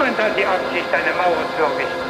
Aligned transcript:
Niemand 0.00 0.18
hat 0.18 0.32
die 0.34 0.46
Absicht, 0.46 0.88
eine 0.94 1.12
Mauer 1.12 1.44
zu 1.56 1.62
errichten. 1.62 2.08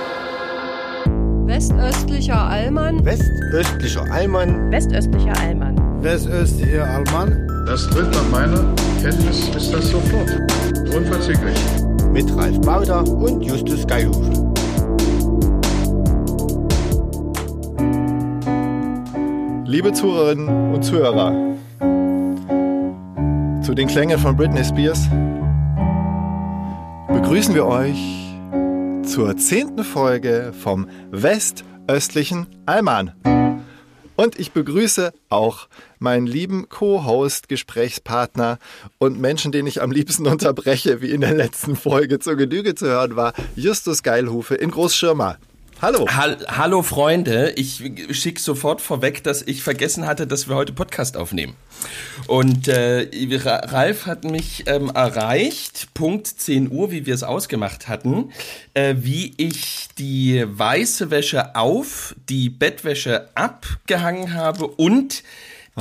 Westöstlicher 1.49 2.41
Allmann. 2.41 3.05
Westöstlicher 3.05 4.05
Allmann. 4.13 4.71
Westöstlicher 4.71 5.33
Allmann. 5.41 5.77
Westöstlicher 6.01 6.85
Allmann. 6.85 7.49
Das 7.67 7.91
tritt 7.91 8.09
nach 8.13 8.29
meiner 8.31 8.65
Kenntnis 9.03 9.49
ist 9.49 9.75
das 9.75 9.91
sofort. 9.91 10.31
Unverzüglich. 10.95 11.59
Mit 12.13 12.33
Ralf 12.37 12.61
Bauder 12.61 13.03
und 13.09 13.43
Justus 13.43 13.85
Geilhufe. 13.85 14.31
Liebe 19.65 19.93
Zuhörerinnen 19.93 20.75
und 20.75 20.85
Zuhörer, 20.85 21.35
zu 23.63 23.75
den 23.75 23.89
Klängen 23.89 24.19
von 24.21 24.37
Britney 24.37 24.65
Spears 24.65 25.09
begrüßen 27.31 27.55
wir 27.55 27.67
euch 27.67 27.97
zur 29.05 29.37
zehnten 29.37 29.85
Folge 29.85 30.53
vom 30.53 30.89
Westöstlichen 31.13 32.49
Allmann. 32.67 33.13
Und 34.17 34.37
ich 34.41 34.51
begrüße 34.51 35.13
auch 35.29 35.69
meinen 36.01 36.27
lieben 36.27 36.69
Co-Host, 36.69 37.49
Gesprächspartner 37.49 38.59
und 38.99 39.21
Menschen, 39.21 39.53
den 39.53 39.69
ich 39.69 39.81
am 39.81 39.93
liebsten 39.93 40.27
unterbreche, 40.27 41.03
wie 41.03 41.13
in 41.13 41.21
der 41.21 41.35
letzten 41.35 41.77
Folge 41.77 42.19
zur 42.19 42.35
Genüge 42.35 42.75
zu 42.75 42.87
hören 42.87 43.15
war, 43.15 43.33
Justus 43.55 44.03
Geilhufe 44.03 44.57
in 44.57 44.73
Großschirmer. 44.73 45.39
Hallo. 45.83 46.07
Hall 46.11 46.37
hallo 46.47 46.83
Freunde, 46.83 47.55
ich 47.57 47.83
schicke 48.11 48.39
sofort 48.39 48.83
vorweg, 48.83 49.25
dass 49.25 49.41
ich 49.41 49.63
vergessen 49.63 50.05
hatte, 50.05 50.27
dass 50.27 50.47
wir 50.47 50.55
heute 50.55 50.75
Podcast 50.75 51.17
aufnehmen. 51.17 51.57
Und 52.27 52.69
äh, 52.69 53.09
Ralf 53.43 54.05
hat 54.05 54.25
mich 54.25 54.65
ähm, 54.67 54.91
erreicht, 54.95 55.89
Punkt 55.95 56.27
10 56.27 56.71
Uhr, 56.71 56.91
wie 56.91 57.07
wir 57.07 57.15
es 57.15 57.23
ausgemacht 57.23 57.89
hatten, 57.89 58.31
äh, 58.75 58.97
wie 58.99 59.33
ich 59.39 59.89
die 59.99 60.45
weiße 60.47 61.11
Wäsche 61.11 61.57
auf, 61.57 62.15
die 62.29 62.51
Bettwäsche 62.51 63.31
abgehangen 63.35 64.35
habe 64.35 64.67
und 64.67 65.23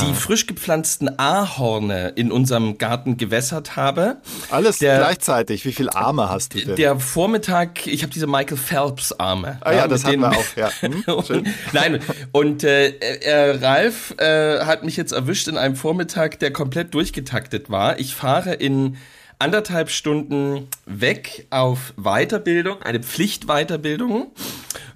die 0.01 0.11
ah. 0.11 0.13
frisch 0.13 0.47
gepflanzten 0.47 1.19
Ahorne 1.19 2.09
in 2.15 2.31
unserem 2.31 2.77
Garten 2.77 3.17
gewässert 3.17 3.75
habe. 3.75 4.17
Alles 4.49 4.79
der, 4.79 4.97
gleichzeitig. 4.97 5.65
Wie 5.65 5.71
viele 5.71 5.95
Arme 5.95 6.29
hast 6.29 6.53
du 6.53 6.59
denn? 6.59 6.75
Der 6.75 6.99
Vormittag, 6.99 7.87
ich 7.87 8.03
habe 8.03 8.13
diese 8.13 8.27
Michael 8.27 8.57
Phelps 8.57 9.11
Arme. 9.13 9.57
Ah 9.61 9.71
ja, 9.71 9.77
ja 9.79 9.87
das 9.87 10.05
hatten 10.05 10.19
wir 10.19 10.31
auch. 10.31 10.55
Ja. 10.55 10.69
Hm, 10.81 11.03
und, 11.13 11.47
nein, 11.73 11.99
und 12.31 12.63
äh, 12.63 12.89
äh, 12.89 13.57
Ralf 13.57 14.15
äh, 14.17 14.65
hat 14.65 14.83
mich 14.83 14.97
jetzt 14.97 15.11
erwischt 15.11 15.47
in 15.47 15.57
einem 15.57 15.75
Vormittag, 15.75 16.39
der 16.39 16.51
komplett 16.51 16.93
durchgetaktet 16.93 17.69
war. 17.69 17.99
Ich 17.99 18.15
fahre 18.15 18.53
in 18.53 18.97
anderthalb 19.39 19.89
Stunden 19.89 20.67
weg 20.85 21.47
auf 21.49 21.93
Weiterbildung, 21.97 22.81
eine 22.83 22.99
Pflichtweiterbildung. 22.99 24.31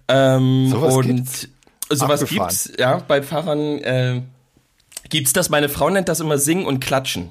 Ähm, 0.09 0.67
sowas 0.69 0.95
und 0.95 1.07
gibt's? 1.07 1.47
sowas 1.89 2.23
Abgefahren. 2.23 2.49
gibt's, 2.49 2.71
ja, 2.77 2.97
bei 3.07 3.21
Fahrern 3.21 3.79
äh, 3.79 4.21
gibt's 5.13 5.31
das. 5.31 5.49
Meine 5.51 5.69
Frau 5.69 5.91
nennt 5.91 6.09
das 6.09 6.19
immer 6.19 6.39
Singen 6.39 6.65
und 6.65 6.79
Klatschen. 6.79 7.29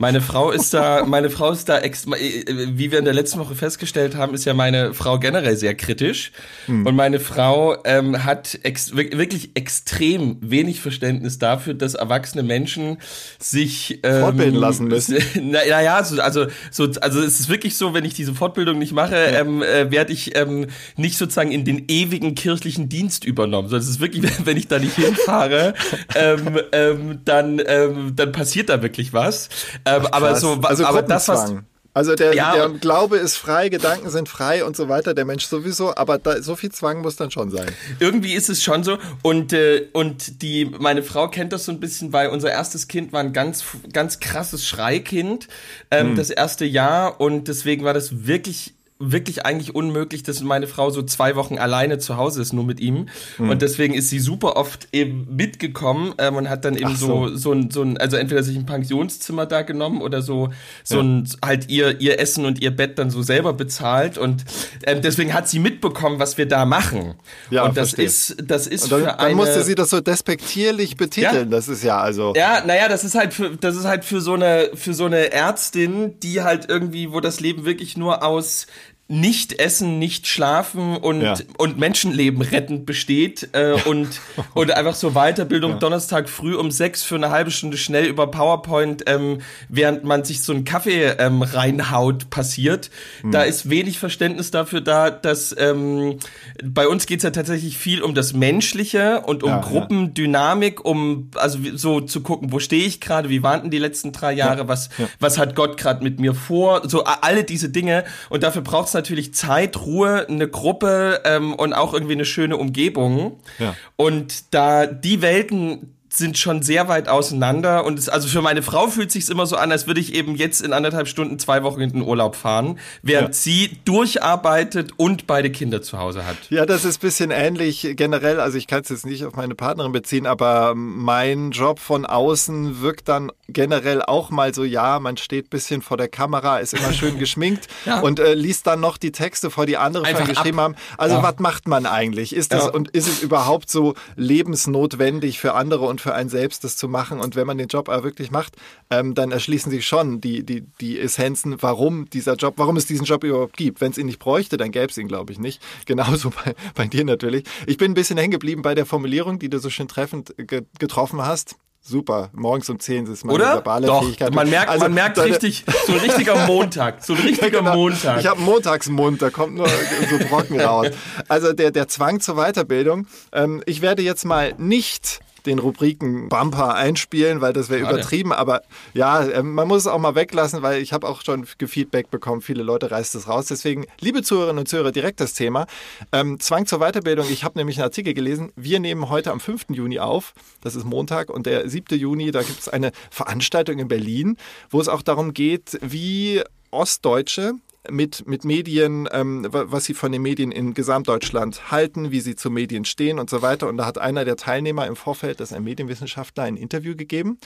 Meine 0.00 0.22
Frau 0.22 0.50
ist 0.50 0.72
da, 0.72 1.04
meine 1.04 1.28
Frau 1.28 1.52
ist 1.52 1.68
da, 1.68 1.78
ex 1.78 2.06
wie 2.06 2.90
wir 2.90 2.98
in 2.98 3.04
der 3.04 3.12
letzten 3.12 3.38
Woche 3.38 3.54
festgestellt 3.54 4.16
haben, 4.16 4.32
ist 4.32 4.46
ja 4.46 4.54
meine 4.54 4.94
Frau 4.94 5.18
generell 5.18 5.58
sehr 5.58 5.74
kritisch. 5.74 6.32
Hm. 6.64 6.86
Und 6.86 6.96
meine 6.96 7.20
Frau 7.20 7.76
ähm, 7.84 8.24
hat 8.24 8.58
ex 8.62 8.96
wirklich 8.96 9.50
extrem 9.56 10.38
wenig 10.40 10.80
Verständnis 10.80 11.38
dafür, 11.38 11.74
dass 11.74 11.92
erwachsene 11.92 12.42
Menschen 12.42 12.96
sich 13.38 14.00
ähm, 14.02 14.20
fortbilden 14.22 14.54
lassen 14.54 14.88
müssen. 14.88 15.18
Naja, 15.50 15.82
na 15.82 16.02
so, 16.02 16.20
also, 16.22 16.46
so, 16.70 16.84
also 17.02 17.20
es 17.20 17.38
ist 17.38 17.48
wirklich 17.50 17.76
so, 17.76 17.92
wenn 17.92 18.06
ich 18.06 18.14
diese 18.14 18.34
Fortbildung 18.34 18.78
nicht 18.78 18.92
mache, 18.92 19.16
ja. 19.16 19.40
ähm, 19.40 19.62
äh, 19.62 19.90
werde 19.90 20.14
ich 20.14 20.34
ähm, 20.34 20.68
nicht 20.96 21.18
sozusagen 21.18 21.52
in 21.52 21.66
den 21.66 21.84
ewigen 21.88 22.34
kirchlichen 22.34 22.88
Dienst 22.88 23.24
übernommen. 23.24 23.68
So, 23.68 23.76
es 23.76 23.88
ist 23.88 24.00
wirklich, 24.00 24.24
wenn 24.46 24.56
ich 24.56 24.66
da 24.66 24.78
nicht 24.78 24.96
hinfahre, 24.96 25.74
ähm, 26.14 26.58
ähm, 26.72 27.20
dann, 27.26 27.60
ähm, 27.66 28.12
dann 28.16 28.32
passiert 28.32 28.70
da 28.70 28.80
wirklich 28.80 29.12
was. 29.12 29.50
Ähm, 29.96 30.06
aber 30.10 30.36
so, 30.36 30.60
also 30.62 30.84
aber 30.84 31.02
das 31.02 31.28
was 31.28 31.54
also 31.92 32.14
der, 32.14 32.34
ja, 32.34 32.54
der 32.54 32.68
Glaube 32.68 33.16
ist 33.16 33.36
frei, 33.36 33.68
Gedanken 33.68 34.10
sind 34.10 34.28
frei 34.28 34.64
und 34.64 34.76
so 34.76 34.88
weiter, 34.88 35.12
der 35.12 35.24
Mensch 35.24 35.46
sowieso, 35.46 35.96
aber 35.96 36.18
da, 36.18 36.40
so 36.40 36.54
viel 36.54 36.70
Zwang 36.70 37.02
muss 37.02 37.16
dann 37.16 37.32
schon 37.32 37.50
sein. 37.50 37.66
Irgendwie 37.98 38.34
ist 38.34 38.48
es 38.48 38.62
schon 38.62 38.84
so 38.84 38.98
und 39.22 39.52
äh, 39.52 39.88
und 39.92 40.42
die 40.42 40.66
meine 40.66 41.02
Frau 41.02 41.26
kennt 41.26 41.52
das 41.52 41.64
so 41.64 41.72
ein 41.72 41.80
bisschen, 41.80 42.12
weil 42.12 42.28
unser 42.28 42.50
erstes 42.50 42.86
Kind 42.86 43.12
war 43.12 43.20
ein 43.20 43.32
ganz 43.32 43.64
ganz 43.92 44.20
krasses 44.20 44.64
Schreikind, 44.66 45.48
ähm, 45.90 46.10
hm. 46.10 46.16
das 46.16 46.30
erste 46.30 46.64
Jahr 46.64 47.20
und 47.20 47.48
deswegen 47.48 47.84
war 47.84 47.94
das 47.94 48.24
wirklich 48.24 48.74
wirklich 49.00 49.46
eigentlich 49.46 49.74
unmöglich, 49.74 50.22
dass 50.22 50.42
meine 50.42 50.66
Frau 50.66 50.90
so 50.90 51.02
zwei 51.02 51.34
Wochen 51.34 51.58
alleine 51.58 51.98
zu 51.98 52.18
Hause 52.18 52.42
ist, 52.42 52.52
nur 52.52 52.64
mit 52.64 52.80
ihm. 52.80 53.06
Mhm. 53.38 53.50
Und 53.50 53.62
deswegen 53.62 53.94
ist 53.94 54.10
sie 54.10 54.20
super 54.20 54.56
oft 54.56 54.88
eben 54.92 55.26
mitgekommen 55.34 56.14
ähm, 56.18 56.36
und 56.36 56.50
hat 56.50 56.66
dann 56.66 56.76
eben 56.76 56.94
so. 56.94 57.28
so, 57.28 57.36
so 57.36 57.52
ein, 57.52 57.70
so 57.70 57.82
ein, 57.82 57.96
also 57.96 58.18
entweder 58.18 58.42
sich 58.42 58.56
ein 58.56 58.66
Pensionszimmer 58.66 59.46
da 59.46 59.62
genommen 59.62 60.02
oder 60.02 60.20
so, 60.20 60.50
so 60.84 60.96
ja. 60.96 61.02
ein, 61.02 61.28
halt 61.42 61.70
ihr, 61.70 62.00
ihr 62.00 62.20
Essen 62.20 62.44
und 62.44 62.60
ihr 62.60 62.70
Bett 62.70 62.98
dann 62.98 63.10
so 63.10 63.22
selber 63.22 63.54
bezahlt. 63.54 64.18
Und 64.18 64.44
ähm, 64.84 65.00
deswegen 65.00 65.32
hat 65.32 65.48
sie 65.48 65.58
mitbekommen, 65.58 66.18
was 66.18 66.36
wir 66.36 66.46
da 66.46 66.66
machen. 66.66 67.14
Ja, 67.50 67.64
und 67.64 67.76
das 67.78 67.94
verstehe. 67.94 68.04
ist, 68.04 68.36
das 68.44 68.66
ist 68.66 68.84
und 68.84 68.92
dann, 68.92 69.00
für 69.02 69.18
eine. 69.18 69.28
Dann 69.30 69.36
musste 69.36 69.62
sie 69.62 69.74
das 69.74 69.88
so 69.88 70.00
despektierlich 70.00 70.98
betiteln. 70.98 71.50
Ja. 71.50 71.56
Das 71.56 71.68
ist 71.68 71.82
ja 71.82 71.98
also. 71.98 72.34
Ja, 72.36 72.62
naja, 72.66 72.88
das 72.88 73.04
ist 73.04 73.14
halt 73.14 73.32
für, 73.32 73.56
das 73.56 73.76
ist 73.76 73.86
halt 73.86 74.04
für 74.04 74.20
so 74.20 74.34
eine, 74.34 74.70
für 74.74 74.92
so 74.92 75.06
eine 75.06 75.32
Ärztin, 75.32 76.20
die 76.20 76.42
halt 76.42 76.68
irgendwie, 76.68 77.12
wo 77.12 77.20
das 77.20 77.40
Leben 77.40 77.64
wirklich 77.64 77.96
nur 77.96 78.22
aus 78.22 78.66
nicht 79.10 79.58
essen, 79.58 79.98
nicht 79.98 80.28
schlafen 80.28 80.96
und, 80.96 81.22
ja. 81.22 81.34
und 81.58 81.78
Menschenleben 81.78 82.42
rettend 82.42 82.86
besteht 82.86 83.48
äh, 83.52 83.72
und, 83.84 84.20
und 84.54 84.70
einfach 84.70 84.94
so 84.94 85.10
Weiterbildung 85.10 85.72
ja. 85.72 85.78
Donnerstag 85.78 86.28
früh 86.28 86.54
um 86.54 86.70
sechs 86.70 87.02
für 87.02 87.16
eine 87.16 87.30
halbe 87.30 87.50
Stunde 87.50 87.76
schnell 87.76 88.04
über 88.04 88.28
PowerPoint, 88.28 89.02
ähm, 89.08 89.38
während 89.68 90.04
man 90.04 90.22
sich 90.22 90.44
so 90.44 90.52
einen 90.52 90.64
Kaffee 90.64 91.06
ähm, 91.18 91.42
reinhaut, 91.42 92.30
passiert. 92.30 92.90
Mhm. 93.24 93.32
Da 93.32 93.42
ist 93.42 93.68
wenig 93.68 93.98
Verständnis 93.98 94.52
dafür 94.52 94.80
da, 94.80 95.10
dass 95.10 95.56
ähm, 95.58 96.20
bei 96.62 96.86
uns 96.86 97.06
geht's 97.06 97.24
ja 97.24 97.30
tatsächlich 97.30 97.78
viel 97.78 98.02
um 98.02 98.14
das 98.14 98.32
Menschliche 98.32 99.22
und 99.22 99.42
um 99.42 99.50
ja, 99.50 99.58
Gruppendynamik, 99.58 100.84
um 100.84 101.32
also 101.34 101.58
so 101.74 102.00
zu 102.00 102.20
gucken, 102.20 102.52
wo 102.52 102.60
stehe 102.60 102.86
ich 102.86 103.00
gerade, 103.00 103.28
wie 103.28 103.42
waren 103.42 103.62
denn 103.62 103.70
die 103.72 103.78
letzten 103.78 104.12
drei 104.12 104.32
Jahre, 104.34 104.68
was, 104.68 104.88
was 105.18 105.36
hat 105.36 105.56
Gott 105.56 105.76
gerade 105.76 106.04
mit 106.04 106.20
mir 106.20 106.32
vor, 106.32 106.88
so 106.88 107.02
alle 107.02 107.42
diese 107.42 107.70
Dinge 107.70 108.04
und 108.28 108.44
dafür 108.44 108.62
braucht's 108.62 108.99
natürlich 109.00 109.34
Zeit, 109.34 109.80
Ruhe, 109.84 110.26
eine 110.28 110.48
Gruppe 110.48 111.22
ähm, 111.24 111.54
und 111.54 111.72
auch 111.72 111.94
irgendwie 111.94 112.14
eine 112.14 112.24
schöne 112.24 112.56
Umgebung. 112.56 113.40
Ja. 113.58 113.74
Und 113.96 114.54
da 114.54 114.86
die 114.86 115.22
Welten 115.22 115.94
sind 116.12 116.38
schon 116.38 116.62
sehr 116.62 116.88
weit 116.88 117.08
auseinander 117.08 117.84
und 117.84 117.98
es, 117.98 118.08
also 118.08 118.28
für 118.28 118.42
meine 118.42 118.62
Frau 118.62 118.88
fühlt 118.88 119.12
sich 119.12 119.28
immer 119.28 119.46
so 119.46 119.56
an, 119.56 119.70
als 119.70 119.86
würde 119.86 120.00
ich 120.00 120.14
eben 120.14 120.34
jetzt 120.34 120.60
in 120.60 120.72
anderthalb 120.72 121.08
Stunden 121.08 121.38
zwei 121.38 121.62
Wochen 121.62 121.80
in 121.80 121.92
den 121.92 122.02
Urlaub 122.02 122.34
fahren, 122.34 122.78
während 123.02 123.28
ja. 123.28 123.32
sie 123.34 123.78
durcharbeitet 123.84 124.92
und 124.96 125.26
beide 125.26 125.50
Kinder 125.50 125.82
zu 125.82 125.98
Hause 125.98 126.26
hat. 126.26 126.36
Ja, 126.50 126.66
das 126.66 126.84
ist 126.84 127.00
bisschen 127.00 127.30
ähnlich 127.30 127.94
generell. 127.94 128.40
Also 128.40 128.58
ich 128.58 128.66
kann 128.66 128.82
es 128.82 128.88
jetzt 128.88 129.06
nicht 129.06 129.24
auf 129.24 129.36
meine 129.36 129.54
Partnerin 129.54 129.92
beziehen, 129.92 130.26
aber 130.26 130.74
mein 130.74 131.52
Job 131.52 131.78
von 131.78 132.04
außen 132.04 132.80
wirkt 132.80 133.08
dann 133.08 133.30
generell 133.48 134.02
auch 134.02 134.30
mal 134.30 134.52
so, 134.52 134.64
ja, 134.64 134.98
man 134.98 135.16
steht 135.16 135.50
bisschen 135.50 135.82
vor 135.82 135.96
der 135.96 136.08
Kamera, 136.08 136.58
ist 136.58 136.74
immer 136.74 136.92
schön 136.92 137.18
geschminkt 137.20 137.68
ja. 137.86 138.00
und 138.00 138.18
äh, 138.18 138.34
liest 138.34 138.66
dann 138.66 138.80
noch 138.80 138.96
die 138.96 139.12
Texte 139.12 139.50
vor, 139.50 139.66
die 139.66 139.76
andere 139.76 140.04
Einfach 140.04 140.26
geschrieben 140.26 140.58
ab. 140.58 140.64
haben. 140.64 140.74
Also 140.98 141.16
ja. 141.16 141.22
was 141.22 141.38
macht 141.38 141.68
man 141.68 141.86
eigentlich? 141.86 142.34
Ist 142.34 142.52
das 142.52 142.68
und 142.68 142.90
ist 142.90 143.08
es 143.08 143.22
überhaupt 143.22 143.70
so 143.70 143.94
lebensnotwendig 144.16 145.38
für 145.38 145.54
andere 145.54 145.86
und 145.86 145.99
für 146.00 146.14
einen 146.14 146.28
selbst, 146.28 146.64
das 146.64 146.76
zu 146.76 146.88
machen. 146.88 147.20
Und 147.20 147.36
wenn 147.36 147.46
man 147.46 147.58
den 147.58 147.68
Job 147.68 147.88
aber 147.88 148.04
wirklich 148.04 148.30
macht, 148.30 148.56
ähm, 148.90 149.14
dann 149.14 149.32
erschließen 149.32 149.70
sich 149.70 149.86
schon 149.86 150.20
die, 150.20 150.44
die, 150.44 150.62
die 150.80 150.98
Essenzen, 150.98 151.56
warum 151.60 152.08
dieser 152.10 152.34
Job, 152.34 152.54
warum 152.56 152.76
es 152.76 152.86
diesen 152.86 153.04
Job 153.04 153.24
überhaupt 153.24 153.56
gibt. 153.56 153.80
Wenn 153.80 153.92
es 153.92 153.98
ihn 153.98 154.06
nicht 154.06 154.18
bräuchte, 154.18 154.56
dann 154.56 154.70
gäbe 154.70 154.86
es 154.86 154.98
ihn, 154.98 155.08
glaube 155.08 155.32
ich, 155.32 155.38
nicht. 155.38 155.62
Genauso 155.86 156.30
bei, 156.30 156.54
bei 156.74 156.86
dir 156.86 157.04
natürlich. 157.04 157.44
Ich 157.66 157.76
bin 157.76 157.92
ein 157.92 157.94
bisschen 157.94 158.18
hängen 158.18 158.32
geblieben 158.32 158.62
bei 158.62 158.74
der 158.74 158.86
Formulierung, 158.86 159.38
die 159.38 159.48
du 159.48 159.58
so 159.58 159.70
schön 159.70 159.88
treffend 159.88 160.34
ge 160.36 160.62
getroffen 160.78 161.22
hast. 161.22 161.56
Super, 161.82 162.28
morgens 162.34 162.68
um 162.68 162.78
10 162.78 163.06
ist 163.06 163.24
meine 163.24 163.36
Oder? 163.36 163.54
verbale 163.54 163.86
Doch, 163.86 164.04
Fähigkeit. 164.04 164.34
Man 164.34 164.50
merkt, 164.50 164.68
also, 164.68 164.84
man 164.84 164.92
merkt 164.92 165.18
richtig, 165.18 165.64
so 165.86 165.94
ein 165.94 166.00
richtiger 166.00 166.46
Montag, 166.46 167.02
so 167.02 167.14
ein 167.16 167.22
richtiger 167.22 167.60
genau. 167.60 167.74
Montag. 167.74 168.20
Ich 168.20 168.26
habe 168.26 168.38
Montagsmund, 168.40 169.22
da 169.22 169.30
kommt 169.30 169.54
nur 169.54 169.66
so 169.66 170.18
Brocken 170.28 170.60
raus. 170.60 170.88
Also 171.26 171.54
der, 171.54 171.70
der 171.70 171.88
Zwang 171.88 172.20
zur 172.20 172.36
Weiterbildung. 172.36 173.06
Ähm, 173.32 173.62
ich 173.64 173.80
werde 173.80 174.02
jetzt 174.02 174.26
mal 174.26 174.54
nicht 174.58 175.20
den 175.46 175.58
Rubriken 175.58 176.28
Bumper 176.28 176.74
einspielen, 176.74 177.40
weil 177.40 177.52
das 177.52 177.68
wäre 177.70 177.80
übertrieben. 177.80 178.32
Aber 178.32 178.62
ja, 178.94 179.26
ähm, 179.26 179.54
man 179.54 179.68
muss 179.68 179.82
es 179.82 179.86
auch 179.86 179.98
mal 179.98 180.14
weglassen, 180.14 180.62
weil 180.62 180.80
ich 180.80 180.92
habe 180.92 181.08
auch 181.08 181.22
schon 181.22 181.46
Feedback 181.46 182.10
bekommen. 182.10 182.42
Viele 182.42 182.62
Leute 182.62 182.90
reißen 182.90 183.20
es 183.20 183.28
raus. 183.28 183.46
Deswegen, 183.46 183.86
liebe 184.00 184.22
Zuhörerinnen 184.22 184.60
und 184.60 184.68
Zuhörer, 184.68 184.92
direkt 184.92 185.20
das 185.20 185.34
Thema. 185.34 185.66
Ähm, 186.12 186.40
Zwang 186.40 186.66
zur 186.66 186.80
Weiterbildung. 186.80 187.26
Ich 187.30 187.44
habe 187.44 187.58
nämlich 187.58 187.76
einen 187.78 187.84
Artikel 187.84 188.14
gelesen. 188.14 188.52
Wir 188.56 188.80
nehmen 188.80 189.08
heute 189.08 189.32
am 189.32 189.40
5. 189.40 189.66
Juni 189.70 189.98
auf. 189.98 190.34
Das 190.60 190.74
ist 190.74 190.84
Montag. 190.84 191.30
Und 191.30 191.46
der 191.46 191.68
7. 191.68 191.98
Juni, 191.98 192.30
da 192.30 192.42
gibt 192.42 192.60
es 192.60 192.68
eine 192.68 192.92
Veranstaltung 193.10 193.78
in 193.78 193.88
Berlin, 193.88 194.36
wo 194.70 194.80
es 194.80 194.88
auch 194.88 195.02
darum 195.02 195.34
geht, 195.34 195.78
wie 195.82 196.42
Ostdeutsche 196.70 197.54
mit, 197.88 198.26
mit 198.26 198.44
Medien, 198.44 199.08
ähm, 199.12 199.46
was 199.50 199.84
sie 199.84 199.94
von 199.94 200.12
den 200.12 200.22
Medien 200.22 200.52
in 200.52 200.74
Gesamtdeutschland 200.74 201.70
halten, 201.70 202.10
wie 202.10 202.20
sie 202.20 202.36
zu 202.36 202.50
Medien 202.50 202.84
stehen 202.84 203.18
und 203.18 203.30
so 203.30 203.42
weiter. 203.42 203.68
Und 203.68 203.78
da 203.78 203.86
hat 203.86 203.98
einer 203.98 204.24
der 204.24 204.36
Teilnehmer 204.36 204.86
im 204.86 204.96
Vorfeld, 204.96 205.40
das 205.40 205.50
ist 205.50 205.56
ein 205.56 205.64
Medienwissenschaftler, 205.64 206.44
ein 206.44 206.56
Interview 206.56 206.94
gegeben 206.94 207.38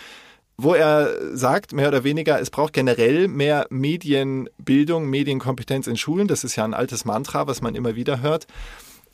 wo 0.57 0.75
er 0.75 1.37
sagt, 1.37 1.73
mehr 1.73 1.89
oder 1.89 2.05
weniger, 2.05 2.41
es 2.41 2.51
braucht 2.51 2.75
generell 2.75 3.27
mehr 3.27 3.67
Medienbildung, 3.71 5.11
Medienkompetenz 5.11 5.89
in 5.89 5.97
Schulen. 5.97 6.29
Das 6.29 6.45
ist 6.45 6.55
ja 6.55 6.65
ein 6.65 6.75
altes 6.75 7.05
Mantra, 7.05 7.49
was 7.49 7.61
man 7.61 7.75
immer 7.75 7.97
wieder 7.97 8.23
hört. 8.23 8.47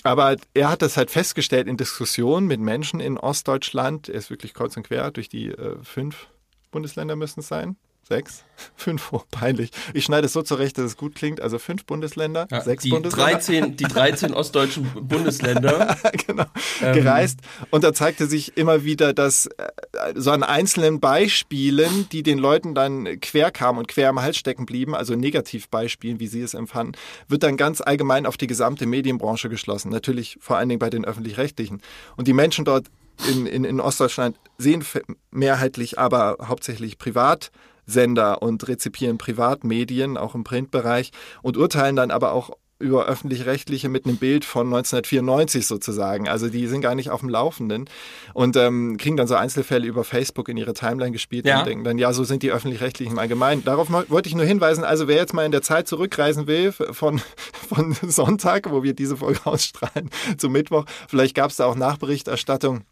Aber 0.03 0.37
er 0.53 0.71
hat 0.71 0.83
das 0.83 0.99
halt 0.99 1.11
festgestellt 1.11 1.67
in 1.67 1.79
Diskussionen 1.79 2.47
mit 2.47 2.61
Menschen 2.61 3.01
in 3.01 3.17
Ostdeutschland. 3.17 4.11
Er 4.11 4.17
ist 4.17 4.29
wirklich 4.29 4.53
kreuz 4.53 4.77
und 4.77 4.83
quer 4.83 5.11
durch 5.11 5.31
die 5.31 5.49
äh, 5.49 5.77
fünf 5.83 6.27
Bundesländer 6.71 7.17
müssen 7.17 7.41
es 7.41 7.49
sein 7.49 7.77
sechs, 8.11 8.45
fünf, 8.77 9.13
oh, 9.13 9.23
peinlich. 9.31 9.71
Ich 9.95 10.05
schneide 10.05 10.27
es 10.27 10.33
so 10.33 10.43
zurecht, 10.43 10.77
dass 10.77 10.85
es 10.85 10.97
gut 10.97 11.15
klingt. 11.15 11.41
Also 11.41 11.59
fünf 11.59 11.87
Bundesländer, 11.87 12.49
ja, 12.51 12.61
sechs 12.61 12.83
die 12.83 12.91
Bundesländer. 12.91 13.33
13, 13.33 13.77
die 13.77 13.85
13 13.85 14.35
ostdeutschen 14.35 14.91
Bundesländer. 15.01 15.97
genau, 16.27 16.45
ähm. 16.83 16.93
gereist. 16.93 17.39
Und 17.71 17.85
da 17.85 17.95
zeigte 17.95 18.27
sich 18.27 18.57
immer 18.57 18.85
wieder, 18.85 19.15
dass 19.15 19.47
äh, 19.47 19.69
so 20.17 20.33
an 20.33 20.43
einzelnen 20.43 21.01
Beispielen, 21.01 22.09
die 22.11 22.23
den 22.23 22.39
Leuten 22.39 22.75
dann 22.75 23.21
quer 23.21 23.51
kamen 23.51 23.79
und 23.79 23.89
quer 23.89 24.11
am 24.11 24.21
Hals 24.21 24.37
stecken 24.37 24.67
blieben, 24.67 24.95
also 24.95 25.15
Negativbeispielen, 25.15 26.21
wie 26.21 26.27
sie 26.27 26.43
es 26.43 26.55
empfanden, 26.55 27.01
wird 27.29 27.45
dann 27.45 27.57
ganz 27.57 27.81
allgemein 27.81 28.27
auf 28.27 28.37
die 28.37 28.49
gesamte 28.49 28.87
Medienbranche 28.87 29.49
geschlossen. 29.49 29.91
Natürlich 29.91 30.37
vor 30.41 30.57
allen 30.57 30.69
Dingen 30.69 30.81
bei 30.81 30.91
den 30.91 31.05
öffentlich-rechtlichen. 31.05 31.81
Und 32.17 32.27
die 32.27 32.33
Menschen 32.33 32.65
dort 32.65 32.87
in, 33.29 33.47
in, 33.47 33.65
in 33.65 33.81
Ostdeutschland 33.81 34.37
sehen 34.59 34.85
mehrheitlich 35.31 35.99
aber 35.99 36.37
hauptsächlich 36.43 36.99
privat 36.99 37.51
Sender 37.91 38.43
und 38.43 38.67
rezipieren 38.69 39.19
Privatmedien, 39.19 40.17
auch 40.17 40.35
im 40.35 40.45
Printbereich, 40.45 41.11
und 41.43 41.57
urteilen 41.57 41.97
dann 41.97 42.11
aber 42.11 42.33
auch 42.33 42.51
über 42.81 43.07
öffentlich-rechtliche 43.07 43.89
mit 43.89 44.07
einem 44.07 44.17
Bild 44.17 44.45
von 44.45 44.67
1994 44.67 45.67
sozusagen. 45.67 46.29
Also 46.29 46.49
die 46.49 46.67
sind 46.67 46.81
gar 46.81 46.95
nicht 46.95 47.11
auf 47.11 47.21
dem 47.21 47.29
Laufenden 47.29 47.89
und 48.33 48.57
ähm, 48.57 48.97
kriegen 48.97 49.17
dann 49.17 49.29
so 49.29 49.35
Einzelfälle 49.35 49.87
über 49.87 50.03
Facebook 50.03 50.49
in 50.49 50.57
ihre 50.57 50.73
Timeline 50.73 51.13
gespielt 51.13 51.45
ja. 51.45 51.61
und 51.61 51.67
denken 51.67 51.85
dann, 51.85 51.99
ja, 51.99 52.13
so 52.13 52.25
sind 52.25 52.43
die 52.43 52.51
öffentlich-rechtlichen 52.51 53.13
im 53.13 53.19
Allgemeinen. 53.19 53.65
Darauf 53.65 53.91
wollte 53.91 54.29
ich 54.29 54.35
nur 54.35 54.47
hinweisen, 54.47 54.83
also 54.83 55.07
wer 55.09 55.17
jetzt 55.17 55.35
mal 55.35 55.45
in 55.45 55.53
der 55.53 55.63
Zeit 55.63 55.89
zurückreisen 55.89 56.47
will, 56.47 56.73
von, 56.73 57.21
von 57.53 57.95
Sonntag, 58.03 58.71
wo 58.71 58.83
wir 58.83 58.95
diese 58.95 59.19
Folge 59.19 59.41
ausstrahlen, 59.45 60.11
zu 60.39 60.49
Mittwoch, 60.49 60.87
vielleicht 61.07 61.35
gab 61.35 61.51
es 61.51 61.57
da 61.57 61.67
auch 61.67 61.77
Nachberichterstattung 61.77 62.85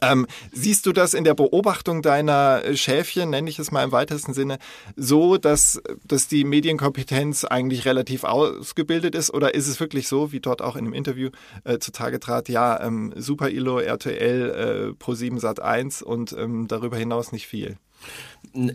ähm, 0.00 0.26
siehst 0.52 0.86
du 0.86 0.92
das 0.92 1.12
in 1.14 1.24
der 1.24 1.34
Beobachtung 1.34 2.02
deiner 2.02 2.62
Schäfchen, 2.74 3.30
nenne 3.30 3.50
ich 3.50 3.58
es 3.58 3.70
mal 3.70 3.84
im 3.84 3.92
weitesten 3.92 4.32
Sinne, 4.32 4.58
so, 4.96 5.36
dass, 5.36 5.82
dass 6.04 6.28
die 6.28 6.44
Medienkompetenz 6.44 7.44
eigentlich 7.44 7.84
relativ 7.84 8.24
ausgebildet 8.24 9.14
ist? 9.14 9.32
Oder 9.32 9.54
ist 9.54 9.68
es 9.68 9.80
wirklich 9.80 10.08
so, 10.08 10.32
wie 10.32 10.40
dort 10.40 10.62
auch 10.62 10.76
in 10.76 10.86
einem 10.86 10.94
Interview 10.94 11.30
äh, 11.64 11.78
zutage 11.78 12.20
trat, 12.20 12.48
ja, 12.48 12.80
ähm, 12.82 13.12
Super 13.16 13.50
ILO, 13.50 13.78
RTL, 13.78 14.94
äh, 14.98 15.04
Pro7 15.04 15.38
Sat 15.38 15.60
1 15.60 16.02
und 16.02 16.32
ähm, 16.32 16.68
darüber 16.68 16.96
hinaus 16.96 17.32
nicht 17.32 17.46
viel? 17.46 17.76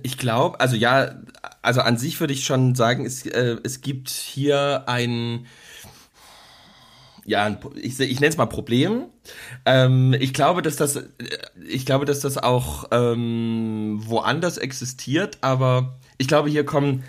Ich 0.04 0.18
glaube, 0.18 0.60
also 0.60 0.76
ja, 0.76 1.16
also 1.62 1.82
an 1.82 1.98
sich 1.98 2.20
würde 2.20 2.34
ich 2.34 2.46
schon 2.46 2.76
sagen, 2.76 3.06
es, 3.06 3.26
äh, 3.26 3.58
es 3.64 3.82
gibt 3.82 4.10
hier 4.10 4.84
ein 4.88 5.46
ja, 7.28 7.60
ich, 7.76 8.00
ich 8.00 8.20
nenne 8.22 8.30
es 8.30 8.38
mal 8.38 8.46
Problem. 8.46 9.04
Ähm, 9.66 10.16
ich 10.18 10.34
glaube, 10.34 10.62
dass 10.62 10.78
das, 10.78 11.04
ich 11.68 11.86
glaube, 11.86 12.06
dass 12.06 12.22
das 12.22 12.38
auch 12.38 12.86
ähm, 12.92 14.02
woanders 14.06 14.58
existiert, 14.58 15.38
aber 15.42 16.00
ich 16.18 16.30
glaube, 16.30 16.50
hier 16.50 16.66
kommen, 16.66 17.04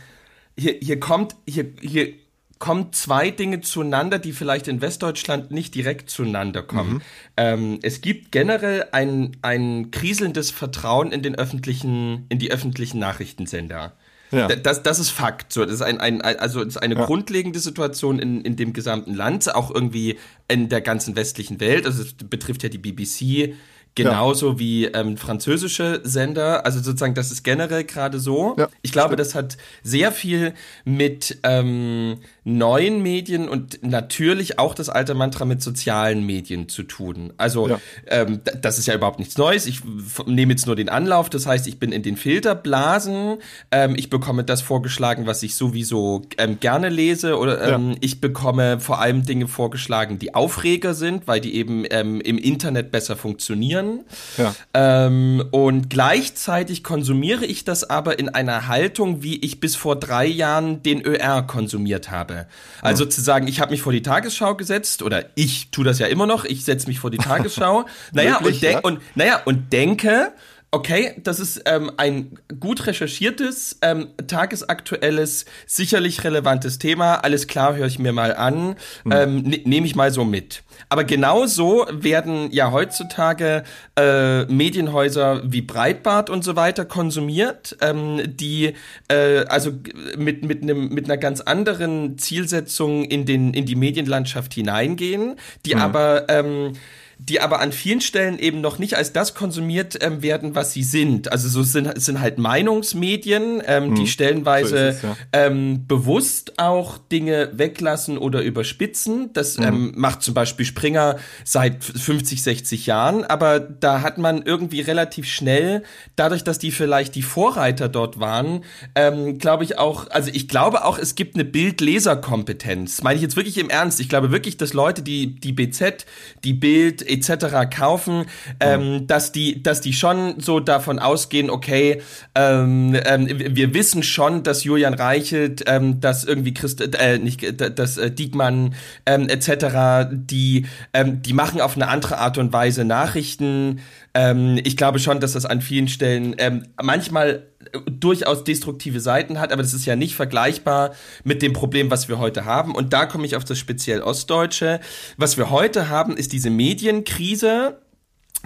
hier, 0.58 0.74
hier 0.82 0.98
kommt, 0.98 1.36
hier, 1.46 1.72
hier 1.80 2.14
kommen 2.58 2.92
zwei 2.92 3.30
Dinge 3.30 3.60
zueinander, 3.60 4.18
die 4.18 4.32
vielleicht 4.32 4.66
in 4.66 4.80
Westdeutschland 4.80 5.52
nicht 5.52 5.76
direkt 5.76 6.10
zueinander 6.10 6.64
kommen. 6.64 6.94
Mhm. 6.94 7.02
Ähm, 7.36 7.78
es 7.82 8.00
gibt 8.00 8.32
generell 8.32 8.86
ein, 8.90 9.36
ein 9.42 9.92
kriselndes 9.92 10.50
Vertrauen 10.50 11.12
in 11.12 11.22
den 11.22 11.36
öffentlichen, 11.36 12.26
in 12.28 12.40
die 12.40 12.50
öffentlichen 12.50 12.98
Nachrichtensender. 12.98 13.92
Ja. 14.30 14.48
Das, 14.48 14.82
das 14.82 14.98
ist 14.98 15.10
Fakt. 15.10 15.52
So, 15.52 15.64
das 15.64 15.74
ist 15.74 15.82
ein, 15.82 16.00
ein, 16.00 16.20
also 16.22 16.64
das 16.64 16.74
ist 16.74 16.82
eine 16.82 16.94
ja. 16.96 17.06
grundlegende 17.06 17.58
Situation 17.58 18.18
in, 18.18 18.42
in 18.42 18.56
dem 18.56 18.72
gesamten 18.72 19.14
Land, 19.14 19.54
auch 19.54 19.74
irgendwie 19.74 20.18
in 20.48 20.68
der 20.68 20.80
ganzen 20.80 21.16
westlichen 21.16 21.60
Welt. 21.60 21.86
Also 21.86 22.02
es 22.02 22.14
betrifft 22.14 22.62
ja 22.62 22.68
die 22.68 22.78
BBC, 22.78 23.54
Genauso 23.98 24.52
ja. 24.52 24.58
wie 24.58 24.84
ähm, 24.84 25.16
französische 25.16 26.00
Sender. 26.04 26.64
Also 26.64 26.80
sozusagen, 26.80 27.14
das 27.14 27.32
ist 27.32 27.42
generell 27.42 27.84
gerade 27.84 28.20
so. 28.20 28.54
Ja, 28.56 28.68
ich 28.80 28.92
glaube, 28.92 29.14
stimmt. 29.14 29.20
das 29.20 29.34
hat 29.34 29.56
sehr 29.82 30.12
viel 30.12 30.54
mit 30.84 31.38
ähm, 31.42 32.18
neuen 32.56 33.02
Medien 33.02 33.48
und 33.48 33.82
natürlich 33.82 34.58
auch 34.58 34.74
das 34.74 34.88
alte 34.88 35.14
Mantra 35.14 35.44
mit 35.44 35.62
sozialen 35.62 36.24
Medien 36.24 36.68
zu 36.68 36.82
tun. 36.82 37.32
Also 37.36 37.68
ja. 37.68 37.80
ähm, 38.06 38.40
das 38.60 38.78
ist 38.78 38.86
ja 38.86 38.94
überhaupt 38.94 39.18
nichts 39.18 39.36
Neues. 39.36 39.66
Ich 39.66 39.82
nehme 40.26 40.52
jetzt 40.52 40.66
nur 40.66 40.74
den 40.74 40.88
Anlauf. 40.88 41.28
Das 41.28 41.46
heißt, 41.46 41.66
ich 41.66 41.78
bin 41.78 41.92
in 41.92 42.02
den 42.02 42.16
Filterblasen. 42.16 43.38
Ähm, 43.70 43.94
ich 43.96 44.08
bekomme 44.08 44.44
das 44.44 44.62
vorgeschlagen, 44.62 45.26
was 45.26 45.42
ich 45.42 45.56
sowieso 45.56 46.22
ähm, 46.38 46.58
gerne 46.58 46.88
lese. 46.88 47.38
Oder 47.38 47.74
ähm, 47.74 47.96
ich 48.00 48.20
bekomme 48.20 48.80
vor 48.80 49.00
allem 49.00 49.24
Dinge 49.24 49.46
vorgeschlagen, 49.46 50.18
die 50.18 50.34
Aufreger 50.34 50.94
sind, 50.94 51.26
weil 51.26 51.40
die 51.40 51.54
eben 51.54 51.84
ähm, 51.90 52.20
im 52.20 52.38
Internet 52.38 52.90
besser 52.90 53.16
funktionieren. 53.16 54.04
Ja. 54.38 54.54
Ähm, 54.72 55.44
und 55.50 55.90
gleichzeitig 55.90 56.82
konsumiere 56.82 57.44
ich 57.44 57.64
das 57.64 57.88
aber 57.88 58.18
in 58.18 58.30
einer 58.30 58.68
Haltung, 58.68 59.22
wie 59.22 59.36
ich 59.36 59.60
bis 59.60 59.76
vor 59.76 59.96
drei 59.96 60.26
Jahren 60.26 60.82
den 60.82 61.04
ÖR 61.04 61.42
konsumiert 61.42 62.10
habe. 62.10 62.37
Also 62.82 63.04
ja. 63.04 63.10
zu 63.10 63.20
sagen, 63.20 63.48
ich 63.48 63.60
habe 63.60 63.70
mich 63.70 63.82
vor 63.82 63.92
die 63.92 64.02
Tagesschau 64.02 64.54
gesetzt 64.54 65.02
oder 65.02 65.24
ich 65.34 65.70
tue 65.70 65.84
das 65.84 65.98
ja 65.98 66.06
immer 66.06 66.26
noch, 66.26 66.44
ich 66.44 66.64
setze 66.64 66.88
mich 66.88 66.98
vor 66.98 67.10
die 67.10 67.18
Tagesschau. 67.18 67.86
naja, 68.12 68.40
Wirklich, 68.40 68.62
und, 68.62 68.70
ja? 68.72 68.80
und, 68.80 69.00
naja, 69.16 69.42
und 69.44 69.72
denke, 69.72 70.32
Okay, 70.70 71.14
das 71.24 71.40
ist 71.40 71.62
ähm, 71.64 71.90
ein 71.96 72.38
gut 72.60 72.86
recherchiertes, 72.86 73.78
ähm, 73.80 74.08
tagesaktuelles, 74.26 75.46
sicherlich 75.66 76.24
relevantes 76.24 76.78
Thema. 76.78 77.14
Alles 77.14 77.46
klar, 77.46 77.74
höre 77.74 77.86
ich 77.86 77.98
mir 77.98 78.12
mal 78.12 78.36
an, 78.36 78.76
mhm. 79.04 79.12
ähm, 79.12 79.42
ne, 79.44 79.62
nehme 79.64 79.86
ich 79.86 79.96
mal 79.96 80.12
so 80.12 80.26
mit. 80.26 80.62
Aber 80.90 81.04
genauso 81.04 81.86
werden 81.90 82.50
ja 82.52 82.70
heutzutage 82.70 83.64
äh, 83.98 84.44
Medienhäuser 84.44 85.40
wie 85.50 85.62
Breitbart 85.62 86.28
und 86.28 86.44
so 86.44 86.54
weiter 86.54 86.84
konsumiert, 86.84 87.74
ähm, 87.80 88.20
die 88.26 88.74
äh, 89.08 89.46
also 89.46 89.72
mit 90.18 90.44
mit 90.44 90.62
einem 90.62 90.90
mit 90.90 91.06
einer 91.06 91.16
ganz 91.16 91.40
anderen 91.40 92.18
Zielsetzung 92.18 93.04
in 93.04 93.24
den 93.24 93.54
in 93.54 93.64
die 93.64 93.74
Medienlandschaft 93.74 94.52
hineingehen, 94.52 95.36
die 95.64 95.76
mhm. 95.76 95.80
aber 95.80 96.28
ähm, 96.28 96.74
die 97.18 97.40
aber 97.40 97.60
an 97.60 97.72
vielen 97.72 98.00
Stellen 98.00 98.38
eben 98.38 98.60
noch 98.60 98.78
nicht 98.78 98.96
als 98.96 99.12
das 99.12 99.34
konsumiert 99.34 99.98
ähm, 100.02 100.22
werden, 100.22 100.54
was 100.54 100.72
sie 100.72 100.84
sind. 100.84 101.32
Also 101.32 101.48
so 101.48 101.64
sind, 101.64 101.86
es 101.86 102.04
sind 102.04 102.20
halt 102.20 102.38
Meinungsmedien, 102.38 103.60
ähm, 103.66 103.96
die 103.96 104.02
hm, 104.02 104.06
stellenweise 104.06 104.68
so 104.68 104.76
es, 104.76 105.02
ja. 105.02 105.16
ähm, 105.32 105.84
bewusst 105.88 106.60
auch 106.60 106.98
Dinge 106.98 107.50
weglassen 107.54 108.18
oder 108.18 108.42
überspitzen. 108.42 109.32
Das 109.32 109.58
mhm. 109.58 109.64
ähm, 109.64 109.92
macht 109.96 110.22
zum 110.22 110.34
Beispiel 110.34 110.64
Springer 110.64 111.16
seit 111.44 111.82
50, 111.82 112.40
60 112.40 112.86
Jahren, 112.86 113.24
aber 113.24 113.58
da 113.58 114.02
hat 114.02 114.18
man 114.18 114.42
irgendwie 114.42 114.80
relativ 114.80 115.26
schnell, 115.26 115.82
dadurch, 116.14 116.44
dass 116.44 116.60
die 116.60 116.70
vielleicht 116.70 117.16
die 117.16 117.22
Vorreiter 117.22 117.88
dort 117.88 118.20
waren, 118.20 118.64
ähm, 118.94 119.38
glaube 119.38 119.64
ich 119.64 119.76
auch, 119.76 120.08
also 120.10 120.30
ich 120.32 120.46
glaube 120.46 120.84
auch, 120.84 120.98
es 120.98 121.16
gibt 121.16 121.34
eine 121.34 121.44
Bildleserkompetenz. 121.44 123.02
Meine 123.02 123.16
ich 123.16 123.22
jetzt 123.22 123.34
wirklich 123.34 123.58
im 123.58 123.70
Ernst. 123.70 123.98
Ich 123.98 124.08
glaube 124.08 124.30
wirklich, 124.30 124.56
dass 124.56 124.72
Leute, 124.72 125.02
die 125.02 125.34
die 125.34 125.52
BZ, 125.52 126.06
die 126.44 126.52
Bild 126.52 127.07
etc. 127.08 127.68
kaufen, 127.74 128.26
ähm, 128.60 129.06
dass 129.06 129.32
die, 129.32 129.62
dass 129.62 129.80
die 129.80 129.92
schon 129.92 130.40
so 130.40 130.60
davon 130.60 130.98
ausgehen, 130.98 131.50
okay, 131.50 132.02
ähm, 132.34 132.96
ähm, 133.04 133.28
wir 133.28 133.74
wissen 133.74 134.02
schon, 134.02 134.42
dass 134.42 134.64
Julian 134.64 134.94
Reichelt, 134.94 135.64
ähm, 135.66 136.00
dass 136.00 136.24
irgendwie 136.24 136.54
Christ, 136.54 136.80
äh, 136.80 137.18
nicht, 137.18 137.60
dass 137.78 137.98
äh, 137.98 138.10
Diekmann 138.10 138.74
ähm, 139.06 139.28
etc. 139.28 140.08
die, 140.12 140.66
ähm, 140.92 141.22
die 141.22 141.32
machen 141.32 141.60
auf 141.60 141.76
eine 141.76 141.88
andere 141.88 142.18
Art 142.18 142.38
und 142.38 142.52
Weise 142.52 142.84
Nachrichten. 142.84 143.80
Ähm, 144.14 144.60
ich 144.64 144.76
glaube 144.76 144.98
schon, 144.98 145.20
dass 145.20 145.32
das 145.32 145.46
an 145.46 145.60
vielen 145.60 145.88
Stellen 145.88 146.34
ähm, 146.38 146.66
manchmal 146.82 147.46
durchaus 147.86 148.44
destruktive 148.44 149.00
Seiten 149.00 149.40
hat, 149.40 149.52
aber 149.52 149.62
das 149.62 149.74
ist 149.74 149.84
ja 149.84 149.96
nicht 149.96 150.14
vergleichbar 150.14 150.94
mit 151.24 151.42
dem 151.42 151.52
Problem, 151.52 151.90
was 151.90 152.08
wir 152.08 152.18
heute 152.18 152.44
haben. 152.44 152.74
Und 152.74 152.92
da 152.92 153.06
komme 153.06 153.26
ich 153.26 153.36
auf 153.36 153.44
das 153.44 153.58
speziell 153.58 154.00
Ostdeutsche. 154.00 154.80
Was 155.16 155.36
wir 155.36 155.50
heute 155.50 155.88
haben, 155.88 156.16
ist 156.16 156.32
diese 156.32 156.50
Medienkrise 156.50 157.78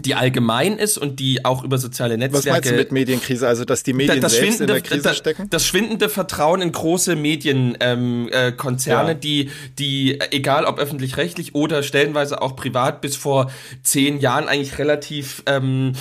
die 0.01 0.15
allgemein 0.15 0.79
ist 0.79 0.97
und 0.97 1.21
die 1.21 1.45
auch 1.45 1.65
über 1.65 1.79
soziale 1.79 2.17
Netzwerke. 2.17 2.47
Was 2.47 2.53
meinst 2.53 2.71
du 2.71 2.75
mit 2.75 2.93
Medienkrise? 2.93 3.47
Also, 3.47 3.65
dass 3.65 3.83
die 3.83 3.93
Medien 3.93 4.21
das 4.21 4.35
selbst 4.35 4.61
in 4.61 4.67
der 4.67 4.81
Krise 4.81 5.03
das, 5.03 5.17
stecken? 5.19 5.51
Das 5.51 5.67
schwindende 5.67 6.09
Vertrauen 6.09 6.63
in 6.63 6.73
große 6.73 7.15
Medienkonzerne, 7.15 7.81
ähm, 7.83 8.29
äh, 8.33 9.11
ja. 9.11 9.15
die, 9.15 9.51
die, 9.79 10.21
egal 10.31 10.65
ob 10.65 10.79
öffentlich-rechtlich 10.79 11.55
oder 11.55 11.83
stellenweise 11.83 12.41
auch 12.41 12.57
privat, 12.57 13.01
bis 13.03 13.17
vor 13.17 13.51
zehn 13.83 14.19
Jahren 14.19 14.49
eigentlich 14.49 14.79
relativ 14.79 15.43
ähm, 15.47 15.93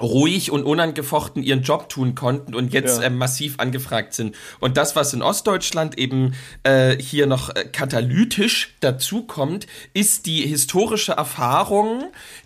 ruhig 0.00 0.50
und 0.50 0.64
unangefochten 0.64 1.42
ihren 1.42 1.62
Job 1.62 1.88
tun 1.88 2.14
konnten 2.14 2.54
und 2.54 2.72
jetzt 2.72 2.98
ja. 2.98 3.06
äh, 3.06 3.10
massiv 3.10 3.58
angefragt 3.58 4.14
sind. 4.14 4.36
Und 4.60 4.76
das, 4.76 4.94
was 4.94 5.12
in 5.12 5.22
Ostdeutschland 5.22 5.98
eben 5.98 6.34
äh, 6.62 6.96
hier 6.96 7.26
noch 7.26 7.50
äh, 7.50 7.64
katalytisch 7.64 8.76
dazukommt, 8.80 9.66
ist 9.94 10.26
die 10.26 10.46
historische 10.46 11.12
Erfahrung, 11.12 12.04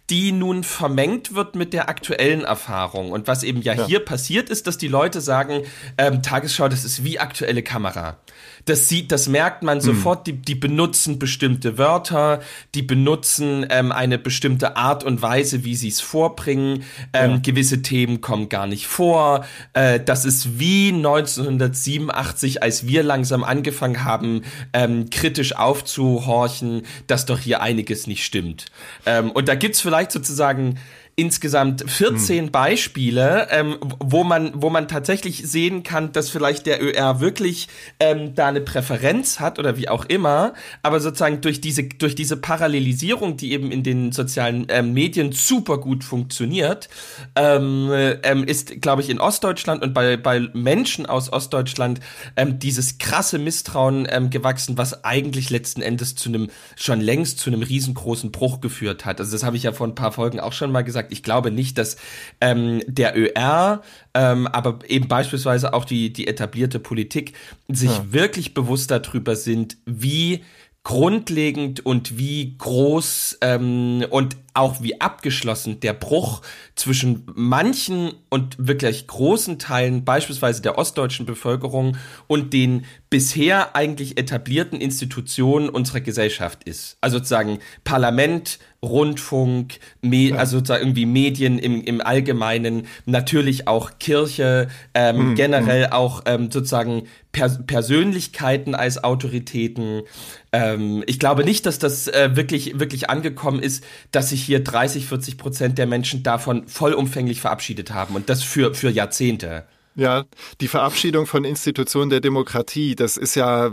die 0.08 0.32
nun 0.32 0.64
vermengt 0.64 1.34
wird 1.34 1.54
mit 1.54 1.72
der 1.72 1.88
aktuellen 1.88 2.44
Erfahrung. 2.44 3.12
Und 3.12 3.28
was 3.28 3.42
eben 3.42 3.62
ja, 3.62 3.74
ja. 3.74 3.86
hier 3.86 4.00
passiert 4.00 4.48
ist, 4.48 4.66
dass 4.66 4.78
die 4.78 4.88
Leute 4.88 5.20
sagen, 5.20 5.62
ähm, 5.98 6.22
Tagesschau, 6.22 6.68
das 6.68 6.84
ist 6.84 7.04
wie 7.04 7.18
aktuelle 7.18 7.62
Kamera. 7.62 8.18
Das 8.64 8.88
sieht, 8.88 9.12
das 9.12 9.28
merkt 9.28 9.62
man 9.62 9.78
hm. 9.78 9.84
sofort. 9.84 10.26
Die, 10.26 10.34
die 10.34 10.54
benutzen 10.54 11.18
bestimmte 11.18 11.78
Wörter, 11.78 12.40
die 12.74 12.82
benutzen 12.82 13.66
ähm, 13.70 13.92
eine 13.92 14.18
bestimmte 14.18 14.76
Art 14.76 15.04
und 15.04 15.22
Weise, 15.22 15.64
wie 15.64 15.74
sie 15.74 15.88
es 15.88 16.00
vorbringen. 16.00 16.84
Ähm, 17.12 17.30
ja. 17.32 17.36
Gewisse 17.38 17.82
Themen 17.82 18.20
kommen 18.20 18.48
gar 18.48 18.66
nicht 18.66 18.86
vor. 18.86 19.44
Äh, 19.72 20.00
das 20.00 20.24
ist 20.24 20.58
wie 20.58 20.88
1987, 20.92 22.62
als 22.62 22.86
wir 22.86 23.02
langsam 23.02 23.44
angefangen 23.44 24.04
haben, 24.04 24.42
ähm, 24.72 25.10
kritisch 25.10 25.56
aufzuhorchen, 25.56 26.82
dass 27.06 27.26
doch 27.26 27.38
hier 27.38 27.62
einiges 27.62 28.06
nicht 28.06 28.24
stimmt. 28.24 28.66
Ähm, 29.06 29.30
und 29.30 29.48
da 29.48 29.54
gibt's 29.54 29.80
vielleicht 29.80 30.12
sozusagen 30.12 30.78
insgesamt 31.14 31.84
14 31.90 32.44
hm. 32.46 32.52
Beispiele, 32.52 33.48
ähm, 33.50 33.76
wo 34.00 34.24
man, 34.24 34.52
wo 34.54 34.70
man 34.70 34.88
tatsächlich 34.88 35.46
sehen 35.46 35.82
kann, 35.82 36.12
dass 36.12 36.30
vielleicht 36.30 36.64
der 36.64 36.82
ÖR 36.82 37.20
wirklich 37.20 37.68
ähm, 38.00 38.34
da 38.34 38.48
eine 38.48 38.62
Präferenz 38.62 39.38
hat 39.38 39.58
oder 39.58 39.76
wie 39.76 39.90
auch 39.90 40.06
immer, 40.06 40.54
aber 40.82 41.00
sozusagen 41.00 41.42
durch 41.42 41.60
diese, 41.60 41.84
durch 41.84 42.14
diese 42.14 42.38
Parallelisierung, 42.38 43.36
die 43.36 43.52
eben 43.52 43.70
in 43.70 43.82
den 43.82 44.12
sozialen 44.12 44.66
ähm, 44.70 44.94
Medien 44.94 45.32
super 45.32 45.78
gut 45.78 46.02
funktioniert, 46.02 46.88
ähm, 47.36 47.90
ähm, 48.22 48.44
ist, 48.44 48.80
glaube 48.80 49.02
ich, 49.02 49.10
in 49.10 49.20
Ostdeutschland 49.20 49.82
und 49.82 49.92
bei, 49.92 50.16
bei 50.16 50.48
Menschen 50.54 51.04
aus 51.04 51.30
Ostdeutschland 51.30 52.00
ähm, 52.36 52.58
dieses 52.58 52.96
krasse 52.96 53.38
Misstrauen 53.38 54.08
gewachsen, 54.30 54.78
was 54.78 55.04
eigentlich 55.04 55.50
letzten 55.50 55.82
Endes 55.82 56.14
zu 56.14 56.28
einem, 56.28 56.48
schon 56.76 57.00
längst 57.00 57.38
zu 57.38 57.50
einem 57.50 57.62
riesengroßen 57.62 58.32
Bruch 58.32 58.60
geführt 58.60 59.04
hat. 59.04 59.20
Also 59.20 59.32
das 59.32 59.42
habe 59.42 59.56
ich 59.56 59.64
ja 59.64 59.72
vor 59.72 59.86
ein 59.86 59.94
paar 59.94 60.12
Folgen 60.12 60.40
auch 60.40 60.52
schon 60.52 60.72
mal 60.72 60.82
gesagt 60.82 61.01
gesagt, 61.02 61.12
ich 61.12 61.22
glaube 61.22 61.50
nicht, 61.50 61.78
dass 61.78 61.96
ähm, 62.40 62.82
der 62.86 63.16
ÖR, 63.16 63.82
ähm, 64.14 64.46
aber 64.46 64.78
eben 64.88 65.08
beispielsweise 65.08 65.74
auch 65.74 65.84
die, 65.84 66.12
die 66.12 66.26
etablierte 66.26 66.78
Politik 66.78 67.34
sich 67.68 67.90
ja. 67.90 68.12
wirklich 68.12 68.54
bewusst 68.54 68.90
darüber 68.90 69.36
sind, 69.36 69.76
wie 69.86 70.42
grundlegend 70.84 71.86
und 71.86 72.18
wie 72.18 72.56
groß 72.58 73.38
ähm, 73.40 74.04
und 74.10 74.36
auch 74.54 74.82
wie 74.82 75.00
abgeschlossen 75.00 75.80
der 75.80 75.94
Bruch 75.94 76.42
zwischen 76.74 77.24
manchen 77.34 78.12
und 78.28 78.56
wirklich 78.58 79.06
großen 79.06 79.58
Teilen, 79.58 80.04
beispielsweise 80.04 80.60
der 80.60 80.76
ostdeutschen 80.76 81.24
Bevölkerung 81.24 81.96
und 82.26 82.52
den 82.52 82.84
bisher 83.08 83.74
eigentlich 83.76 84.18
etablierten 84.18 84.80
Institutionen 84.80 85.68
unserer 85.68 86.00
Gesellschaft 86.00 86.64
ist. 86.64 86.98
Also 87.00 87.18
sozusagen 87.18 87.60
Parlament, 87.84 88.58
Rundfunk, 88.82 89.78
Me 90.02 90.30
ja. 90.30 90.36
also 90.36 90.58
sozusagen 90.58 90.82
irgendwie 90.82 91.06
Medien 91.06 91.58
im, 91.58 91.82
im 91.82 92.00
Allgemeinen, 92.00 92.86
natürlich 93.06 93.68
auch 93.68 93.92
Kirche, 94.00 94.68
ähm, 94.92 95.30
mhm. 95.30 95.34
generell 95.34 95.86
mhm. 95.86 95.92
auch 95.92 96.22
ähm, 96.26 96.50
sozusagen 96.50 97.04
Pers 97.30 97.64
Persönlichkeiten 97.66 98.74
als 98.74 99.02
Autoritäten. 99.02 100.02
Ähm, 100.52 101.02
ich 101.06 101.18
glaube 101.18 101.44
nicht, 101.44 101.64
dass 101.64 101.78
das 101.78 102.08
äh, 102.08 102.30
wirklich, 102.34 102.78
wirklich 102.78 103.08
angekommen 103.08 103.60
ist, 103.60 103.82
dass 104.10 104.28
sich 104.28 104.42
hier 104.42 104.62
30, 104.62 105.06
40 105.06 105.38
Prozent 105.38 105.78
der 105.78 105.86
Menschen 105.86 106.22
davon 106.22 106.68
vollumfänglich 106.68 107.40
verabschiedet 107.40 107.92
haben 107.92 108.14
und 108.14 108.28
das 108.28 108.42
für, 108.42 108.74
für 108.74 108.90
Jahrzehnte. 108.90 109.64
Ja, 109.94 110.24
die 110.60 110.68
Verabschiedung 110.68 111.26
von 111.26 111.44
Institutionen 111.44 112.08
der 112.08 112.20
Demokratie, 112.20 112.96
das 112.96 113.18
ist 113.18 113.34
ja 113.34 113.72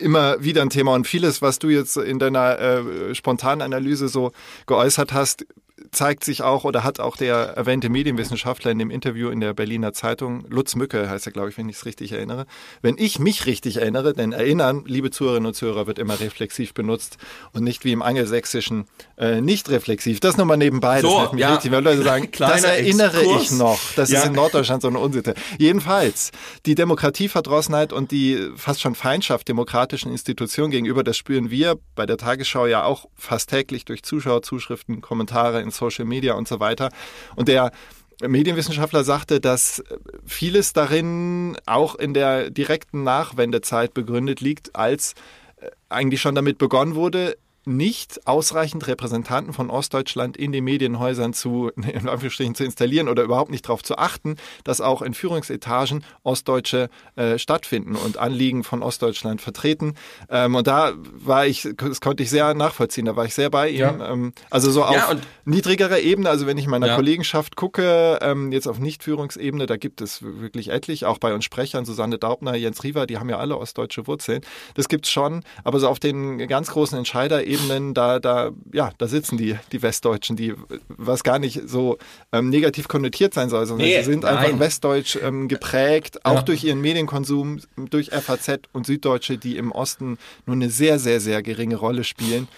immer 0.00 0.42
wieder 0.42 0.62
ein 0.62 0.70
Thema 0.70 0.94
und 0.94 1.06
vieles, 1.06 1.42
was 1.42 1.58
du 1.58 1.68
jetzt 1.68 1.98
in 1.98 2.18
deiner 2.18 2.58
äh, 2.58 3.14
spontanen 3.14 3.60
Analyse 3.60 4.08
so 4.08 4.32
geäußert 4.66 5.12
hast, 5.12 5.44
zeigt 5.92 6.24
sich 6.24 6.42
auch 6.42 6.64
oder 6.64 6.84
hat 6.84 7.00
auch 7.00 7.16
der 7.16 7.34
erwähnte 7.34 7.88
Medienwissenschaftler 7.88 8.70
in 8.70 8.78
dem 8.78 8.90
Interview 8.90 9.30
in 9.30 9.40
der 9.40 9.54
Berliner 9.54 9.92
Zeitung, 9.92 10.44
Lutz 10.48 10.74
Mücke 10.74 11.08
heißt 11.08 11.26
er, 11.26 11.32
glaube 11.32 11.48
ich, 11.50 11.58
wenn 11.58 11.68
ich 11.68 11.76
es 11.76 11.86
richtig 11.86 12.12
erinnere. 12.12 12.46
Wenn 12.82 12.96
ich 12.98 13.18
mich 13.18 13.46
richtig 13.46 13.78
erinnere, 13.78 14.12
denn 14.12 14.32
erinnern, 14.32 14.84
liebe 14.86 15.10
Zuhörerinnen 15.10 15.46
und 15.46 15.54
Zuhörer, 15.54 15.86
wird 15.86 15.98
immer 15.98 16.20
reflexiv 16.20 16.74
benutzt 16.74 17.18
und 17.52 17.64
nicht 17.64 17.84
wie 17.84 17.92
im 17.92 18.02
Angelsächsischen 18.02 18.86
äh, 19.16 19.40
nicht 19.40 19.68
reflexiv. 19.70 20.20
Das 20.20 20.36
nochmal 20.36 20.56
nebenbei, 20.56 21.00
so, 21.00 21.20
das 21.20 21.32
mich 21.32 21.40
ja. 21.40 21.54
richtig, 21.54 21.72
weil 21.72 21.82
Leute 21.82 22.02
sagen, 22.02 22.28
das 22.38 22.64
erinnere 22.64 23.20
Exkurs. 23.20 23.42
ich 23.42 23.50
noch. 23.52 23.80
Das 23.96 24.10
ja. 24.10 24.20
ist 24.20 24.26
in 24.26 24.32
Norddeutschland 24.32 24.82
so 24.82 24.88
eine 24.88 24.98
Unsitte. 24.98 25.34
Jedenfalls, 25.58 26.30
die 26.66 26.74
Demokratieverdrossenheit 26.74 27.92
und 27.92 28.10
die 28.10 28.50
fast 28.56 28.80
schon 28.80 28.94
Feindschaft 28.94 29.48
demokratischen 29.48 30.12
Institutionen 30.12 30.70
gegenüber, 30.70 31.02
das 31.02 31.16
spüren 31.16 31.50
wir 31.50 31.76
bei 31.94 32.06
der 32.06 32.16
Tagesschau 32.16 32.66
ja 32.66 32.84
auch 32.84 33.06
fast 33.14 33.50
täglich 33.50 33.84
durch 33.84 34.02
Zuschauerzuschriften, 34.02 35.00
Kommentare 35.00 35.60
in 35.62 35.70
Social 35.78 36.04
Media 36.04 36.34
und 36.34 36.46
so 36.46 36.60
weiter. 36.60 36.90
Und 37.36 37.48
der 37.48 37.72
Medienwissenschaftler 38.20 39.04
sagte, 39.04 39.40
dass 39.40 39.82
vieles 40.26 40.72
darin 40.72 41.56
auch 41.66 41.94
in 41.94 42.14
der 42.14 42.50
direkten 42.50 43.04
Nachwendezeit 43.04 43.94
begründet 43.94 44.40
liegt, 44.40 44.74
als 44.74 45.14
äh, 45.60 45.70
eigentlich 45.88 46.20
schon 46.20 46.34
damit 46.34 46.58
begonnen 46.58 46.96
wurde, 46.96 47.36
nicht 47.68 48.26
ausreichend 48.26 48.86
Repräsentanten 48.86 49.52
von 49.52 49.70
Ostdeutschland 49.70 50.36
in 50.36 50.52
den 50.52 50.64
Medienhäusern 50.64 51.32
zu, 51.34 51.70
in 51.76 52.08
Anführungsstrichen, 52.08 52.54
zu 52.54 52.64
installieren 52.64 53.08
oder 53.08 53.22
überhaupt 53.22 53.50
nicht 53.50 53.66
darauf 53.66 53.82
zu 53.82 53.98
achten, 53.98 54.36
dass 54.64 54.80
auch 54.80 55.02
in 55.02 55.14
Führungsetagen 55.14 56.04
Ostdeutsche 56.22 56.88
äh, 57.16 57.38
stattfinden 57.38 57.94
und 57.94 58.16
Anliegen 58.16 58.64
von 58.64 58.82
Ostdeutschland 58.82 59.40
vertreten. 59.40 59.94
Ähm, 60.30 60.54
und 60.54 60.66
da 60.66 60.92
war 60.96 61.46
ich, 61.46 61.68
das 61.76 62.00
konnte 62.00 62.22
ich 62.22 62.30
sehr 62.30 62.54
nachvollziehen, 62.54 63.04
da 63.04 63.16
war 63.16 63.26
ich 63.26 63.34
sehr 63.34 63.50
bei 63.50 63.68
ihm. 63.68 63.78
Ja. 63.78 64.12
Ähm, 64.12 64.32
also 64.50 64.70
so 64.70 64.84
auf 64.84 64.94
ja, 64.94 65.16
niedrigerer 65.44 65.98
Ebene, 65.98 66.30
also 66.30 66.46
wenn 66.46 66.58
ich 66.58 66.66
meiner 66.66 66.88
ja. 66.88 66.96
Kollegenschaft 66.96 67.56
gucke, 67.56 68.18
ähm, 68.22 68.50
jetzt 68.50 68.66
auf 68.66 68.78
Nicht-Führungsebene, 68.78 69.66
da 69.66 69.76
gibt 69.76 70.00
es 70.00 70.22
wirklich 70.22 70.70
etlich, 70.70 71.04
auch 71.04 71.18
bei 71.18 71.34
uns 71.34 71.44
Sprechern, 71.44 71.84
Susanne 71.84 72.18
Daubner, 72.18 72.54
Jens 72.54 72.82
Riewer, 72.82 73.06
die 73.06 73.18
haben 73.18 73.28
ja 73.28 73.38
alle 73.38 73.58
ostdeutsche 73.58 74.06
Wurzeln. 74.06 74.40
Das 74.74 74.88
gibt's 74.88 75.10
schon, 75.10 75.42
aber 75.64 75.80
so 75.80 75.88
auf 75.88 75.98
den 75.98 76.38
ganz 76.48 76.70
großen 76.70 76.96
Entscheiderebenen 76.96 77.57
Ebenen, 77.58 77.94
da, 77.94 78.18
da, 78.18 78.50
ja, 78.72 78.90
da 78.98 79.06
sitzen 79.06 79.36
die, 79.36 79.56
die 79.72 79.82
Westdeutschen, 79.82 80.36
die, 80.36 80.54
was 80.88 81.24
gar 81.24 81.38
nicht 81.38 81.62
so 81.66 81.98
ähm, 82.32 82.48
negativ 82.48 82.88
konnotiert 82.88 83.34
sein 83.34 83.48
soll, 83.48 83.66
sondern 83.66 83.86
nee, 83.86 83.98
sie 83.98 84.10
sind 84.10 84.22
nein. 84.24 84.36
einfach 84.36 84.58
westdeutsch 84.58 85.18
ähm, 85.22 85.48
geprägt, 85.48 86.24
auch 86.24 86.36
ja. 86.36 86.42
durch 86.42 86.64
ihren 86.64 86.80
Medienkonsum, 86.80 87.60
durch 87.76 88.10
FAZ 88.10 88.60
und 88.72 88.86
Süddeutsche, 88.86 89.38
die 89.38 89.56
im 89.56 89.72
Osten 89.72 90.18
nur 90.46 90.56
eine 90.56 90.70
sehr, 90.70 90.98
sehr, 90.98 91.20
sehr 91.20 91.42
geringe 91.42 91.76
Rolle 91.76 92.04
spielen 92.04 92.48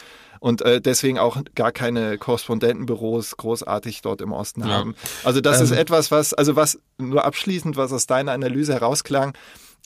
und 0.40 0.62
äh, 0.62 0.80
deswegen 0.80 1.18
auch 1.18 1.42
gar 1.54 1.70
keine 1.70 2.18
Korrespondentenbüros 2.18 3.36
großartig 3.36 4.00
dort 4.02 4.22
im 4.22 4.32
Osten 4.32 4.62
ja. 4.62 4.68
haben. 4.68 4.96
Also 5.22 5.40
das 5.40 5.58
ähm. 5.58 5.64
ist 5.64 5.70
etwas, 5.72 6.10
was, 6.10 6.34
also 6.34 6.56
was 6.56 6.80
nur 6.98 7.24
abschließend, 7.24 7.76
was 7.76 7.92
aus 7.92 8.06
deiner 8.06 8.32
Analyse 8.32 8.72
herausklang, 8.72 9.34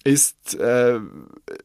ist, 0.05 0.55
äh, 0.55 1.01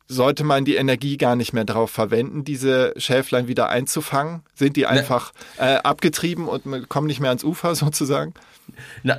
sollte 0.07 0.45
man 0.45 0.63
die 0.63 0.75
Energie 0.75 1.17
gar 1.17 1.35
nicht 1.35 1.51
mehr 1.51 1.65
darauf 1.65 1.91
verwenden, 1.91 2.45
diese 2.45 2.93
Schäflein 2.95 3.47
wieder 3.47 3.69
einzufangen? 3.69 4.43
Sind 4.55 4.77
die 4.77 4.81
ne. 4.81 4.87
einfach 4.87 5.33
äh, 5.57 5.75
abgetrieben 5.75 6.47
und 6.47 6.87
kommen 6.87 7.07
nicht 7.07 7.19
mehr 7.19 7.29
ans 7.29 7.43
Ufer 7.43 7.75
sozusagen? 7.75 8.33
Na, 9.03 9.17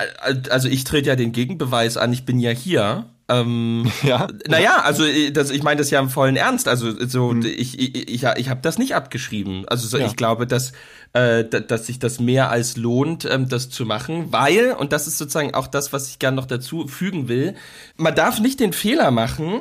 also 0.49 0.69
ich 0.69 0.85
trete 0.85 1.09
ja 1.09 1.17
den 1.17 1.33
Gegenbeweis 1.33 1.97
an, 1.97 2.13
ich 2.13 2.25
bin 2.25 2.39
ja 2.39 2.51
hier 2.51 3.07
ähm, 3.31 3.91
ja. 4.03 4.27
Naja, 4.49 4.83
also 4.83 5.05
äh, 5.05 5.31
das, 5.31 5.51
ich 5.51 5.63
meine 5.63 5.79
das 5.79 5.91
ja 5.91 6.01
im 6.01 6.11
vollen 6.11 6.37
Ernst. 6.37 6.69
Also 6.69 6.93
so, 7.07 7.33
mhm. 7.33 7.45
ich, 7.45 7.79
ich, 7.79 8.09
ich, 8.09 8.25
ich 8.25 8.49
habe 8.49 8.61
das 8.61 8.79
nicht 8.79 8.95
abgeschrieben. 8.95 9.65
Also 9.69 9.87
so, 9.87 9.99
ja. 9.99 10.07
ich 10.07 10.17
glaube, 10.17 10.47
dass, 10.47 10.73
äh, 11.13 11.45
dass 11.45 11.87
sich 11.87 11.99
das 11.99 12.19
mehr 12.21 12.51
als 12.51 12.77
lohnt, 12.77 13.25
ähm, 13.25 13.49
das 13.49 13.71
zu 13.71 13.87
machen, 13.87 14.33
weil, 14.33 14.73
und 14.73 14.93
das 14.93 15.07
ist 15.07 15.19
sozusagen 15.19 15.55
auch 15.55 15.69
das, 15.69 15.93
was 15.93 16.09
ich 16.09 16.19
gerne 16.19 16.37
noch 16.37 16.47
dazu 16.47 16.89
fügen 16.89 17.29
will, 17.29 17.55
man 17.97 18.15
darf 18.15 18.41
nicht 18.41 18.61
den 18.61 18.73
Fehler 18.73 19.11
machen, 19.11 19.61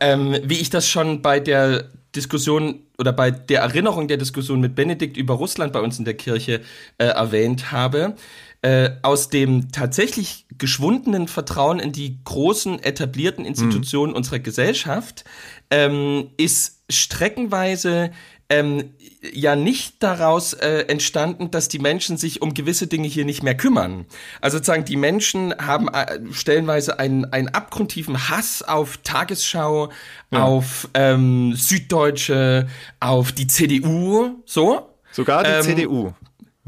ähm, 0.00 0.36
wie 0.44 0.58
ich 0.58 0.70
das 0.70 0.88
schon 0.88 1.22
bei 1.22 1.40
der 1.40 1.88
Diskussion 2.14 2.80
oder 2.98 3.12
bei 3.12 3.30
der 3.30 3.60
Erinnerung 3.60 4.08
der 4.08 4.16
Diskussion 4.16 4.60
mit 4.60 4.74
Benedikt 4.74 5.16
über 5.16 5.34
Russland 5.34 5.72
bei 5.72 5.80
uns 5.80 5.98
in 5.98 6.04
der 6.04 6.14
Kirche 6.14 6.60
äh, 6.98 7.06
erwähnt 7.06 7.70
habe, 7.70 8.14
äh, 8.62 8.90
aus 9.02 9.28
dem 9.28 9.70
tatsächlich 9.70 10.46
geschwundenen 10.58 11.28
Vertrauen 11.28 11.78
in 11.78 11.92
die 11.92 12.18
großen 12.24 12.82
etablierten 12.82 13.44
Institutionen 13.44 14.12
mhm. 14.12 14.16
unserer 14.16 14.38
Gesellschaft 14.38 15.24
ähm, 15.70 16.30
ist 16.36 16.82
streckenweise 16.90 18.10
ähm, 18.50 18.94
ja 19.32 19.56
nicht 19.56 20.02
daraus 20.02 20.54
äh, 20.54 20.84
entstanden, 20.88 21.50
dass 21.50 21.68
die 21.68 21.78
Menschen 21.78 22.16
sich 22.16 22.40
um 22.40 22.54
gewisse 22.54 22.86
Dinge 22.86 23.06
hier 23.06 23.24
nicht 23.24 23.42
mehr 23.42 23.56
kümmern. 23.56 24.06
Also 24.40 24.56
sozusagen 24.56 24.84
die 24.84 24.96
Menschen 24.96 25.54
haben 25.58 25.88
äh, 25.88 26.20
stellenweise 26.32 26.98
einen, 26.98 27.26
einen 27.26 27.48
abgrundtiefen 27.48 28.30
Hass 28.30 28.62
auf 28.62 28.98
Tagesschau, 28.98 29.90
ja. 30.30 30.42
auf 30.42 30.88
ähm, 30.94 31.52
Süddeutsche, 31.54 32.68
auf 33.00 33.32
die 33.32 33.46
CDU, 33.46 34.42
so. 34.46 34.94
Sogar 35.12 35.42
die 35.42 35.50
ähm, 35.50 35.62
CDU. 35.62 36.12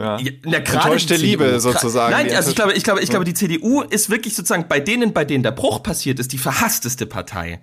Ja. 0.01 0.19
Na, 0.45 0.57
Enttäuschte 0.57 1.15
Liebe 1.17 1.61
sozusagen. 1.61 2.13
Nein, 2.13 2.35
also 2.35 2.51
ich 2.51 2.57
glaube, 2.57 2.73
ich 2.73 2.83
glaube, 2.83 3.03
ich 3.03 3.11
glaube, 3.11 3.27
die 3.27 3.35
CDU 3.35 3.83
ist 3.83 4.09
wirklich 4.09 4.35
sozusagen 4.35 4.67
bei 4.67 4.81
denen, 4.81 5.13
bei 5.13 5.27
denen 5.27 5.43
der 5.43 5.51
Bruch 5.51 5.83
passiert 5.83 6.19
ist, 6.19 6.33
die 6.33 6.39
verhassteste 6.39 7.05
Partei. 7.05 7.61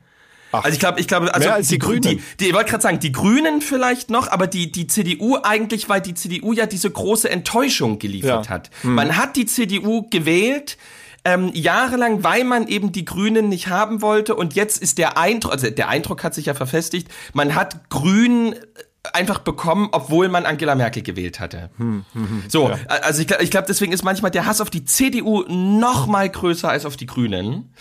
Ach, 0.51 0.63
also 0.63 0.74
ich 0.74 0.79
glaube, 0.79 1.00
ich 1.00 1.08
glaube, 1.08 1.34
also 1.34 1.50
als 1.50 1.67
die, 1.67 1.75
die 1.75 1.79
Grünen. 1.79 2.01
Die, 2.01 2.22
die, 2.39 2.48
ich 2.48 2.53
wollte 2.53 2.70
gerade 2.70 2.84
sagen, 2.84 3.00
die 3.00 3.12
Grünen 3.12 3.62
vielleicht 3.62 4.12
noch, 4.12 4.32
aber 4.32 4.46
die 4.48 4.72
die 4.72 4.88
CDU 4.88 5.38
eigentlich, 5.41 5.89
weil 5.89 6.01
die 6.01 6.13
CDU 6.13 6.53
ja 6.53 6.67
diese 6.67 6.89
große 6.89 7.29
Enttäuschung 7.29 8.00
geliefert 8.00 8.46
ja. 8.46 8.51
hat. 8.51 8.70
Hm. 8.82 8.94
Man 8.96 9.17
hat 9.17 9.36
die 9.36 9.46
CDU 9.46 10.08
gewählt. 10.10 10.77
Ähm, 11.25 11.51
jahrelang, 11.53 12.24
weil 12.24 12.46
man 12.46 12.67
eben 12.70 12.94
die 12.94 13.03
Grünen 13.03 13.50
nicht 13.50 13.67
haben 13.67 14.01
wollte 14.01 14.34
und 14.34 14.53
jetzt 14.53 14.82
ist 14.82 14.98
der 14.98 15.17
Eindruck, 15.17 15.51
also 15.51 15.70
der 15.70 15.89
Eindruck 15.89 16.24
hat 16.24 16.34
sich 16.34 16.46
ja 16.46 16.53
verfestigt, 16.53 17.10
man 17.34 17.53
hat 17.53 17.89
Grün 17.89 18.56
einfach 19.13 19.39
bekommen, 19.39 19.89
obwohl 19.91 20.29
man 20.29 20.45
Angela 20.45 20.75
Merkel 20.75 21.03
gewählt 21.03 21.39
hatte. 21.39 21.69
Hm, 21.77 22.05
hm, 22.13 22.29
hm, 22.29 22.43
so, 22.47 22.69
ja. 22.69 22.77
also 23.01 23.21
ich, 23.21 23.31
ich 23.31 23.51
glaube, 23.51 23.67
deswegen 23.67 23.91
ist 23.91 24.03
manchmal 24.03 24.31
der 24.31 24.45
Hass 24.45 24.61
auf 24.61 24.69
die 24.69 24.85
CDU 24.85 25.43
noch 25.47 26.07
mal 26.07 26.29
größer 26.29 26.69
als 26.69 26.85
auf 26.85 26.97
die 26.97 27.05
Grünen. 27.05 27.73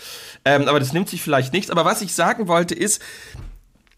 Ähm, 0.45 0.67
aber 0.67 0.79
das 0.79 0.93
nimmt 0.93 1.09
sich 1.09 1.21
vielleicht 1.21 1.53
nichts. 1.53 1.69
Aber 1.71 1.85
was 1.85 2.01
ich 2.01 2.13
sagen 2.13 2.47
wollte 2.47 2.75
ist, 2.75 3.01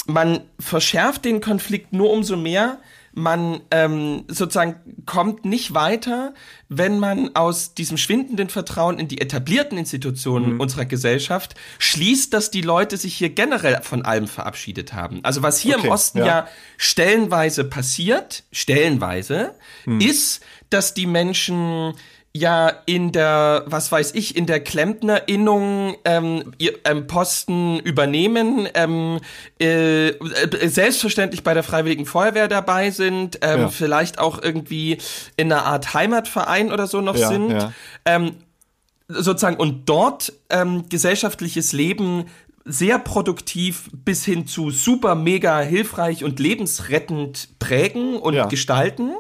man 0.06 0.42
verschärft 0.60 1.26
den 1.26 1.42
Konflikt 1.42 1.94
nur 1.94 2.12
umso 2.12 2.36
mehr, 2.36 2.80
man 3.20 3.62
ähm, 3.72 4.24
sozusagen 4.28 4.76
kommt 5.06 5.46
nicht 5.46 5.74
weiter, 5.74 6.34
wenn 6.68 7.00
man 7.00 7.36
aus 7.36 7.74
diesem 7.74 7.98
schwindenden 7.98 8.50
Vertrauen 8.50 9.00
in 9.00 9.08
die 9.08 9.22
etablierten 9.22 9.78
Institutionen 9.78 10.56
mhm. 10.56 10.60
unserer 10.60 10.86
Gesellschaft 10.86 11.56
schließt, 11.78 12.34
dass 12.34 12.52
die 12.52 12.62
Leute 12.62 12.98
sich 12.98 13.16
hier 13.16 13.30
generell 13.30 13.82
von 13.82 14.04
allem 14.04 14.28
verabschiedet 14.28 14.94
haben. 14.94 15.20
Also 15.24 15.44
was 15.44 15.60
hier 15.60 15.78
okay, 15.78 15.88
im 15.88 15.94
Osten 15.94 16.20
ja. 16.20 16.26
ja. 16.26 16.48
stellenweise 16.78 17.64
passiert, 17.64 18.44
stellenweise, 18.52 19.56
mhm. 19.86 20.02
ist, 20.02 20.42
dass 20.70 20.94
die 20.94 21.06
Menschen 21.06 21.94
ja 22.36 22.72
in 22.86 23.12
der, 23.12 23.64
was 23.66 23.92
weiß 23.92 24.14
ich, 24.14 24.36
in 24.36 24.46
der 24.46 24.60
Klempnerinnung 24.60 25.96
ähm, 26.06 26.54
ihr, 26.58 26.74
ähm, 26.86 27.08
Posten 27.08 27.80
übernehmen, 27.80 28.68
ähm, 28.76 29.20
äh, 29.58 30.14
selbstverständlich 30.68 31.44
bei 31.44 31.54
der 31.54 31.64
Freiwilligen 31.64 32.06
Feuerwehr 32.06 32.48
dabei 32.48 32.92
sind, 32.92 33.40
ähm, 33.42 33.62
ja. 33.62 33.70
vielleicht 33.70 34.20
auch 34.20 34.42
irgendwie 34.42 35.00
in 35.38 35.52
einer 35.52 35.66
Art 35.66 35.94
Heimatverein 35.94 36.72
oder 36.72 36.88
so 36.88 37.02
noch 37.02 37.18
ja, 37.18 37.28
sind. 37.28 37.52
Ja. 37.52 37.74
Ähm, 38.06 38.36
sozusagen 39.08 39.58
und 39.58 39.90
dort 39.90 40.34
ähm, 40.52 40.88
gesellschaftliches 40.88 41.74
Leben 41.74 42.26
sehr 42.64 43.00
produktiv 43.00 43.90
bis 43.92 44.24
hin 44.24 44.46
zu 44.46 44.70
super 44.70 45.16
mega 45.16 45.60
hilfreich 45.62 46.24
und 46.24 46.40
lebensrettend 46.40 47.50
prägen 47.58 48.18
und 48.18 48.50
gestalten, 48.50 49.14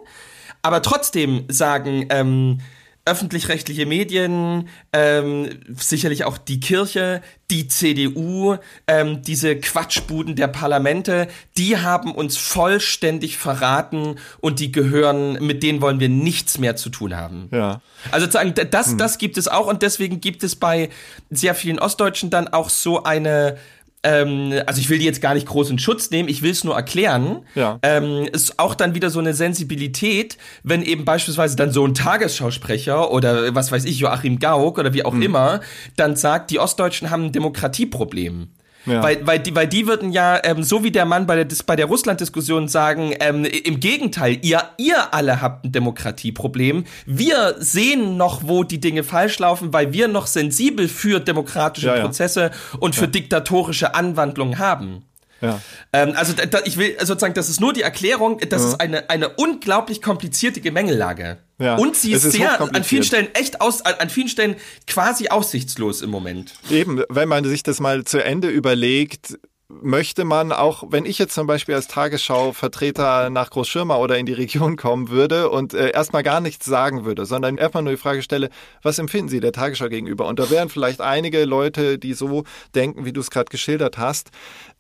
aber 0.62 0.84
trotzdem 0.84 1.46
sagen, 1.48 2.06
ähm, 2.10 2.60
öffentlich-rechtliche 3.06 3.86
Medien, 3.86 4.70
ähm, 4.94 5.50
sicherlich 5.78 6.26
auch 6.26 6.38
die 6.38 6.60
Kirche, 6.60 7.22
die 7.50 7.68
CDU, 7.68 8.58
ähm, 8.88 9.24
diese 9.24 9.56
Quatschbuden 9.56 10.36
der 10.36 10.48
Parlamente, 10.48 11.28
die 11.58 11.78
haben 11.78 12.14
uns 12.14 12.38
vollständig 12.38 13.38
verraten 13.38 14.18
und 14.40 14.60
die 14.60 14.72
gehören, 14.72 15.34
mit 15.44 15.64
denen 15.64 15.82
wollen 15.82 16.00
wir 16.00 16.10
nichts 16.10 16.60
mehr 16.60 16.76
zu 16.76 16.90
tun 16.90 17.16
haben. 17.16 17.50
Ja. 17.52 17.82
Also 18.12 18.30
sagen, 18.30 18.54
das, 18.70 18.92
hm. 18.92 18.98
das 19.00 19.18
gibt 19.18 19.38
es 19.38 19.48
auch 19.48 19.68
und 19.68 19.82
deswegen 19.82 20.22
gibt 20.22 20.44
es 20.44 20.56
bei 20.56 20.90
sehr 21.32 21.56
vielen 21.56 21.80
Ostdeutschen 21.80 22.30
dann 22.30 22.48
auch 22.48 22.70
so 22.70 23.04
eine 23.04 23.58
ähm, 24.04 24.54
also 24.66 24.80
ich 24.80 24.90
will 24.90 25.00
die 25.00 25.06
jetzt 25.06 25.22
gar 25.22 25.34
nicht 25.34 25.48
groß 25.48 25.70
in 25.72 25.80
Schutz 25.80 26.10
nehmen, 26.12 26.30
ich 26.30 26.42
will 26.42 26.52
es 26.52 26.64
nur 26.64 26.76
erklären. 26.76 27.46
Ja. 27.56 27.80
Ähm, 27.82 28.28
ist 28.32 28.60
auch 28.60 28.76
dann 28.76 28.96
wieder 28.96 29.10
so 29.10 29.20
eine 29.20 29.34
Sensibilität, 29.34 30.38
wenn 30.64 30.82
eben 30.82 31.06
beispielsweise 31.06 31.56
dann 31.56 31.72
so 31.72 31.86
ein 31.86 31.94
Tagesschausprecher 31.94 33.12
oder 33.12 33.54
was 33.56 33.72
weiß 33.72 33.86
ich, 33.86 34.00
Joachim 34.00 34.40
Gauck 34.40 34.78
oder 34.78 34.94
wie 34.94 35.04
auch 35.04 35.14
mhm. 35.14 35.22
immer, 35.22 35.60
dann 35.98 36.16
sagt, 36.16 36.52
die 36.52 36.60
Ostdeutschen 36.60 37.10
haben 37.10 37.26
ein 37.26 37.32
Demokratieproblem. 37.32 38.50
Ja. 38.90 39.04
Weil, 39.04 39.26
weil, 39.26 39.40
die, 39.40 39.56
weil 39.56 39.68
die 39.68 39.88
würden 39.88 40.12
ja, 40.12 40.40
ähm, 40.44 40.64
so 40.64 40.84
wie 40.84 40.92
der 40.92 41.06
Mann 41.06 41.28
bei 41.28 41.44
der, 41.44 41.48
bei 41.66 41.76
der 41.76 41.86
Russland-Diskussion 41.86 42.68
sagen, 42.68 43.14
ähm, 43.20 43.46
im 43.46 43.80
Gegenteil, 43.80 44.40
ihr, 44.42 44.64
ihr 44.78 45.14
alle 45.14 45.42
habt 45.42 45.66
ein 45.66 45.72
Demokratieproblem. 45.72 46.86
Wir 47.06 47.56
sehen 47.60 48.18
noch, 48.18 48.42
wo 48.46 48.64
die 48.64 48.80
Dinge 48.80 49.04
falsch 49.04 49.40
laufen, 49.40 49.74
weil 49.74 49.94
wir 49.94 50.08
noch 50.08 50.28
sensibel 50.28 50.88
für 50.88 51.20
demokratische 51.20 51.88
ja, 51.88 52.02
Prozesse 52.02 52.52
und 52.80 52.96
für 52.96 53.08
diktatorische 53.08 53.96
Anwandlungen 53.96 54.60
haben. 54.60 55.04
Ja. 55.42 55.62
Ähm, 55.94 56.14
also 56.16 56.34
da, 56.34 56.60
ich 56.66 56.78
will 56.78 56.98
sozusagen, 57.00 57.34
das 57.34 57.50
ist 57.50 57.60
nur 57.60 57.74
die 57.74 57.82
Erklärung, 57.82 58.40
das 58.50 58.62
ja. 58.62 58.68
ist 58.70 58.82
eine, 58.82 59.10
eine 59.10 59.30
unglaublich 59.30 60.02
komplizierte 60.02 60.62
Gemengelage. 60.62 61.38
Ja. 61.60 61.76
Und 61.76 61.96
sie 61.96 62.14
ist, 62.14 62.24
ist 62.24 62.34
sehr 62.34 62.62
an 62.62 62.84
vielen 62.84 63.04
Stellen 63.04 63.28
echt 63.34 63.60
aus, 63.62 63.82
an, 63.82 63.96
an, 64.00 64.10
vielen 64.10 64.30
Stellen 64.30 64.56
quasi 64.88 65.28
aussichtslos 65.28 66.02
im 66.02 66.10
Moment. 66.10 66.54
Eben, 66.70 67.04
wenn 67.10 67.28
man 67.28 67.44
sich 67.44 67.64
das 67.64 67.80
mal 67.80 68.06
zu 68.06 68.24
Ende 68.24 68.48
überlegt, 68.48 69.38
möchte 69.70 70.26
man 70.26 70.52
auch, 70.52 70.84
wenn 70.90 71.06
ich 71.06 71.20
jetzt 71.20 71.36
zum 71.36 71.46
Beispiel 71.46 71.76
als 71.76 71.88
Tagesschau-Vertreter 71.88 73.30
nach 73.30 73.52
Großschirma 73.52 73.98
oder 73.98 74.18
in 74.18 74.26
die 74.26 74.34
Region 74.34 74.78
kommen 74.78 75.10
würde 75.10 75.50
und 75.50 75.76
äh, 75.76 75.92
erstmal 75.92 76.24
gar 76.24 76.42
nichts 76.42 76.66
sagen 76.66 77.06
würde, 77.06 77.26
sondern 77.28 77.58
erstmal 77.58 77.84
nur 77.84 77.94
die 77.94 78.00
Frage 78.00 78.24
stelle, 78.24 78.50
was 78.82 78.98
empfinden 78.98 79.30
Sie 79.30 79.40
der 79.40 79.52
Tagesschau 79.52 79.88
gegenüber? 79.88 80.28
Und 80.28 80.40
da 80.40 80.50
wären 80.50 80.70
vielleicht 80.70 81.02
einige 81.02 81.46
Leute, 81.46 82.00
die 82.00 82.14
so 82.14 82.46
denken, 82.74 83.06
wie 83.06 83.14
du 83.14 83.22
es 83.22 83.30
gerade 83.30 83.50
geschildert 83.50 84.00
hast, 84.00 84.32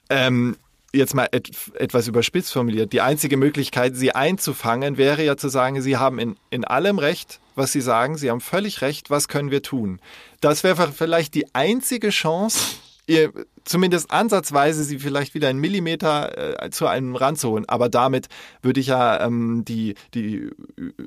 ähm, 0.10 0.58
jetzt 0.94 1.14
mal 1.14 1.28
et 1.32 1.52
etwas 1.76 2.08
überspitzt 2.08 2.52
formuliert, 2.52 2.94
die 2.94 3.02
einzige 3.02 3.38
Möglichkeit, 3.38 3.96
sie 3.96 4.14
einzufangen, 4.14 4.98
wäre 4.98 5.24
ja 5.24 5.38
zu 5.38 5.50
sagen, 5.50 5.82
sie 5.82 5.98
haben 5.98 6.20
in, 6.20 6.36
in 6.50 6.66
allem 6.66 6.98
Recht, 6.98 7.40
was 7.56 7.72
sie 7.72 7.82
sagen, 7.82 8.18
sie 8.18 8.30
haben 8.30 8.42
völlig 8.42 8.82
recht, 8.82 9.10
was 9.10 9.28
können 9.28 9.52
wir 9.52 9.62
tun? 9.62 10.00
Das 10.42 10.64
wäre 10.64 10.92
vielleicht 10.92 11.36
die 11.36 11.54
einzige 11.54 12.10
Chance, 12.10 12.78
ihr 13.06 13.32
zumindest 13.70 14.10
ansatzweise 14.12 14.84
sie 14.84 14.98
vielleicht 14.98 15.36
wieder 15.36 15.48
einen 15.48 15.60
Millimeter 15.60 16.64
äh, 16.64 16.70
zu 16.72 16.88
einem 16.88 17.16
ranzuholen. 17.16 17.70
Aber 17.70 17.88
damit 17.88 18.28
würde 18.64 18.80
ich 18.80 18.88
ja 18.88 19.24
ähm, 19.24 19.64
die, 19.64 19.94
die 20.16 20.50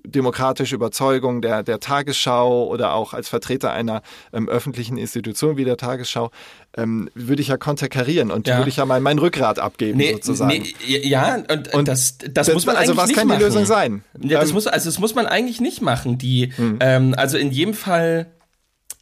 demokratische 0.04 0.76
Überzeugung 0.76 1.42
der, 1.42 1.64
der 1.64 1.80
Tagesschau 1.80 2.68
oder 2.68 2.94
auch 2.94 3.14
als 3.14 3.28
Vertreter 3.28 3.72
einer 3.72 4.02
ähm, 4.32 4.48
öffentlichen 4.48 4.96
Institution 4.96 5.56
wie 5.56 5.64
der 5.64 5.76
Tagesschau, 5.76 6.30
ähm, 6.76 7.10
würde 7.14 7.42
ich 7.42 7.48
ja 7.48 7.56
konterkarieren 7.56 8.30
und 8.30 8.46
ja. 8.46 8.58
würde 8.58 8.70
ich 8.70 8.76
ja 8.76 8.86
mal 8.86 9.00
mein 9.00 9.18
Rückgrat 9.18 9.58
abgeben 9.58 9.98
nee, 9.98 10.12
sozusagen. 10.12 10.62
Nee, 10.62 10.74
ja, 10.86 11.34
und, 11.34 11.74
und 11.74 11.88
das, 11.88 12.16
das, 12.18 12.46
das, 12.46 12.54
muss 12.54 12.64
man 12.64 12.76
also 12.76 12.92
eigentlich 12.92 13.16
was 13.16 13.16
kann 13.16 13.28
die 13.28 13.42
Lösung 13.42 13.66
sein? 13.66 14.04
Ja, 14.20 14.38
das 14.38 14.50
ähm, 14.50 14.54
muss, 14.54 14.68
also 14.68 14.88
das 14.88 15.00
muss 15.00 15.16
man 15.16 15.26
eigentlich 15.26 15.60
nicht 15.60 15.82
machen. 15.82 16.16
Die, 16.16 16.52
mhm. 16.56 16.78
ähm, 16.78 17.14
also 17.18 17.38
in 17.38 17.50
jedem 17.50 17.74
Fall 17.74 18.28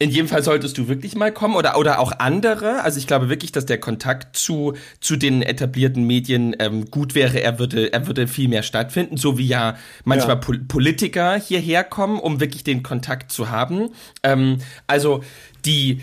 in 0.01 0.09
jedem 0.09 0.27
Fall 0.27 0.41
solltest 0.41 0.79
du 0.79 0.87
wirklich 0.87 1.15
mal 1.15 1.31
kommen 1.31 1.55
oder, 1.55 1.77
oder 1.77 1.99
auch 1.99 2.11
andere. 2.17 2.81
Also 2.81 2.97
ich 2.97 3.05
glaube 3.05 3.29
wirklich, 3.29 3.51
dass 3.51 3.67
der 3.67 3.79
Kontakt 3.79 4.35
zu, 4.35 4.73
zu 4.99 5.15
den 5.15 5.43
etablierten 5.43 6.07
Medien 6.07 6.55
ähm, 6.57 6.89
gut 6.89 7.13
wäre. 7.13 7.39
Er 7.39 7.59
würde, 7.59 7.93
er 7.93 8.07
würde 8.07 8.27
viel 8.27 8.47
mehr 8.47 8.63
stattfinden, 8.63 9.17
so 9.17 9.37
wie 9.37 9.45
ja 9.45 9.77
manchmal 10.03 10.41
ja. 10.41 10.57
Politiker 10.67 11.35
hierher 11.35 11.83
kommen, 11.83 12.19
um 12.19 12.39
wirklich 12.39 12.63
den 12.63 12.81
Kontakt 12.81 13.31
zu 13.31 13.51
haben. 13.51 13.89
Ähm, 14.23 14.57
also 14.87 15.23
die, 15.65 16.01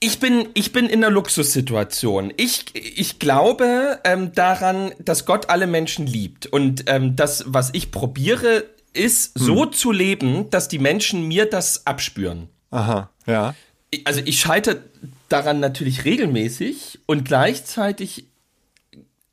ich 0.00 0.18
bin, 0.18 0.48
ich 0.54 0.72
bin 0.72 0.86
in 0.86 1.04
einer 1.04 1.12
Luxussituation. 1.12 2.32
Ich, 2.38 2.74
ich 2.74 3.18
glaube 3.18 4.00
ähm, 4.04 4.32
daran, 4.32 4.92
dass 4.98 5.26
Gott 5.26 5.50
alle 5.50 5.66
Menschen 5.66 6.06
liebt. 6.06 6.46
Und 6.46 6.84
ähm, 6.86 7.16
das, 7.16 7.44
was 7.46 7.68
ich 7.74 7.90
probiere, 7.90 8.64
ist, 8.92 9.38
hm. 9.38 9.44
so 9.44 9.66
zu 9.66 9.92
leben, 9.92 10.50
dass 10.50 10.68
die 10.68 10.78
Menschen 10.78 11.26
mir 11.28 11.46
das 11.46 11.86
abspüren. 11.86 12.48
Aha, 12.70 13.10
ja. 13.26 13.54
Also 14.04 14.20
ich 14.24 14.40
scheitere 14.40 14.80
daran 15.28 15.60
natürlich 15.60 16.04
regelmäßig 16.04 17.00
und 17.06 17.24
gleichzeitig 17.24 18.26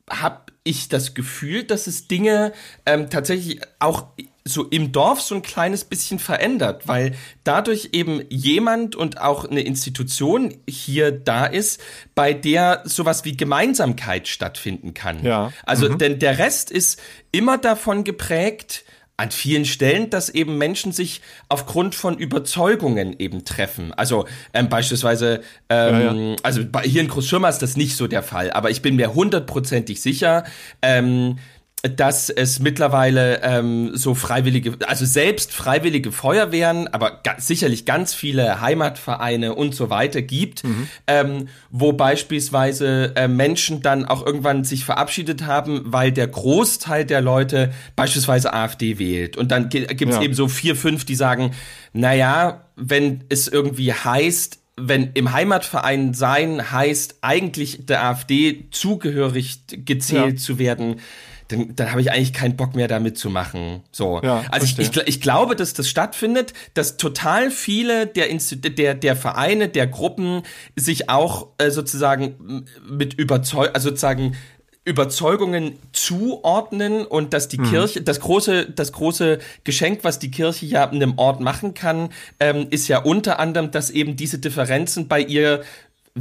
habe 0.08 0.42
ich 0.64 0.88
das 0.88 1.14
Gefühl, 1.14 1.64
dass 1.64 1.86
es 1.86 2.08
Dinge 2.08 2.52
ähm, 2.84 3.08
tatsächlich 3.08 3.60
auch 3.78 4.06
so 4.44 4.64
im 4.64 4.92
Dorf 4.92 5.20
so 5.20 5.34
ein 5.34 5.42
kleines 5.42 5.84
bisschen 5.84 6.18
verändert, 6.18 6.88
weil 6.88 7.14
dadurch 7.44 7.90
eben 7.92 8.22
jemand 8.28 8.96
und 8.96 9.20
auch 9.20 9.44
eine 9.44 9.60
Institution 9.60 10.54
hier 10.68 11.12
da 11.12 11.46
ist, 11.46 11.80
bei 12.14 12.32
der 12.32 12.82
sowas 12.84 13.24
wie 13.24 13.36
Gemeinsamkeit 13.36 14.28
stattfinden 14.28 14.94
kann. 14.94 15.24
Ja. 15.24 15.52
Also 15.64 15.90
mhm. 15.90 15.98
denn 15.98 16.18
der 16.18 16.38
Rest 16.38 16.70
ist 16.70 17.00
immer 17.32 17.58
davon 17.58 18.04
geprägt, 18.04 18.84
an 19.20 19.30
vielen 19.30 19.66
Stellen, 19.66 20.08
dass 20.08 20.30
eben 20.30 20.56
Menschen 20.56 20.92
sich 20.92 21.20
aufgrund 21.50 21.94
von 21.94 22.16
Überzeugungen 22.16 23.14
eben 23.18 23.44
treffen. 23.44 23.92
Also 23.92 24.26
ähm, 24.54 24.70
beispielsweise, 24.70 25.42
ähm, 25.68 26.00
ja, 26.00 26.12
ja. 26.14 26.36
also 26.42 26.62
bei, 26.64 26.82
hier 26.84 27.02
in 27.02 27.08
Großschirma 27.08 27.48
ist 27.50 27.58
das 27.58 27.76
nicht 27.76 27.96
so 27.96 28.06
der 28.06 28.22
Fall, 28.22 28.50
aber 28.50 28.70
ich 28.70 28.80
bin 28.80 28.96
mir 28.96 29.14
hundertprozentig 29.14 30.00
sicher, 30.00 30.44
ähm, 30.80 31.36
dass 31.82 32.28
es 32.28 32.60
mittlerweile 32.60 33.40
ähm, 33.42 33.96
so 33.96 34.14
freiwillige, 34.14 34.76
also 34.86 35.06
selbst 35.06 35.52
freiwillige 35.52 36.12
Feuerwehren, 36.12 36.88
aber 36.88 37.20
ga 37.22 37.36
sicherlich 37.38 37.86
ganz 37.86 38.12
viele 38.12 38.60
Heimatvereine 38.60 39.54
und 39.54 39.74
so 39.74 39.88
weiter 39.88 40.20
gibt, 40.20 40.62
mhm. 40.62 40.88
ähm, 41.06 41.48
wo 41.70 41.92
beispielsweise 41.94 43.14
äh, 43.16 43.28
Menschen 43.28 43.80
dann 43.80 44.04
auch 44.04 44.24
irgendwann 44.26 44.64
sich 44.64 44.84
verabschiedet 44.84 45.46
haben, 45.46 45.80
weil 45.86 46.12
der 46.12 46.28
Großteil 46.28 47.06
der 47.06 47.22
Leute 47.22 47.72
beispielsweise 47.96 48.52
AfD 48.52 48.98
wählt. 48.98 49.38
Und 49.38 49.50
dann 49.50 49.70
gibt 49.70 49.90
es 49.90 50.16
ja. 50.16 50.22
eben 50.22 50.34
so 50.34 50.48
vier, 50.48 50.76
fünf, 50.76 51.06
die 51.06 51.14
sagen, 51.14 51.52
naja, 51.94 52.66
wenn 52.76 53.24
es 53.30 53.48
irgendwie 53.48 53.94
heißt, 53.94 54.58
wenn 54.76 55.10
im 55.14 55.32
Heimatverein 55.32 56.14
sein 56.14 56.72
heißt, 56.72 57.18
eigentlich 57.22 57.86
der 57.86 58.04
AfD 58.04 58.66
zugehörig 58.70 59.60
gezählt 59.68 60.38
ja. 60.38 60.40
zu 60.40 60.58
werden, 60.58 61.00
dann, 61.50 61.74
dann 61.74 61.90
habe 61.90 62.00
ich 62.00 62.10
eigentlich 62.10 62.32
keinen 62.32 62.56
Bock 62.56 62.74
mehr 62.74 62.88
damit 62.88 63.18
zu 63.18 63.30
machen. 63.30 63.82
So. 63.90 64.20
Ja, 64.22 64.44
also 64.50 64.66
ich, 64.66 64.78
ich, 64.78 64.96
ich, 64.96 65.20
glaube, 65.20 65.56
dass 65.56 65.74
das 65.74 65.88
stattfindet, 65.88 66.52
dass 66.74 66.96
total 66.96 67.50
viele 67.50 68.06
der, 68.06 68.28
der, 68.28 68.94
der 68.94 69.16
Vereine, 69.16 69.68
der 69.68 69.86
Gruppen 69.86 70.42
sich 70.76 71.10
auch 71.10 71.48
äh, 71.58 71.70
sozusagen 71.70 72.64
mit 72.88 73.14
Überzeug, 73.14 73.70
also 73.74 73.88
sozusagen 73.88 74.36
Überzeugungen 74.84 75.78
zuordnen 75.92 77.04
und 77.04 77.34
dass 77.34 77.48
die 77.48 77.58
mhm. 77.58 77.70
Kirche, 77.70 78.00
das 78.00 78.20
große, 78.20 78.70
das 78.70 78.92
große 78.92 79.38
Geschenk, 79.62 80.00
was 80.04 80.18
die 80.18 80.30
Kirche 80.30 80.64
ja 80.66 80.84
in 80.84 81.02
einem 81.02 81.18
Ort 81.18 81.40
machen 81.40 81.74
kann, 81.74 82.08
ähm, 82.40 82.66
ist 82.70 82.88
ja 82.88 82.98
unter 82.98 83.38
anderem, 83.38 83.70
dass 83.70 83.90
eben 83.90 84.16
diese 84.16 84.38
Differenzen 84.38 85.06
bei 85.06 85.20
ihr 85.20 85.62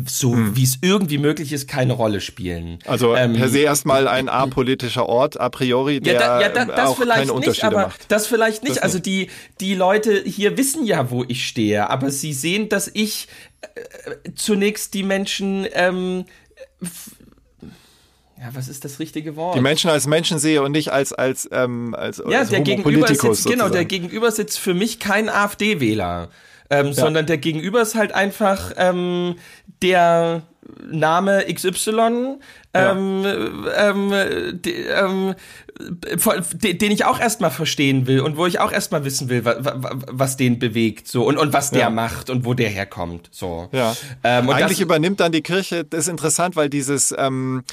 so 0.07 0.33
hm. 0.33 0.55
wie 0.55 0.63
es 0.63 0.77
irgendwie 0.81 1.17
möglich 1.17 1.53
ist, 1.53 1.67
keine 1.67 1.93
Rolle 1.93 2.21
spielen. 2.21 2.79
Also 2.85 3.15
ähm, 3.15 3.33
per 3.33 3.49
se 3.49 3.59
erstmal 3.59 4.07
ein 4.07 4.29
apolitischer 4.29 5.07
Ort 5.07 5.39
a 5.39 5.49
priori, 5.49 5.99
der 5.99 6.13
ja, 6.13 6.19
da, 6.19 6.41
ja, 6.41 6.49
da, 6.49 6.65
das 6.65 6.89
auch 6.89 6.97
vielleicht 6.97 7.19
keine 7.19 7.33
Unterschiede 7.33 7.67
nicht, 7.67 7.75
aber 7.75 7.87
macht. 7.87 8.11
Das 8.11 8.27
vielleicht 8.27 8.63
nicht. 8.63 8.77
Das 8.77 8.83
also 8.83 8.99
die 8.99 9.29
die 9.59 9.75
Leute 9.75 10.21
hier 10.23 10.57
wissen 10.57 10.85
ja, 10.85 11.09
wo 11.11 11.23
ich 11.27 11.47
stehe, 11.47 11.89
aber 11.89 12.11
sie 12.11 12.33
sehen, 12.33 12.69
dass 12.69 12.89
ich 12.93 13.27
äh, 13.61 14.31
zunächst 14.35 14.93
die 14.93 15.03
Menschen 15.03 15.67
ähm, 15.73 16.25
ja, 18.39 18.49
was 18.53 18.69
ist 18.69 18.85
das 18.85 18.99
richtige 18.99 19.35
Wort? 19.35 19.57
Die 19.57 19.61
Menschen 19.61 19.89
als 19.89 20.07
Menschen 20.07 20.39
sehe 20.39 20.61
und 20.61 20.71
nicht 20.71 20.93
als 20.93 21.11
als 21.11 21.49
ähm, 21.51 21.93
als 21.93 22.23
ja, 22.25 22.39
als 22.39 22.49
der 22.49 22.61
Gegenüber 22.61 23.07
sitzt, 23.07 23.45
genau, 23.45 23.67
der 23.67 23.83
Gegenüber 23.83 24.31
sitzt 24.31 24.59
für 24.59 24.73
mich 24.73 24.99
kein 24.99 25.27
AfD-Wähler 25.27 26.29
ähm, 26.69 26.87
ja. 26.87 26.93
sondern 26.93 27.25
der 27.25 27.37
Gegenüber 27.37 27.81
ist 27.81 27.95
halt 27.95 28.13
einfach 28.13 28.73
ähm, 28.77 29.35
der 29.81 30.43
Name 30.91 31.45
XY, 31.53 32.37
ähm, 32.73 33.23
ja. 33.23 33.89
ähm, 33.89 34.13
ähm, 34.63 35.35
den 36.61 36.91
ich 36.91 37.05
auch 37.05 37.19
erstmal 37.19 37.51
verstehen 37.51 38.05
will 38.05 38.19
und 38.19 38.35
wo 38.35 38.45
ich 38.45 38.59
auch 38.59 38.71
erstmal 38.71 39.05
wissen 39.05 39.29
will, 39.29 39.45
was, 39.45 39.57
was 39.61 40.37
den 40.37 40.59
bewegt 40.59 41.07
so 41.07 41.23
und, 41.25 41.37
und 41.37 41.53
was 41.53 41.71
der 41.71 41.81
ja. 41.81 41.89
macht 41.89 42.29
und 42.29 42.45
wo 42.45 42.53
der 42.53 42.69
herkommt. 42.69 43.29
So. 43.31 43.69
Ja. 43.71 43.95
Ähm, 44.23 44.49
Eigentlich 44.49 44.77
das, 44.77 44.79
übernimmt 44.79 45.19
dann 45.21 45.31
die 45.31 45.41
Kirche, 45.41 45.85
das 45.85 46.01
ist 46.01 46.07
interessant, 46.09 46.57
weil 46.57 46.69
dieses, 46.69 47.15
ähm, 47.17 47.63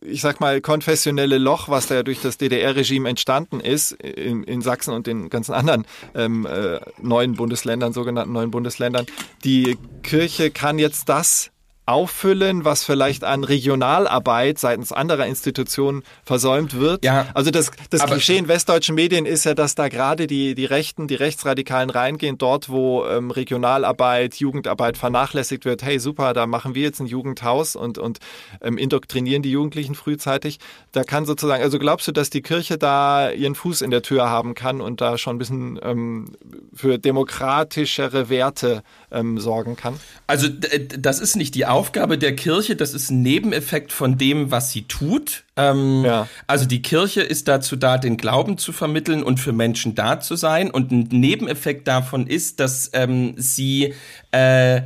ich 0.00 0.20
sag 0.20 0.40
mal, 0.40 0.60
konfessionelle 0.60 1.38
Loch, 1.38 1.68
was 1.68 1.88
da 1.88 1.96
ja 1.96 2.02
durch 2.02 2.20
das 2.22 2.38
DDR-Regime 2.38 3.08
entstanden 3.08 3.60
ist, 3.60 3.92
in, 3.92 4.44
in, 4.44 4.62
Sachsen 4.62 4.94
und 4.94 5.06
den 5.06 5.28
ganzen 5.28 5.54
anderen 5.54 5.86
ähm, 6.14 6.46
äh, 6.46 6.78
neuen 7.02 7.34
Bundesländern, 7.34 7.92
sogenannten 7.92 8.32
neuen 8.32 8.50
Bundesländern, 8.50 9.06
die 9.44 9.76
Kirche 10.02 10.50
kann 10.50 10.78
jetzt 10.78 11.08
das 11.08 11.50
auffüllen, 11.88 12.66
was 12.66 12.84
vielleicht 12.84 13.24
an 13.24 13.44
Regionalarbeit 13.44 14.58
seitens 14.58 14.92
anderer 14.92 15.26
Institutionen 15.26 16.02
versäumt 16.22 16.78
wird. 16.78 17.02
Ja, 17.02 17.28
also 17.32 17.50
das, 17.50 17.70
das 17.88 18.04
Klischee 18.04 18.36
in 18.36 18.46
westdeutschen 18.46 18.94
Medien 18.94 19.24
ist 19.24 19.44
ja, 19.44 19.54
dass 19.54 19.74
da 19.74 19.88
gerade 19.88 20.26
die, 20.26 20.54
die 20.54 20.66
Rechten, 20.66 21.08
die 21.08 21.14
Rechtsradikalen 21.14 21.88
reingehen, 21.88 22.36
dort 22.36 22.68
wo 22.68 23.06
ähm, 23.06 23.30
Regionalarbeit, 23.30 24.34
Jugendarbeit 24.34 24.98
vernachlässigt 24.98 25.64
wird. 25.64 25.82
Hey, 25.82 25.98
super, 25.98 26.34
da 26.34 26.46
machen 26.46 26.74
wir 26.74 26.82
jetzt 26.82 27.00
ein 27.00 27.06
Jugendhaus 27.06 27.74
und, 27.74 27.96
und 27.96 28.18
ähm, 28.60 28.76
indoktrinieren 28.76 29.42
die 29.42 29.52
Jugendlichen 29.52 29.94
frühzeitig. 29.94 30.58
Da 30.92 31.04
kann 31.04 31.24
sozusagen, 31.24 31.62
also 31.62 31.78
glaubst 31.78 32.06
du, 32.06 32.12
dass 32.12 32.28
die 32.28 32.42
Kirche 32.42 32.76
da 32.76 33.30
ihren 33.30 33.54
Fuß 33.54 33.80
in 33.80 33.90
der 33.90 34.02
Tür 34.02 34.28
haben 34.28 34.54
kann 34.54 34.82
und 34.82 35.00
da 35.00 35.16
schon 35.16 35.36
ein 35.36 35.38
bisschen 35.38 35.80
ähm, 35.82 36.32
für 36.74 36.98
demokratischere 36.98 38.28
Werte 38.28 38.82
ähm, 39.10 39.38
sorgen 39.38 39.76
kann? 39.76 39.98
Also 40.26 40.48
das 40.48 41.20
ist 41.20 41.36
nicht 41.36 41.54
die 41.54 41.66
Aufgabe 41.66 42.18
der 42.18 42.36
Kirche, 42.36 42.76
das 42.76 42.94
ist 42.94 43.10
ein 43.10 43.22
Nebeneffekt 43.22 43.92
von 43.92 44.18
dem, 44.18 44.50
was 44.50 44.70
sie 44.70 44.82
tut. 44.82 45.44
Ähm, 45.56 46.04
ja. 46.04 46.28
Also 46.46 46.66
die 46.66 46.82
Kirche 46.82 47.22
ist 47.22 47.48
dazu 47.48 47.76
da, 47.76 47.98
den 47.98 48.16
Glauben 48.16 48.58
zu 48.58 48.72
vermitteln 48.72 49.22
und 49.22 49.40
für 49.40 49.52
Menschen 49.52 49.94
da 49.94 50.20
zu 50.20 50.36
sein. 50.36 50.70
Und 50.70 50.92
ein 50.92 51.08
Nebeneffekt 51.10 51.88
davon 51.88 52.26
ist, 52.26 52.60
dass 52.60 52.90
ähm, 52.92 53.34
sie 53.36 53.94
äh, 54.30 54.82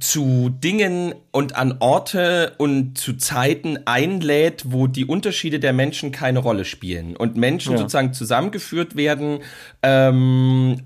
zu 0.00 0.48
Dingen 0.50 1.14
und 1.30 1.54
an 1.54 1.76
Orte 1.78 2.54
und 2.58 2.98
zu 2.98 3.16
Zeiten 3.16 3.78
einlädt, 3.84 4.64
wo 4.66 4.88
die 4.88 5.04
Unterschiede 5.04 5.60
der 5.60 5.72
Menschen 5.72 6.10
keine 6.10 6.40
Rolle 6.40 6.64
spielen 6.64 7.16
und 7.16 7.36
Menschen 7.36 7.72
ja. 7.72 7.78
sozusagen 7.78 8.12
zusammengeführt 8.12 8.96
werden, 8.96 9.40
ähm, 9.84 10.82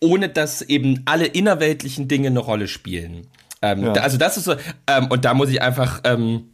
ohne 0.00 0.28
dass 0.28 0.60
eben 0.60 1.02
alle 1.06 1.24
innerweltlichen 1.24 2.06
Dinge 2.06 2.28
eine 2.28 2.40
Rolle 2.40 2.68
spielen. 2.68 3.28
Ähm, 3.62 3.86
ja. 3.86 3.92
Also 3.94 4.18
das 4.18 4.36
ist 4.36 4.44
so, 4.44 4.56
ähm, 4.88 5.06
und 5.08 5.24
da 5.24 5.32
muss 5.32 5.48
ich 5.48 5.62
einfach 5.62 6.02
ähm, 6.04 6.50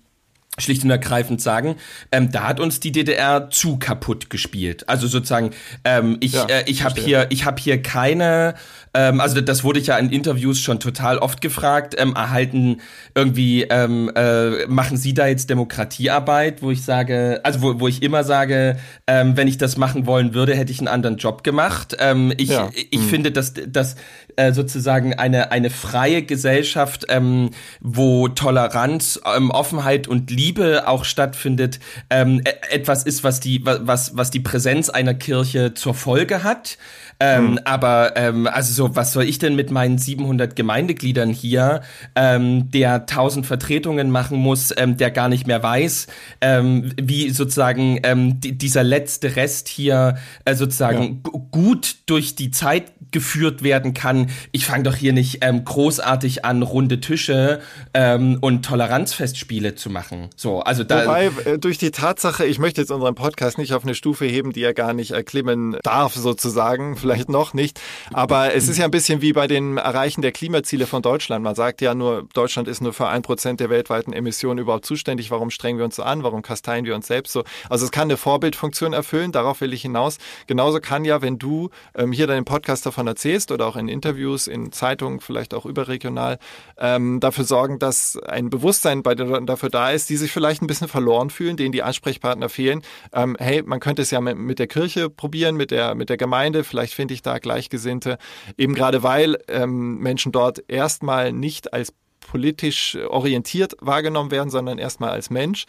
schlicht 0.59 0.85
und 0.85 0.91
ergreifend 0.91 1.41
sagen, 1.41 1.77
ähm, 2.13 2.31
da 2.31 2.49
hat 2.49 2.61
uns 2.61 2.79
die 2.79 2.93
DDR 2.93 3.51
zu 3.51 3.79
kaputt 3.79 4.31
gespielt. 4.31 4.89
Also 4.89 5.09
sozusagen, 5.09 5.51
ähm, 5.85 6.19
ich, 6.21 6.35
ja, 6.35 6.47
äh, 6.47 6.65
ich 6.67 6.85
habe 6.85 7.01
hier, 7.01 7.27
ich 7.31 7.45
habe 7.45 7.61
hier 7.61 7.83
keine 7.83 8.55
ähm, 8.93 9.21
also 9.21 9.41
das 9.41 9.63
wurde 9.63 9.79
ich 9.79 9.87
ja 9.87 9.99
in 9.99 10.11
Interviews 10.11 10.59
schon 10.61 10.81
total 10.81 11.19
oft 11.19 11.41
gefragt, 11.41 11.95
ähm, 11.99 12.15
erhalten 12.17 12.81
irgendwie, 13.15 13.63
ähm, 13.63 14.11
äh, 14.15 14.67
machen 14.67 14.97
Sie 14.97 15.15
da 15.15 15.27
jetzt 15.27 15.49
Demokratiearbeit, 15.49 16.63
wo 16.63 16.71
ich 16.71 16.85
sage, 16.85 17.41
also 17.45 17.63
wo, 17.63 17.81
wo 17.81 17.89
ich 17.89 18.03
immer 18.03 18.25
sage, 18.25 18.77
ähm, 19.07 19.37
wenn 19.37 19.47
ich 19.47 19.59
das 19.59 19.77
machen 19.77 20.07
wollen 20.07 20.35
würde, 20.35 20.57
hätte 20.57 20.73
ich 20.73 20.79
einen 20.79 20.89
anderen 20.89 21.19
Job 21.19 21.45
gemacht. 21.45 21.97
Ähm, 22.01 22.33
ich 22.37 22.51
ja. 22.51 22.69
ich 22.73 23.01
mhm. 23.01 23.09
finde, 23.09 23.31
dass, 23.31 23.55
dass 23.55 23.97
äh, 24.37 24.53
sozusagen 24.53 25.15
eine, 25.15 25.53
eine 25.53 25.71
freie 25.71 26.23
Gesellschaft, 26.23 27.07
ähm, 27.09 27.51
wo 27.81 28.29
Toleranz, 28.29 29.21
ähm, 29.37 29.51
Offenheit 29.51 30.09
und 30.09 30.31
Liebe 30.31 30.89
auch 30.89 31.05
stattfindet, 31.05 31.79
ähm, 32.11 32.41
e-, 32.45 32.75
etwas 32.75 33.05
ist, 33.05 33.23
was 33.23 33.41
die, 33.41 33.65
was, 33.65 34.17
was 34.17 34.31
die 34.31 34.41
Präsenz 34.41 34.89
einer 34.89 35.15
Kirche 35.15 35.75
zur 35.75 35.95
Folge 35.95 36.43
hat. 36.43 36.79
Ähm, 37.23 37.53
mhm. 37.53 37.61
Aber 37.65 38.17
ähm, 38.17 38.47
also 38.47 38.73
so, 38.81 38.97
was 38.97 39.13
soll 39.13 39.25
ich 39.25 39.39
denn 39.39 39.57
mit 39.57 39.71
meinen 39.71 39.99
700 39.99 40.57
Gemeindegliedern 40.57 41.29
hier, 41.29 41.83
ähm, 42.15 42.71
der 42.71 43.07
1000 43.07 43.45
Vertretungen 43.45 44.11
machen 44.11 44.39
muss, 44.39 44.73
ähm, 44.75 44.97
der 44.97 45.11
gar 45.11 45.29
nicht 45.29 45.47
mehr 45.47 45.63
weiß, 45.63 46.07
ähm, 46.41 46.91
wie 46.99 47.29
sozusagen 47.29 48.01
ähm, 48.05 48.41
dieser 48.41 48.83
letzte 48.83 49.37
Rest 49.37 49.69
hier 49.69 50.17
äh, 50.47 50.55
sozusagen 50.55 51.21
ja. 51.27 51.41
gut 51.51 51.97
durch 52.07 52.37
die 52.37 52.53
Zeit 52.53 52.93
geführt 53.11 53.63
werden 53.63 53.95
kann. 53.95 54.31
Ich 54.53 54.67
fange 54.67 54.85
doch 54.85 54.95
hier 54.95 55.13
nicht 55.13 55.45
ähm, 55.45 55.65
großartig 55.65 56.45
an, 56.45 56.63
runde 56.63 57.01
Tische 57.01 57.61
ähm, 57.95 58.39
und 58.41 58.65
Toleranzfestspiele 58.65 59.75
zu 59.75 59.91
machen. 59.91 60.29
So, 60.37 60.61
also 60.61 60.85
da. 60.85 61.05
Wobei, 61.05 61.31
äh, 61.45 61.59
durch 61.59 61.79
die 61.79 61.91
Tatsache, 61.91 62.47
ich 62.47 62.59
möchte 62.59 62.81
jetzt 62.81 62.91
unseren 62.91 63.15
Podcast 63.15 63.59
nicht 63.59 63.73
auf 63.75 63.85
eine 63.85 63.95
Stufe 63.95 64.25
heben, 64.27 64.53
die 64.53 64.63
er 64.63 64.75
gar 64.75 64.93
nicht 64.93 65.11
erklimmen 65.11 65.77
darf, 65.83 66.15
sozusagen, 66.15 66.97
vielleicht 66.97 67.29
noch 67.29 67.55
nicht. 67.55 67.81
Aber 68.13 68.55
es 68.55 68.70
ist 68.71 68.79
ja 68.79 68.85
ein 68.85 68.91
bisschen 68.91 69.21
wie 69.21 69.33
bei 69.33 69.47
den 69.47 69.77
Erreichen 69.79 70.23
der 70.23 70.33
Klimaziele 70.33 70.87
von 70.87 71.03
Deutschland. 71.03 71.43
Man 71.43 71.55
sagt 71.55 71.81
ja 71.81 71.95
nur, 71.95 72.29
Deutschland 72.35 72.69
ist 72.69 72.81
nur 72.81 72.93
für 72.93 73.09
ein 73.09 73.23
Prozent 73.23 73.59
der 73.59 73.69
weltweiten 73.69 74.13
Emissionen 74.13 74.59
überhaupt 74.59 74.87
zuständig. 74.87 75.31
Warum 75.31 75.51
strengen 75.51 75.79
wir 75.79 75.85
uns 75.85 75.97
so 75.97 76.03
an? 76.05 76.23
Warum 76.23 76.43
kasteien 76.43 76.85
wir 76.85 76.95
uns 76.95 77.09
selbst 77.09 77.33
so? 77.33 77.43
Also 77.69 77.85
es 77.85 77.91
kann 77.91 78.05
eine 78.05 78.17
Vorbildfunktion 78.17 78.93
erfüllen, 78.93 79.33
darauf 79.33 79.61
will 79.61 79.73
ich 79.73 79.83
hinaus. 79.83 80.19
Genauso 80.47 80.81
kann 80.81 81.05
ja, 81.05 81.21
wenn 81.21 81.39
du 81.39 81.71
ähm, 81.95 82.13
hier 82.13 82.29
deinen 82.29 82.45
Podcast 82.45 82.87
davon 82.87 83.07
erzählst 83.07 83.51
oder 83.51 83.67
auch 83.67 83.77
in 83.77 83.89
Interviews, 83.89 84.47
in 84.47 84.71
Zeitungen, 84.71 85.21
vielleicht 85.21 85.53
auch 85.53 85.67
überregional, 85.67 86.39
ähm, 86.79 87.19
dafür 87.19 87.45
sorgen, 87.45 87.79
dass 87.79 88.17
ein 88.19 88.51
Bewusstsein 88.51 89.03
bei 89.03 89.15
den 89.15 89.29
Leuten 89.29 89.47
dafür 89.47 89.71
da 89.71 89.91
ist, 89.91 90.09
die 90.11 90.17
sich 90.17 90.31
vielleicht 90.31 90.63
ein 90.63 90.69
bisschen 90.69 90.89
verloren 90.89 91.31
fühlen, 91.31 91.57
denen 91.57 91.73
die 91.73 91.83
Ansprechpartner 91.83 92.49
fehlen. 92.49 92.83
Ähm, 93.13 93.37
hey, 93.41 93.63
man 93.63 93.81
könnte 93.81 94.03
es 94.03 94.11
ja 94.13 94.21
mit, 94.21 94.39
mit 94.39 94.59
der 94.59 94.69
Kirche 94.69 95.11
probieren, 95.11 95.57
mit 95.57 95.73
der, 95.73 95.97
mit 95.97 96.09
der 96.09 96.17
Gemeinde. 96.17 96.63
Vielleicht 96.63 96.95
finde 96.95 97.15
ich 97.15 97.23
da 97.23 97.39
Gleichgesinnte. 97.39 98.19
Eben 98.61 98.75
gerade 98.75 99.03
weil 99.03 99.39
ähm, 99.49 100.01
Menschen 100.01 100.33
dort 100.33 100.63
erstmal 100.69 101.33
nicht 101.33 101.73
als 101.73 101.95
politisch 102.21 102.95
orientiert 103.09 103.75
wahrgenommen 103.81 104.31
werden, 104.31 104.51
sondern 104.51 104.77
erstmal 104.77 105.13
als 105.13 105.31
Mensch. 105.31 105.65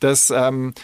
Das 0.00 0.30
ähm, 0.30 0.74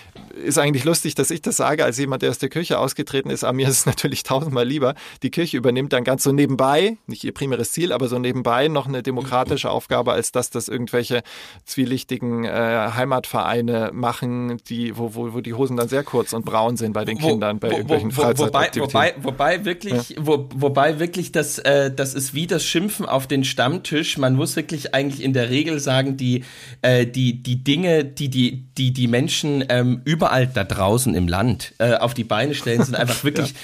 ist 0.45 0.59
eigentlich 0.59 0.85
lustig, 0.85 1.15
dass 1.15 1.31
ich 1.31 1.43
das 1.43 1.57
sage, 1.57 1.85
als 1.85 1.99
jemand, 1.99 2.23
der 2.23 2.31
aus 2.31 2.39
der 2.39 2.49
Kirche 2.49 2.79
ausgetreten 2.79 3.31
ist. 3.31 3.45
Aber 3.45 3.53
mir 3.55 3.69
ist 3.69 3.79
es 3.81 3.87
natürlich 3.93 4.23
tausendmal 4.23 4.67
lieber. 4.67 4.95
Die 5.23 5.31
Kirche 5.31 5.57
übernimmt 5.57 5.93
dann 5.93 6.05
ganz 6.05 6.23
so 6.23 6.33
nebenbei, 6.33 6.97
nicht 7.07 7.25
ihr 7.25 7.33
primäres 7.35 7.73
Ziel, 7.73 7.93
aber 7.93 8.09
so 8.09 8.19
nebenbei 8.19 8.69
noch 8.69 8.87
eine 8.87 9.03
demokratische 9.03 9.71
Aufgabe, 9.71 10.13
als 10.13 10.33
dass 10.33 10.51
das 10.51 10.69
irgendwelche 10.69 11.23
zwielichtigen 11.65 12.45
äh, 12.45 12.91
Heimatvereine 12.95 13.91
machen, 13.93 14.59
die, 14.69 14.97
wo, 14.97 15.15
wo, 15.15 15.33
wo 15.35 15.41
die 15.41 15.55
Hosen 15.55 15.77
dann 15.77 15.89
sehr 15.89 16.05
kurz 16.05 16.33
und 16.33 16.45
braun 16.45 16.77
sind 16.77 16.93
bei 16.93 17.05
den 17.05 17.21
Wo- 17.23 17.29
Kindern, 17.29 17.59
bei 17.59 17.71
wo- 17.71 17.77
irgendwelchen 17.77 18.17
wo, 18.17 18.23
wobei, 18.39 18.71
wobei, 18.77 19.15
wobei 19.23 19.65
wirklich, 19.65 20.17
wo, 20.19 20.49
wobei 20.55 20.99
wirklich 20.99 21.33
das, 21.33 21.59
äh, 21.59 21.91
das 21.95 22.15
ist 22.15 22.35
wie 22.35 22.47
das 22.47 22.65
Schimpfen 22.65 23.07
auf 23.07 23.27
den 23.27 23.45
Stammtisch. 23.45 24.19
Man 24.19 24.35
muss 24.35 24.57
wirklich 24.57 24.95
eigentlich 24.95 25.23
in 25.23 25.33
der 25.33 25.51
Regel 25.51 25.79
sagen, 25.81 26.17
die, 26.17 26.45
äh, 26.83 27.07
die, 27.07 27.43
die 27.43 27.63
Dinge, 27.63 28.05
die 28.05 28.29
die, 28.29 28.65
die, 28.77 28.93
die 28.93 29.09
Menschen 29.13 29.65
ähm, 29.69 30.01
überall 30.05 30.49
da 30.49 30.65
draußen 30.65 31.15
im 31.15 31.29
Land 31.29 31.75
äh, 31.79 31.95
auf 31.95 32.15
die 32.15 32.25
Beine 32.25 32.55
stellen, 32.55 32.83
sind 32.83 32.97
einfach 32.97 33.23
wirklich 33.25 33.55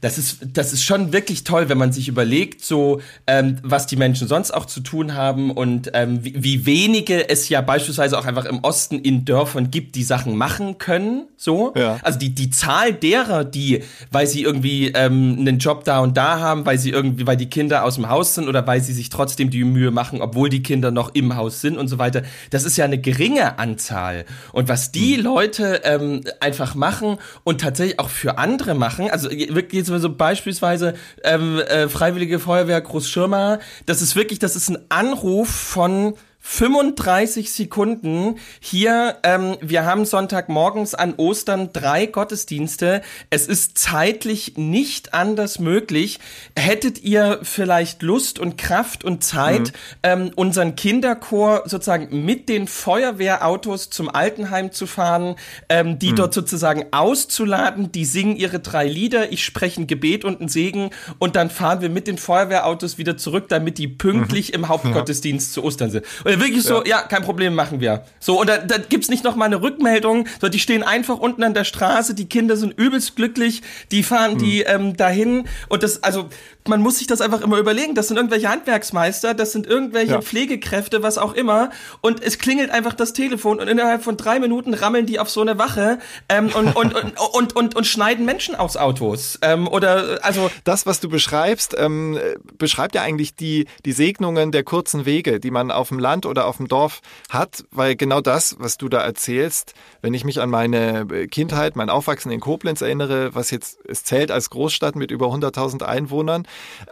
das 0.00 0.18
ist, 0.18 0.38
das 0.52 0.72
ist 0.72 0.84
schon 0.84 1.12
wirklich 1.12 1.44
toll, 1.44 1.68
wenn 1.68 1.78
man 1.78 1.92
sich 1.92 2.08
überlegt, 2.08 2.64
so 2.64 3.00
ähm, 3.26 3.58
was 3.62 3.86
die 3.86 3.96
Menschen 3.96 4.28
sonst 4.28 4.52
auch 4.52 4.66
zu 4.66 4.80
tun 4.80 5.14
haben 5.14 5.50
und 5.50 5.90
ähm, 5.94 6.22
wie, 6.24 6.42
wie 6.42 6.66
wenige 6.66 7.28
es 7.28 7.48
ja 7.48 7.60
beispielsweise 7.60 8.18
auch 8.18 8.26
einfach 8.26 8.44
im 8.44 8.60
Osten 8.60 8.98
in 8.98 9.24
Dörfern 9.24 9.70
gibt, 9.70 9.94
die 9.96 10.02
Sachen 10.02 10.36
machen 10.36 10.78
können. 10.78 11.24
So, 11.36 11.72
Ja. 11.76 11.98
also 12.02 12.18
die 12.18 12.30
die 12.34 12.50
Zahl 12.50 12.92
derer, 12.92 13.44
die, 13.44 13.82
weil 14.10 14.26
sie 14.26 14.42
irgendwie 14.42 14.88
ähm, 14.88 15.36
einen 15.38 15.58
Job 15.58 15.84
da 15.84 16.00
und 16.00 16.16
da 16.16 16.38
haben, 16.38 16.66
weil 16.66 16.78
sie 16.78 16.90
irgendwie, 16.90 17.26
weil 17.26 17.36
die 17.36 17.48
Kinder 17.48 17.84
aus 17.84 17.96
dem 17.96 18.08
Haus 18.08 18.34
sind 18.34 18.48
oder 18.48 18.66
weil 18.66 18.80
sie 18.82 18.92
sich 18.92 19.08
trotzdem 19.08 19.50
die 19.50 19.64
Mühe 19.64 19.90
machen, 19.90 20.20
obwohl 20.20 20.48
die 20.48 20.62
Kinder 20.62 20.90
noch 20.90 21.14
im 21.14 21.36
Haus 21.36 21.60
sind 21.60 21.76
und 21.76 21.88
so 21.88 21.98
weiter, 21.98 22.22
das 22.50 22.64
ist 22.64 22.76
ja 22.76 22.84
eine 22.84 22.98
geringe 22.98 23.58
Anzahl. 23.58 24.24
Und 24.52 24.68
was 24.68 24.92
die 24.92 25.16
Leute 25.16 25.80
ähm, 25.84 26.22
einfach 26.40 26.74
machen 26.74 27.18
und 27.44 27.60
tatsächlich 27.60 27.98
auch 27.98 28.08
für 28.10 28.38
andere 28.38 28.74
machen, 28.74 29.10
also 29.10 29.23
wirklich 29.30 29.78
jetzt 29.80 29.90
mal 29.90 30.00
so 30.00 30.14
beispielsweise 30.14 30.94
ähm, 31.22 31.58
äh, 31.58 31.88
Freiwillige 31.88 32.38
Feuerwehr 32.38 32.80
Großschirma, 32.80 33.58
das 33.86 34.02
ist 34.02 34.16
wirklich, 34.16 34.38
das 34.38 34.56
ist 34.56 34.68
ein 34.68 34.78
Anruf 34.88 35.48
von 35.48 36.14
35 36.46 37.50
Sekunden. 37.50 38.36
Hier, 38.60 39.16
ähm, 39.22 39.56
wir 39.62 39.86
haben 39.86 40.04
Sonntagmorgens 40.04 40.94
an 40.94 41.14
Ostern 41.16 41.70
drei 41.72 42.04
Gottesdienste. 42.04 43.00
Es 43.30 43.48
ist 43.48 43.78
zeitlich 43.78 44.52
nicht 44.56 45.14
anders 45.14 45.58
möglich. 45.58 46.20
Hättet 46.54 47.02
ihr 47.02 47.40
vielleicht 47.42 48.02
Lust 48.02 48.38
und 48.38 48.58
Kraft 48.58 49.04
und 49.04 49.24
Zeit, 49.24 49.72
ähm, 50.02 50.32
unseren 50.36 50.76
Kinderchor 50.76 51.62
sozusagen 51.64 52.24
mit 52.24 52.50
den 52.50 52.68
Feuerwehrautos 52.68 53.88
zum 53.88 54.14
Altenheim 54.14 54.70
zu 54.70 54.86
fahren, 54.86 55.36
ähm, 55.70 55.98
die 55.98 56.14
dort 56.14 56.34
sozusagen 56.34 56.84
auszuladen, 56.90 57.90
die 57.90 58.04
singen 58.04 58.36
ihre 58.36 58.60
drei 58.60 58.86
Lieder, 58.86 59.32
ich 59.32 59.44
spreche 59.44 59.80
ein 59.80 59.86
Gebet 59.86 60.26
und 60.26 60.40
einen 60.40 60.50
Segen 60.50 60.90
und 61.18 61.36
dann 61.36 61.48
fahren 61.48 61.80
wir 61.80 61.88
mit 61.88 62.06
den 62.06 62.18
Feuerwehrautos 62.18 62.98
wieder 62.98 63.16
zurück, 63.16 63.48
damit 63.48 63.78
die 63.78 63.88
pünktlich 63.88 64.52
im 64.52 64.68
Hauptgottesdienst 64.68 65.54
zu 65.54 65.64
Ostern 65.64 65.90
sind. 65.90 66.04
Und 66.22 66.33
wirklich 66.40 66.62
so, 66.62 66.84
ja. 66.84 67.02
kein 67.02 67.22
Problem, 67.22 67.54
machen 67.54 67.80
wir. 67.80 68.04
So, 68.20 68.40
und 68.40 68.48
da, 68.48 68.58
da 68.58 68.78
gibt's 68.78 69.08
nicht 69.08 69.24
noch 69.24 69.36
mal 69.36 69.46
eine 69.46 69.62
Rückmeldung, 69.62 70.26
sondern 70.40 70.52
die 70.52 70.58
stehen 70.58 70.82
einfach 70.82 71.18
unten 71.18 71.42
an 71.42 71.54
der 71.54 71.64
Straße, 71.64 72.14
die 72.14 72.28
Kinder 72.28 72.56
sind 72.56 72.78
übelst 72.78 73.16
glücklich, 73.16 73.62
die 73.90 74.02
fahren 74.02 74.38
die 74.38 74.62
ähm, 74.62 74.96
dahin 74.96 75.46
und 75.68 75.82
das, 75.82 76.02
also 76.02 76.28
man 76.66 76.80
muss 76.80 76.98
sich 76.98 77.06
das 77.06 77.20
einfach 77.20 77.42
immer 77.42 77.58
überlegen, 77.58 77.94
das 77.94 78.08
sind 78.08 78.16
irgendwelche 78.16 78.48
Handwerksmeister, 78.48 79.34
das 79.34 79.52
sind 79.52 79.66
irgendwelche 79.66 80.12
Ja. 80.12 80.22
Pflegekräfte, 80.22 81.02
was 81.02 81.18
auch 81.18 81.34
immer. 81.34 81.70
Und 82.00 82.22
es 82.22 82.38
klingelt 82.38 82.70
einfach 82.70 82.94
das 82.94 83.12
Telefon 83.12 83.60
und 83.60 83.68
innerhalb 83.68 84.02
von 84.02 84.16
drei 84.16 84.38
Minuten 84.38 84.72
rammeln 84.72 85.06
die 85.06 85.18
auf 85.18 85.28
so 85.28 85.42
eine 85.42 85.58
Wache 85.58 85.98
ähm, 86.28 86.50
und, 86.54 86.74
und, 86.74 86.94
und, 86.94 87.14
und, 87.34 87.56
und, 87.56 87.76
und 87.76 87.86
schneiden 87.86 88.24
Menschen 88.24 88.54
aus 88.54 88.76
Autos. 88.76 89.38
Ähm, 89.42 89.68
oder, 89.68 90.20
also 90.22 90.50
das, 90.64 90.86
was 90.86 91.00
du 91.00 91.08
beschreibst, 91.08 91.74
ähm, 91.78 92.16
äh, 92.16 92.36
beschreibt 92.56 92.94
ja 92.94 93.02
eigentlich 93.02 93.34
die, 93.34 93.66
die 93.84 93.92
Segnungen 93.92 94.50
der 94.50 94.64
kurzen 94.64 95.04
Wege, 95.04 95.40
die 95.40 95.50
man 95.50 95.70
auf 95.70 95.88
dem 95.88 95.98
Land 95.98 96.24
oder 96.24 96.46
auf 96.46 96.56
dem 96.56 96.68
Dorf 96.68 97.00
hat, 97.28 97.64
weil 97.72 97.94
genau 97.94 98.20
das, 98.22 98.56
was 98.58 98.78
du 98.78 98.88
da 98.88 99.00
erzählst, 99.00 99.74
wenn 100.00 100.14
ich 100.14 100.24
mich 100.24 100.40
an 100.40 100.48
meine 100.48 101.06
äh, 101.12 101.26
Kindheit, 101.26 101.76
mein 101.76 101.90
Aufwachsen 101.90 102.32
in 102.32 102.40
Koblenz 102.40 102.80
erinnere, 102.80 103.34
was 103.34 103.50
jetzt, 103.50 103.78
es 103.86 104.04
zählt 104.04 104.30
als 104.30 104.48
Großstadt 104.48 104.96
mit 104.96 105.10
über 105.10 105.26
100.000 105.26 105.82
Einwohnern, 105.82 106.46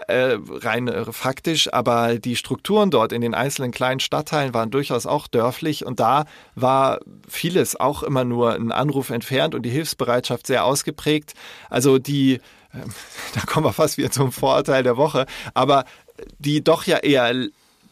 äh, 0.09 0.37
rein 0.48 0.88
äh, 0.88 1.12
faktisch, 1.12 1.72
aber 1.72 2.18
die 2.18 2.37
Strukturen 2.37 2.90
dort 2.90 3.12
in 3.12 3.20
den 3.20 3.35
einzelnen 3.35 3.70
kleinen 3.70 4.01
Stadtteilen 4.01 4.55
waren 4.55 4.70
durchaus 4.70 5.07
auch 5.07 5.27
dörflich 5.27 5.85
und 5.85 6.01
da 6.01 6.25
war 6.55 7.01
vieles 7.29 7.79
auch 7.79 8.03
immer 8.03 8.25
nur 8.25 8.55
ein 8.55 8.72
Anruf 8.72 9.11
entfernt 9.11 9.55
und 9.55 9.62
die 9.62 9.70
Hilfsbereitschaft 9.70 10.46
sehr 10.46 10.64
ausgeprägt. 10.64 11.35
Also 11.70 11.98
die, 11.98 12.40
ähm, 12.75 12.92
da 13.35 13.40
kommen 13.42 13.66
wir 13.66 13.72
fast 13.72 13.98
wieder 13.98 14.11
zum 14.11 14.33
Vorurteil 14.33 14.83
der 14.83 14.96
Woche, 14.96 15.27
aber 15.55 15.85
die 16.38 16.62
doch 16.62 16.85
ja 16.85 16.98
eher 16.98 17.33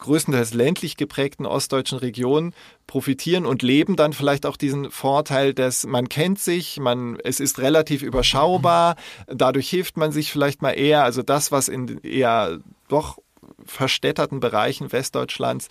größtenteils 0.01 0.53
ländlich 0.53 0.97
geprägten 0.97 1.45
ostdeutschen 1.45 1.97
Regionen 1.97 2.53
profitieren 2.87 3.45
und 3.45 3.61
leben 3.61 3.95
dann 3.95 4.11
vielleicht 4.11 4.45
auch 4.45 4.57
diesen 4.57 4.91
Vorteil, 4.91 5.53
dass 5.53 5.85
man 5.85 6.09
kennt 6.09 6.39
sich, 6.39 6.79
man, 6.79 7.17
es 7.23 7.39
ist 7.39 7.59
relativ 7.59 8.01
überschaubar, 8.01 8.97
dadurch 9.27 9.69
hilft 9.69 9.95
man 9.95 10.11
sich 10.11 10.31
vielleicht 10.31 10.61
mal 10.61 10.71
eher, 10.71 11.03
also 11.03 11.23
das, 11.23 11.51
was 11.51 11.69
in 11.69 11.99
eher 11.99 12.59
doch 12.89 13.19
verstädterten 13.65 14.39
Bereichen 14.39 14.91
Westdeutschlands, 14.91 15.69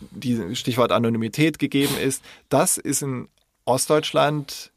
die 0.00 0.56
Stichwort 0.56 0.92
Anonymität 0.92 1.58
gegeben 1.58 1.96
ist, 1.98 2.22
das 2.48 2.78
ist 2.78 3.02
in 3.02 3.28
Ostdeutschland, 3.64 4.72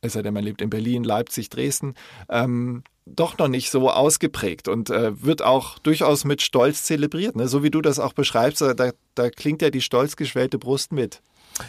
es 0.00 0.12
sei 0.12 0.22
denn, 0.22 0.34
man 0.34 0.44
lebt 0.44 0.62
in 0.62 0.70
Berlin, 0.70 1.02
Leipzig, 1.02 1.50
Dresden, 1.50 1.94
ähm, 2.28 2.84
doch 3.14 3.38
noch 3.38 3.48
nicht 3.48 3.70
so 3.70 3.90
ausgeprägt 3.90 4.68
und 4.68 4.90
äh, 4.90 5.22
wird 5.22 5.42
auch 5.42 5.78
durchaus 5.78 6.24
mit 6.24 6.42
Stolz 6.42 6.82
zelebriert. 6.84 7.36
Ne? 7.36 7.48
So 7.48 7.62
wie 7.62 7.70
du 7.70 7.80
das 7.80 7.98
auch 7.98 8.12
beschreibst, 8.12 8.62
äh, 8.62 8.74
da, 8.74 8.90
da 9.14 9.30
klingt 9.30 9.62
ja 9.62 9.70
die 9.70 9.80
stolz 9.80 10.16
geschwellte 10.16 10.58
Brust 10.58 10.92
mit. 10.92 11.20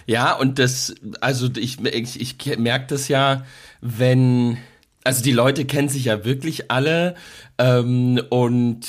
Ja, 0.06 0.34
und 0.36 0.60
das, 0.60 0.94
also 1.22 1.50
ich, 1.58 1.84
ich, 1.84 2.22
ich 2.22 2.58
merke 2.58 2.88
das 2.88 3.08
ja, 3.08 3.46
wenn, 3.82 4.58
also 5.04 5.24
die 5.24 5.32
Leute 5.32 5.66
kennen 5.66 5.90
sich 5.90 6.06
ja 6.06 6.26
wirklich 6.26 6.70
alle 6.70 7.16
ähm, 7.58 8.22
und 8.30 8.86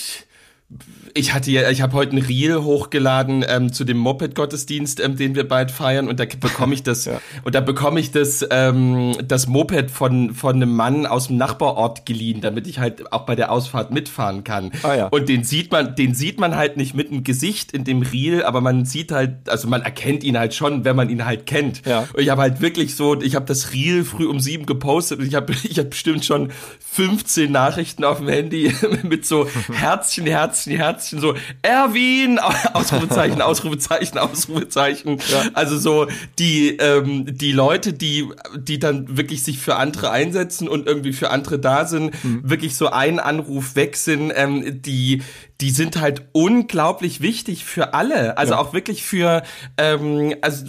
ich 1.15 1.35
hatte 1.35 1.51
ja, 1.51 1.69
ich 1.71 1.83
habe 1.83 1.95
heute 1.95 2.15
ein 2.17 2.23
Reel 2.23 2.63
hochgeladen 2.63 3.45
ähm, 3.49 3.73
zu 3.73 3.85
dem 3.85 3.97
Moped-Gottesdienst, 3.99 5.01
ähm, 5.01 5.17
den 5.17 5.35
wir 5.35 5.47
bald 5.49 5.73
feiern, 5.73 6.07
und 6.09 6.21
da 6.21 6.25
bekomme 6.25 6.75
ich 6.75 6.83
das, 6.85 7.05
Ja. 7.11 7.21
und 7.43 7.55
da 7.57 7.61
bekomme 7.61 7.99
ich 7.99 8.13
das, 8.13 8.47
ähm, 8.51 9.17
das 9.25 9.49
Moped 9.49 9.91
von 9.91 10.35
von 10.35 10.55
einem 10.57 10.75
Mann 10.75 11.07
aus 11.07 11.27
dem 11.27 11.37
Nachbarort 11.39 12.07
geliehen, 12.07 12.41
damit 12.41 12.69
ich 12.69 12.79
halt 12.79 13.13
auch 13.13 13.27
bei 13.27 13.35
der 13.35 13.51
Ausfahrt 13.51 13.91
mitfahren 13.91 14.45
kann. 14.45 14.71
Ah, 14.85 14.95
ja. 14.95 15.07
Und 15.09 15.29
den 15.29 15.43
sieht 15.43 15.73
man, 15.73 15.97
den 15.97 16.15
sieht 16.15 16.39
man 16.39 16.55
halt 16.55 16.77
nicht 16.77 16.95
mit 16.95 17.11
dem 17.11 17.25
Gesicht 17.25 17.73
in 17.73 17.83
dem 17.85 18.03
Reel, 18.03 18.45
aber 18.45 18.61
man 18.61 18.85
sieht 18.85 19.11
halt, 19.11 19.49
also 19.49 19.67
man 19.67 19.83
erkennt 19.83 20.23
ihn 20.23 20.39
halt 20.39 20.55
schon, 20.55 20.85
wenn 20.85 20.95
man 20.95 21.11
ihn 21.11 21.25
halt 21.25 21.47
kennt. 21.47 21.85
Ja. 21.87 22.07
Und 22.13 22.21
ich 22.23 22.29
habe 22.29 22.43
halt 22.43 22.61
wirklich 22.61 22.95
so, 22.95 23.21
ich 23.21 23.35
habe 23.35 23.47
das 23.47 23.73
Reel 23.73 24.05
früh 24.05 24.27
um 24.27 24.39
sieben 24.39 24.67
gepostet 24.67 25.19
und 25.19 25.27
ich 25.27 25.35
habe 25.35 25.53
ich 25.65 25.79
hab 25.81 25.91
bestimmt 25.91 26.25
schon 26.25 26.51
15 26.93 27.51
Nachrichten 27.51 28.05
auf 28.05 28.19
dem 28.19 28.29
Handy 28.29 28.73
mit 29.03 29.27
so 29.27 29.49
Herzchen, 29.73 30.27
Herzchen, 30.27 30.60
Herzchen, 30.67 31.21
so 31.21 31.35
Erwin, 31.63 32.39
Ausrufezeichen, 32.73 33.43
Ausrufezeichen, 33.43 34.19
Ausrufezeichen. 34.19 35.19
Also 35.55 35.79
so 35.79 36.07
die, 36.39 36.77
ähm, 36.77 37.27
die 37.27 37.53
Leute, 37.53 37.93
die, 37.93 38.29
die 38.57 38.79
dann 38.79 39.17
wirklich 39.17 39.43
sich 39.43 39.59
für 39.59 39.77
andere 39.77 40.11
einsetzen 40.11 40.69
und 40.69 40.87
irgendwie 40.87 41.13
für 41.13 41.31
andere 41.31 41.59
da 41.59 41.87
sind, 41.87 42.15
wirklich 42.23 42.77
so 42.77 42.89
einen 42.89 43.19
Anruf 43.19 43.77
weg 43.77 43.97
sind, 43.97 44.33
ähm, 44.35 44.83
die, 44.83 45.23
die 45.61 45.71
sind 45.71 46.01
halt 46.01 46.23
unglaublich 46.33 47.21
wichtig 47.21 47.65
für 47.65 47.95
alle. 47.95 48.39
Also 48.39 48.55
auch 48.55 48.73
wirklich 48.73 49.03
für, 49.05 49.43
ähm, 49.77 50.35
also 50.41 50.65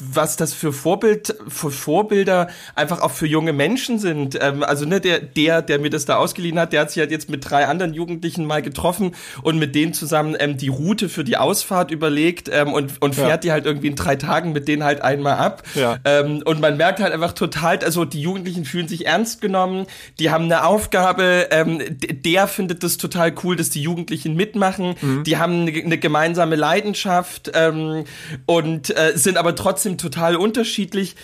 was 0.00 0.36
das 0.36 0.54
für 0.54 0.72
Vorbild, 0.72 1.34
für 1.48 1.70
Vorbilder 1.70 2.48
einfach 2.74 3.00
auch 3.00 3.10
für 3.10 3.26
junge 3.26 3.52
Menschen 3.52 3.98
sind. 3.98 4.38
Ähm, 4.40 4.62
also 4.62 4.84
ne, 4.86 5.00
der, 5.00 5.20
der, 5.20 5.62
der 5.62 5.78
mir 5.78 5.90
das 5.90 6.04
da 6.04 6.16
ausgeliehen 6.16 6.58
hat, 6.58 6.72
der 6.72 6.82
hat 6.82 6.90
sich 6.90 7.00
halt 7.00 7.10
jetzt 7.10 7.28
mit 7.28 7.48
drei 7.48 7.66
anderen 7.66 7.94
Jugendlichen 7.94 8.46
mal 8.46 8.62
getroffen 8.62 9.14
und 9.42 9.58
mit 9.58 9.74
denen 9.74 9.94
zusammen 9.94 10.36
ähm, 10.38 10.56
die 10.56 10.68
Route 10.68 11.08
für 11.08 11.24
die 11.24 11.36
Ausfahrt 11.36 11.90
überlegt 11.90 12.48
ähm, 12.52 12.72
und, 12.72 13.02
und 13.02 13.14
fährt 13.14 13.28
Ja. 13.28 13.36
die 13.38 13.52
halt 13.52 13.66
irgendwie 13.66 13.88
in 13.88 13.96
drei 13.96 14.16
Tagen 14.16 14.52
mit 14.52 14.68
denen 14.68 14.84
halt 14.84 15.00
einmal 15.02 15.38
ab. 15.38 15.62
Ja. 15.74 15.98
Ähm, 16.04 16.42
und 16.44 16.60
man 16.60 16.76
merkt 16.76 17.00
halt 17.00 17.12
einfach 17.12 17.32
total, 17.32 17.78
also 17.78 18.04
die 18.04 18.20
Jugendlichen 18.20 18.64
fühlen 18.64 18.86
sich 18.88 19.06
ernst 19.06 19.40
genommen, 19.40 19.86
die 20.18 20.30
haben 20.30 20.44
eine 20.44 20.64
Aufgabe, 20.64 21.48
ähm, 21.50 21.80
der 21.90 22.46
findet 22.46 22.82
das 22.84 22.96
total 22.96 23.32
cool, 23.42 23.56
dass 23.56 23.70
die 23.70 23.82
Jugendlichen 24.04 24.34
mitmachen, 24.34 24.96
die 25.24 25.38
haben 25.38 25.62
eine, 25.62 25.72
eine 25.72 25.98
gemeinsame 25.98 26.56
Leidenschaft 26.56 27.50
ähm, 27.54 28.04
und 28.46 28.96
äh, 28.96 29.12
sind 29.16 29.38
aber 29.38 29.54
trotzdem 29.54 29.96
total 29.96 30.36
unterschiedlich. 30.36 31.16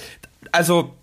Also 0.52 0.94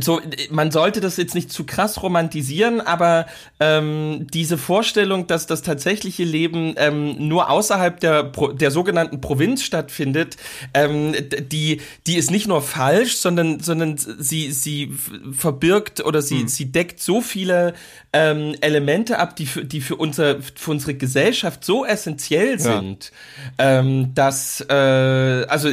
so, 0.00 0.20
man 0.50 0.70
sollte 0.70 1.00
das 1.00 1.16
jetzt 1.16 1.34
nicht 1.34 1.52
zu 1.52 1.64
krass 1.64 2.02
romantisieren, 2.02 2.80
aber 2.80 3.26
ähm, 3.60 4.26
diese 4.32 4.58
Vorstellung, 4.58 5.26
dass 5.26 5.46
das 5.46 5.62
tatsächliche 5.62 6.24
Leben 6.24 6.74
ähm, 6.76 7.28
nur 7.28 7.50
außerhalb 7.50 7.98
der, 8.00 8.32
der 8.52 8.70
sogenannten 8.70 9.20
Provinz 9.20 9.62
stattfindet, 9.62 10.36
ähm, 10.72 11.14
die, 11.50 11.80
die 12.06 12.16
ist 12.16 12.30
nicht 12.30 12.46
nur 12.46 12.62
falsch, 12.62 13.16
sondern, 13.16 13.60
sondern 13.60 13.96
sie, 13.96 14.52
sie 14.52 14.92
verbirgt 15.32 16.04
oder 16.04 16.22
sie, 16.22 16.42
mhm. 16.42 16.48
sie 16.48 16.72
deckt 16.72 17.00
so 17.00 17.20
viele 17.20 17.74
ähm, 18.12 18.54
Elemente 18.60 19.18
ab, 19.18 19.34
die 19.36 19.46
für, 19.46 19.64
die 19.64 19.80
für, 19.80 19.96
unser, 19.96 20.40
für 20.40 20.70
unsere 20.70 20.94
Gesellschaft 20.94 21.64
so 21.64 21.84
essentiell 21.84 22.60
sind, 22.60 23.10
ja. 23.58 23.80
ähm, 23.80 24.14
dass, 24.14 24.60
äh, 24.68 24.72
also, 24.72 25.70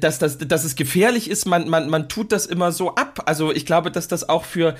dass, 0.00 0.18
dass, 0.18 0.38
dass 0.38 0.64
es 0.64 0.76
gefährlich 0.76 1.28
ist, 1.30 1.44
man, 1.44 1.68
man, 1.68 1.90
man 1.90 2.08
tut 2.08 2.32
das 2.32 2.46
immer 2.46 2.72
so 2.72 2.85
ab. 2.90 3.22
Also 3.26 3.52
ich 3.52 3.66
glaube, 3.66 3.90
dass 3.90 4.08
das 4.08 4.28
auch 4.28 4.44
für 4.44 4.76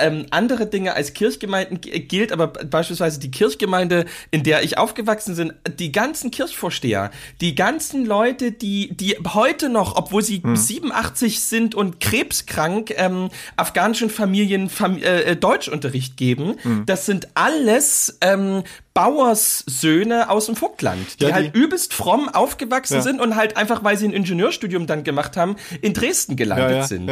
ähm, 0.00 0.26
andere 0.30 0.66
Dinge 0.66 0.94
als 0.94 1.12
Kirchgemeinden 1.12 1.80
gilt, 1.80 2.32
aber 2.32 2.48
beispielsweise 2.48 3.20
die 3.20 3.30
Kirchgemeinde, 3.30 4.06
in 4.30 4.42
der 4.42 4.62
ich 4.62 4.78
aufgewachsen 4.78 5.36
bin, 5.36 5.52
die 5.78 5.92
ganzen 5.92 6.30
Kirchvorsteher, 6.30 7.10
die 7.40 7.54
ganzen 7.54 8.06
Leute, 8.06 8.52
die, 8.52 8.94
die 8.96 9.16
heute 9.34 9.68
noch, 9.68 9.96
obwohl 9.96 10.22
sie 10.22 10.42
hm. 10.42 10.56
87 10.56 11.40
sind 11.40 11.74
und 11.74 12.00
krebskrank, 12.00 12.92
ähm, 12.96 13.30
afghanischen 13.56 14.10
Familien 14.10 14.68
Fam 14.68 14.98
äh, 15.02 15.36
Deutschunterricht 15.36 16.16
geben, 16.16 16.56
hm. 16.62 16.86
das 16.86 17.06
sind 17.06 17.28
alles 17.34 18.18
ähm, 18.20 18.62
Bauerssöhne 19.00 20.28
aus 20.28 20.44
dem 20.44 20.56
Vogtland, 20.56 21.20
die, 21.20 21.24
ja, 21.24 21.28
die 21.30 21.34
halt 21.34 21.54
übelst 21.54 21.94
fromm 21.94 22.28
aufgewachsen 22.28 22.96
ja. 22.96 23.00
sind 23.00 23.18
und 23.18 23.34
halt 23.34 23.56
einfach, 23.56 23.82
weil 23.82 23.96
sie 23.96 24.06
ein 24.06 24.12
Ingenieurstudium 24.12 24.86
dann 24.86 25.04
gemacht 25.04 25.38
haben, 25.38 25.56
in 25.80 25.94
Dresden 25.94 26.36
gelandet 26.36 26.70
ja, 26.70 26.82
sind. 26.86 27.10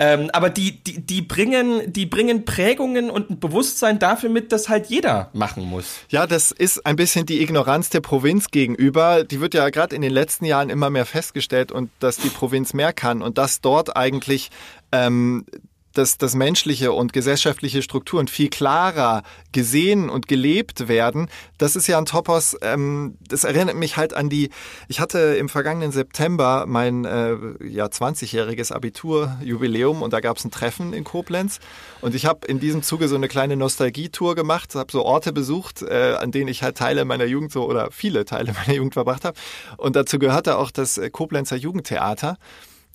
Ähm, 0.00 0.30
aber 0.32 0.50
die, 0.50 0.82
die, 0.82 1.00
die 1.00 1.22
bringen, 1.22 1.92
die 1.92 2.06
bringen 2.06 2.44
Prägungen 2.44 3.08
und 3.08 3.30
ein 3.30 3.38
Bewusstsein 3.38 4.00
dafür 4.00 4.30
mit, 4.30 4.50
dass 4.50 4.68
halt 4.68 4.86
jeder 4.86 5.30
machen 5.32 5.64
muss. 5.64 6.00
Ja, 6.08 6.26
das 6.26 6.50
ist 6.50 6.84
ein 6.84 6.96
bisschen 6.96 7.24
die 7.24 7.40
Ignoranz 7.40 7.88
der 7.90 8.00
Provinz 8.00 8.50
gegenüber. 8.50 9.22
Die 9.22 9.40
wird 9.40 9.54
ja 9.54 9.70
gerade 9.70 9.94
in 9.94 10.02
den 10.02 10.12
letzten 10.12 10.44
Jahren 10.44 10.70
immer 10.70 10.90
mehr 10.90 11.06
festgestellt 11.06 11.70
und 11.70 11.88
dass 12.00 12.16
die 12.16 12.30
Provinz 12.30 12.74
mehr 12.74 12.92
kann 12.92 13.22
und 13.22 13.38
dass 13.38 13.60
dort 13.60 13.96
eigentlich 13.96 14.50
ähm, 14.90 15.44
dass, 15.98 16.16
dass 16.16 16.36
menschliche 16.36 16.92
und 16.92 17.12
gesellschaftliche 17.12 17.82
Strukturen 17.82 18.28
viel 18.28 18.48
klarer 18.48 19.24
gesehen 19.52 20.08
und 20.08 20.28
gelebt 20.28 20.86
werden. 20.86 21.28
Das 21.58 21.74
ist 21.74 21.88
ja 21.88 21.98
ein 21.98 22.06
Topos, 22.06 22.56
ähm, 22.62 23.16
das 23.20 23.42
erinnert 23.42 23.74
mich 23.74 23.96
halt 23.96 24.14
an 24.14 24.28
die, 24.28 24.50
ich 24.86 25.00
hatte 25.00 25.18
im 25.18 25.48
vergangenen 25.48 25.90
September 25.90 26.64
mein 26.68 27.04
äh, 27.04 27.36
ja, 27.66 27.86
20-jähriges 27.86 28.72
Abiturjubiläum 28.72 30.02
und 30.02 30.12
da 30.12 30.20
gab 30.20 30.36
es 30.36 30.44
ein 30.44 30.52
Treffen 30.52 30.92
in 30.92 31.02
Koblenz 31.02 31.58
und 32.00 32.14
ich 32.14 32.26
habe 32.26 32.46
in 32.46 32.60
diesem 32.60 32.82
Zuge 32.82 33.08
so 33.08 33.16
eine 33.16 33.26
kleine 33.26 33.56
Nostalgietour 33.56 34.36
gemacht, 34.36 34.76
habe 34.76 34.92
so 34.92 35.04
Orte 35.04 35.32
besucht, 35.32 35.82
äh, 35.82 36.14
an 36.18 36.30
denen 36.30 36.48
ich 36.48 36.62
halt 36.62 36.76
Teile 36.76 37.04
meiner 37.04 37.24
Jugend 37.24 37.50
so 37.50 37.66
oder 37.66 37.90
viele 37.90 38.24
Teile 38.24 38.52
meiner 38.66 38.76
Jugend 38.76 38.94
verbracht 38.94 39.24
habe 39.24 39.38
und 39.78 39.96
dazu 39.96 40.20
gehörte 40.20 40.58
auch 40.58 40.70
das 40.70 40.96
äh, 40.96 41.10
Koblenzer 41.10 41.56
Jugendtheater. 41.56 42.38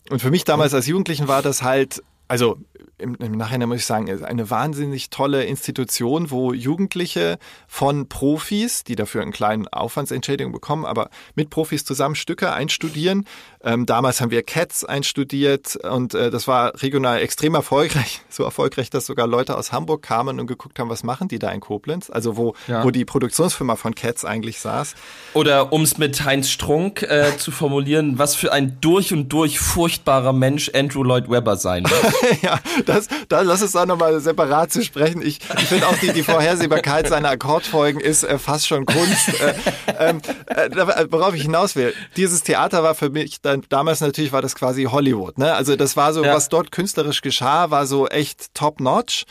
Und 0.10 0.22
für 0.22 0.32
mich 0.32 0.44
damals 0.44 0.74
als 0.74 0.88
Jugendlichen 0.88 1.30
war 1.30 1.42
das 1.42 1.64
halt 1.64 2.02
also 2.28 2.58
im, 2.98 3.16
im 3.16 3.34
Nachhinein 3.34 3.70
muss 3.70 3.80
ich 3.80 3.86
sagen, 3.86 4.08
ist 4.08 4.24
eine 4.24 4.50
wahnsinnig 4.50 5.10
tolle 5.10 5.44
Institution, 5.44 6.32
wo 6.32 6.54
Jugendliche 6.54 7.38
von 7.68 8.08
Profis, 8.08 8.84
die 8.84 8.96
dafür 8.96 9.22
einen 9.22 9.32
kleinen 9.32 9.68
Aufwandsentschädigung 9.68 10.52
bekommen, 10.52 10.86
aber 10.86 11.10
mit 11.36 11.50
Profis 11.50 11.86
zusammen 11.86 12.16
Stücke 12.16 12.52
einstudieren. 12.54 13.26
Ähm, 13.64 13.86
damals 13.86 14.22
haben 14.22 14.32
wir 14.32 14.44
Cats 14.44 14.84
einstudiert 14.84 15.76
und 15.78 16.14
äh, 16.14 16.30
das 16.30 16.48
war 16.48 16.82
regional 16.82 17.20
extrem 17.20 17.56
erfolgreich. 17.56 18.22
So 18.34 18.44
erfolgreich, 18.44 18.90
dass 18.90 19.06
sogar 19.06 19.28
Leute 19.28 19.56
aus 19.56 19.72
Hamburg 19.72 20.02
kamen 20.02 20.40
und 20.40 20.48
geguckt 20.48 20.80
haben, 20.80 20.90
was 20.90 21.04
machen 21.04 21.28
die 21.28 21.38
da 21.38 21.52
in 21.52 21.60
Koblenz? 21.60 22.10
Also 22.10 22.36
wo, 22.36 22.56
ja. 22.68 22.84
wo 22.84 22.90
die 22.90 23.06
Produktionsfirma 23.06 23.76
von 23.76 23.94
Cats 23.94 24.26
eigentlich 24.26 24.60
saß. 24.60 24.96
Oder 25.36 25.72
um 25.72 25.84
es 25.84 26.00
mit 26.00 26.26
Heinz 26.26 26.50
Strunk 26.50 27.04
äh, 27.04 27.32
zu 27.38 27.52
formulieren, 27.52 28.18
was 28.18 28.34
für 28.34 28.52
ein 28.52 28.80
durch 28.82 29.14
und 29.14 29.30
durch 29.30 29.60
furchtbarer 29.60 30.34
Mensch 30.34 30.72
Andrew 30.74 31.04
Lloyd 31.04 31.30
Webber 31.30 31.58
sein 31.58 31.84
wird. 31.84 32.42
ja, 32.42 32.60
das, 32.86 33.08
da 33.30 33.42
lass 33.42 33.62
es 33.62 33.74
da 33.74 33.86
nochmal 33.86 34.20
separat 34.20 34.72
zu 34.72 34.84
sprechen. 34.84 35.22
Ich, 35.22 35.40
ich 35.58 35.66
finde 35.66 35.88
auch 35.88 35.98
die, 35.98 36.14
die 36.14 36.24
Vorhersehbarkeit 36.24 37.08
seiner 37.08 37.30
Akkordfolgen 37.30 38.02
ist 38.02 38.24
äh, 38.24 38.38
fast 38.38 38.68
schon 38.68 38.86
Kunst. 38.86 39.30
Äh, 39.40 39.54
ähm, 40.00 40.22
äh, 40.48 41.06
worauf 41.10 41.34
ich 41.36 41.44
hinaus 41.44 41.76
will, 41.76 41.94
dieses 42.16 42.44
Theater 42.44 42.84
war 42.84 42.96
für 42.96 43.10
mich 43.10 43.42
dann 43.42 43.64
damals 43.70 44.02
natürlich 44.02 44.32
war 44.32 44.42
das 44.42 44.56
quasi 44.56 44.86
Hollywood. 44.86 45.38
Ne? 45.38 45.54
Also 45.54 45.76
das 45.76 45.98
war 45.98 46.14
so, 46.14 46.24
ja. 46.24 46.34
was 46.34 46.50
dort 46.50 46.72
künstlerisch 46.72 47.22
geschah, 47.22 47.72
war 47.72 47.88
so 47.88 48.08
echt 48.08 48.54
top 48.54 48.80
notch. 48.80 49.26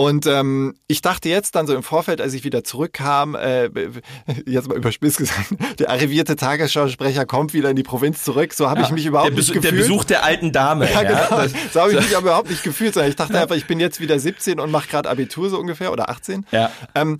Und 0.00 0.26
ähm, 0.26 0.76
ich 0.86 1.02
dachte 1.02 1.28
jetzt 1.28 1.56
dann 1.56 1.66
so 1.66 1.74
im 1.74 1.82
Vorfeld, 1.82 2.20
als 2.20 2.32
ich 2.32 2.44
wieder 2.44 2.62
zurückkam, 2.62 3.34
äh, 3.34 3.68
jetzt 4.46 4.68
mal 4.68 4.76
überspitzt 4.76 5.18
gesagt, 5.18 5.56
der 5.80 5.90
arrivierte 5.90 6.36
Tagesschausprecher 6.36 7.26
kommt 7.26 7.52
wieder 7.52 7.68
in 7.68 7.74
die 7.74 7.82
Provinz 7.82 8.22
zurück. 8.22 8.54
So 8.54 8.70
habe 8.70 8.78
ja, 8.78 8.86
ich 8.86 8.92
mich 8.92 9.06
überhaupt 9.06 9.32
nicht 9.32 9.52
gefühlt. 9.52 9.64
Der 9.64 9.72
Besuch 9.72 10.04
der 10.04 10.22
alten 10.22 10.52
Dame. 10.52 10.88
Ja, 10.98 11.02
genau. 11.02 11.42
Ja, 11.42 11.48
so 11.72 11.80
habe 11.80 11.92
ich 11.92 11.98
mich 11.98 12.16
aber 12.16 12.28
überhaupt 12.28 12.48
nicht 12.48 12.62
gefühlt. 12.62 12.94
Sondern 12.94 13.10
ich 13.10 13.16
dachte 13.16 13.40
einfach, 13.40 13.56
ich 13.56 13.66
bin 13.66 13.80
jetzt 13.80 13.98
wieder 13.98 14.20
17 14.20 14.60
und 14.60 14.70
mache 14.70 14.86
gerade 14.86 15.10
Abitur 15.10 15.50
so 15.50 15.58
ungefähr 15.58 15.90
oder 15.90 16.08
18. 16.08 16.46
Ja. 16.52 16.70
Ähm, 16.94 17.18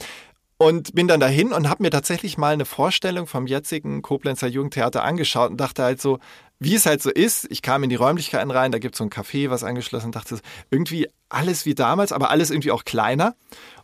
und 0.56 0.94
bin 0.94 1.08
dann 1.08 1.18
dahin 1.18 1.52
und 1.52 1.68
habe 1.68 1.82
mir 1.82 1.90
tatsächlich 1.90 2.38
mal 2.38 2.52
eine 2.52 2.64
Vorstellung 2.64 3.26
vom 3.26 3.48
jetzigen 3.48 4.02
Koblenzer 4.02 4.46
Jugendtheater 4.46 5.02
angeschaut 5.02 5.50
und 5.50 5.56
dachte 5.56 5.82
halt 5.82 6.00
so, 6.00 6.20
wie 6.60 6.74
es 6.74 6.86
halt 6.86 7.02
so 7.02 7.10
ist, 7.10 7.46
ich 7.50 7.62
kam 7.62 7.82
in 7.84 7.90
die 7.90 7.96
Räumlichkeiten 7.96 8.50
rein, 8.50 8.72
da 8.72 8.78
gibt 8.78 8.94
es 8.94 8.98
so 8.98 9.04
ein 9.04 9.10
Café, 9.10 9.50
was 9.50 9.64
angeschlossen, 9.64 10.12
dachte 10.12 10.38
irgendwie 10.70 11.08
alles 11.28 11.66
wie 11.66 11.74
damals, 11.74 12.12
aber 12.12 12.30
alles 12.30 12.50
irgendwie 12.50 12.72
auch 12.72 12.84
kleiner. 12.84 13.34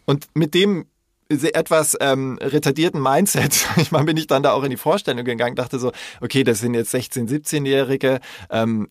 Und 0.04 0.26
mit 0.34 0.54
dem 0.54 0.86
etwas 1.28 1.96
ähm, 2.00 2.38
retardierten 2.40 3.00
Mindset, 3.00 3.66
ich 3.76 3.90
meine, 3.90 4.04
bin 4.04 4.16
ich 4.16 4.26
dann 4.26 4.42
da 4.42 4.52
auch 4.52 4.62
in 4.62 4.70
die 4.70 4.76
Vorstellung 4.76 5.24
gegangen, 5.24 5.56
dachte 5.56 5.78
so, 5.78 5.92
okay, 6.20 6.44
das 6.44 6.60
sind 6.60 6.74
jetzt 6.74 6.94
16-, 6.94 7.28
17-Jährige, 7.28 8.20
ähm, 8.50 8.88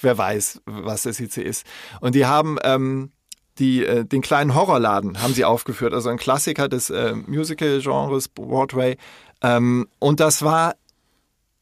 wer 0.00 0.16
weiß, 0.16 0.62
was 0.66 1.02
das 1.02 1.18
jetzt 1.18 1.36
ist. 1.36 1.66
Und 2.00 2.14
die 2.14 2.26
haben 2.26 2.58
ähm, 2.62 3.12
die, 3.58 3.84
äh, 3.84 4.04
den 4.04 4.22
kleinen 4.22 4.54
Horrorladen 4.54 5.22
haben 5.22 5.34
sie 5.34 5.44
aufgeführt, 5.44 5.92
also 5.92 6.08
ein 6.08 6.18
Klassiker 6.18 6.68
des 6.68 6.90
äh, 6.90 7.14
Musical-Genres 7.14 8.28
Broadway. 8.28 8.96
Ähm, 9.42 9.88
und 9.98 10.20
das 10.20 10.42
war 10.42 10.76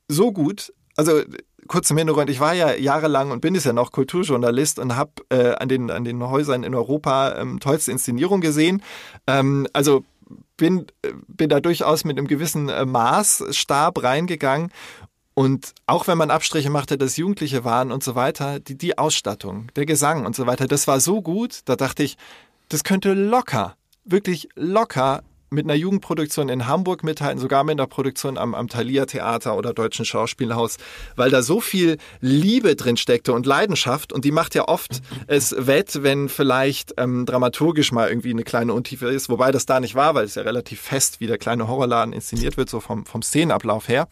so 0.08 0.32
gut, 0.32 0.72
also 0.96 1.22
kurz 1.68 1.88
zum 1.88 1.98
Hintergrund, 1.98 2.30
ich 2.30 2.40
war 2.40 2.54
ja 2.54 2.74
jahrelang 2.74 3.30
und 3.30 3.40
bin 3.40 3.54
es 3.54 3.64
ja 3.64 3.72
noch 3.72 3.92
Kulturjournalist 3.92 4.78
und 4.78 4.96
habe 4.96 5.12
äh, 5.30 5.54
an, 5.54 5.68
den, 5.68 5.90
an 5.90 6.04
den 6.04 6.22
Häusern 6.22 6.64
in 6.64 6.74
Europa 6.74 7.36
ähm, 7.36 7.60
tollste 7.60 7.92
Inszenierung 7.92 8.40
gesehen. 8.40 8.82
Ähm, 9.26 9.66
also 9.72 10.04
bin, 10.56 10.86
äh, 11.02 11.12
bin 11.28 11.48
da 11.48 11.60
durchaus 11.60 12.04
mit 12.04 12.18
einem 12.18 12.26
gewissen 12.26 12.68
äh, 12.68 12.84
Maßstab 12.84 14.02
reingegangen. 14.02 14.70
Und 15.34 15.74
auch 15.86 16.06
wenn 16.06 16.18
man 16.18 16.30
Abstriche 16.30 16.70
machte, 16.70 16.98
dass 16.98 17.16
Jugendliche 17.16 17.64
waren 17.64 17.92
und 17.92 18.02
so 18.02 18.14
weiter, 18.14 18.60
die, 18.60 18.76
die 18.76 18.98
Ausstattung, 18.98 19.68
der 19.76 19.86
Gesang 19.86 20.26
und 20.26 20.36
so 20.36 20.46
weiter, 20.46 20.66
das 20.66 20.86
war 20.86 21.00
so 21.00 21.22
gut, 21.22 21.60
da 21.64 21.76
dachte 21.76 22.02
ich, 22.02 22.18
das 22.68 22.84
könnte 22.84 23.14
locker, 23.14 23.74
wirklich 24.04 24.48
locker 24.54 25.22
mit 25.50 25.66
einer 25.66 25.74
Jugendproduktion 25.74 26.48
in 26.48 26.66
Hamburg 26.66 27.02
mithalten, 27.02 27.40
sogar 27.40 27.64
mit 27.64 27.78
einer 27.78 27.86
Produktion 27.86 28.38
am, 28.38 28.54
am 28.54 28.68
Thalia 28.68 29.06
Theater 29.06 29.56
oder 29.56 29.74
Deutschen 29.74 30.04
Schauspielhaus, 30.04 30.76
weil 31.16 31.30
da 31.30 31.42
so 31.42 31.60
viel 31.60 31.98
Liebe 32.20 32.76
drin 32.76 32.96
steckte 32.96 33.32
und 33.32 33.46
Leidenschaft 33.46 34.12
und 34.12 34.24
die 34.24 34.30
macht 34.30 34.54
ja 34.54 34.68
oft 34.68 35.02
es 35.26 35.54
wett, 35.58 36.02
wenn 36.02 36.28
vielleicht 36.28 36.94
ähm, 36.98 37.26
dramaturgisch 37.26 37.90
mal 37.92 38.08
irgendwie 38.08 38.30
eine 38.30 38.44
kleine 38.44 38.72
Untiefe 38.74 39.08
ist, 39.08 39.28
wobei 39.28 39.50
das 39.50 39.66
da 39.66 39.80
nicht 39.80 39.94
war, 39.94 40.14
weil 40.14 40.24
es 40.24 40.36
ja 40.36 40.42
relativ 40.42 40.80
fest 40.80 41.20
wie 41.20 41.26
der 41.26 41.38
kleine 41.38 41.66
Horrorladen 41.66 42.12
inszeniert 42.12 42.56
wird, 42.56 42.70
so 42.70 42.80
vom, 42.80 43.04
vom 43.04 43.22
Szenenablauf 43.22 43.88
her. 43.88 44.08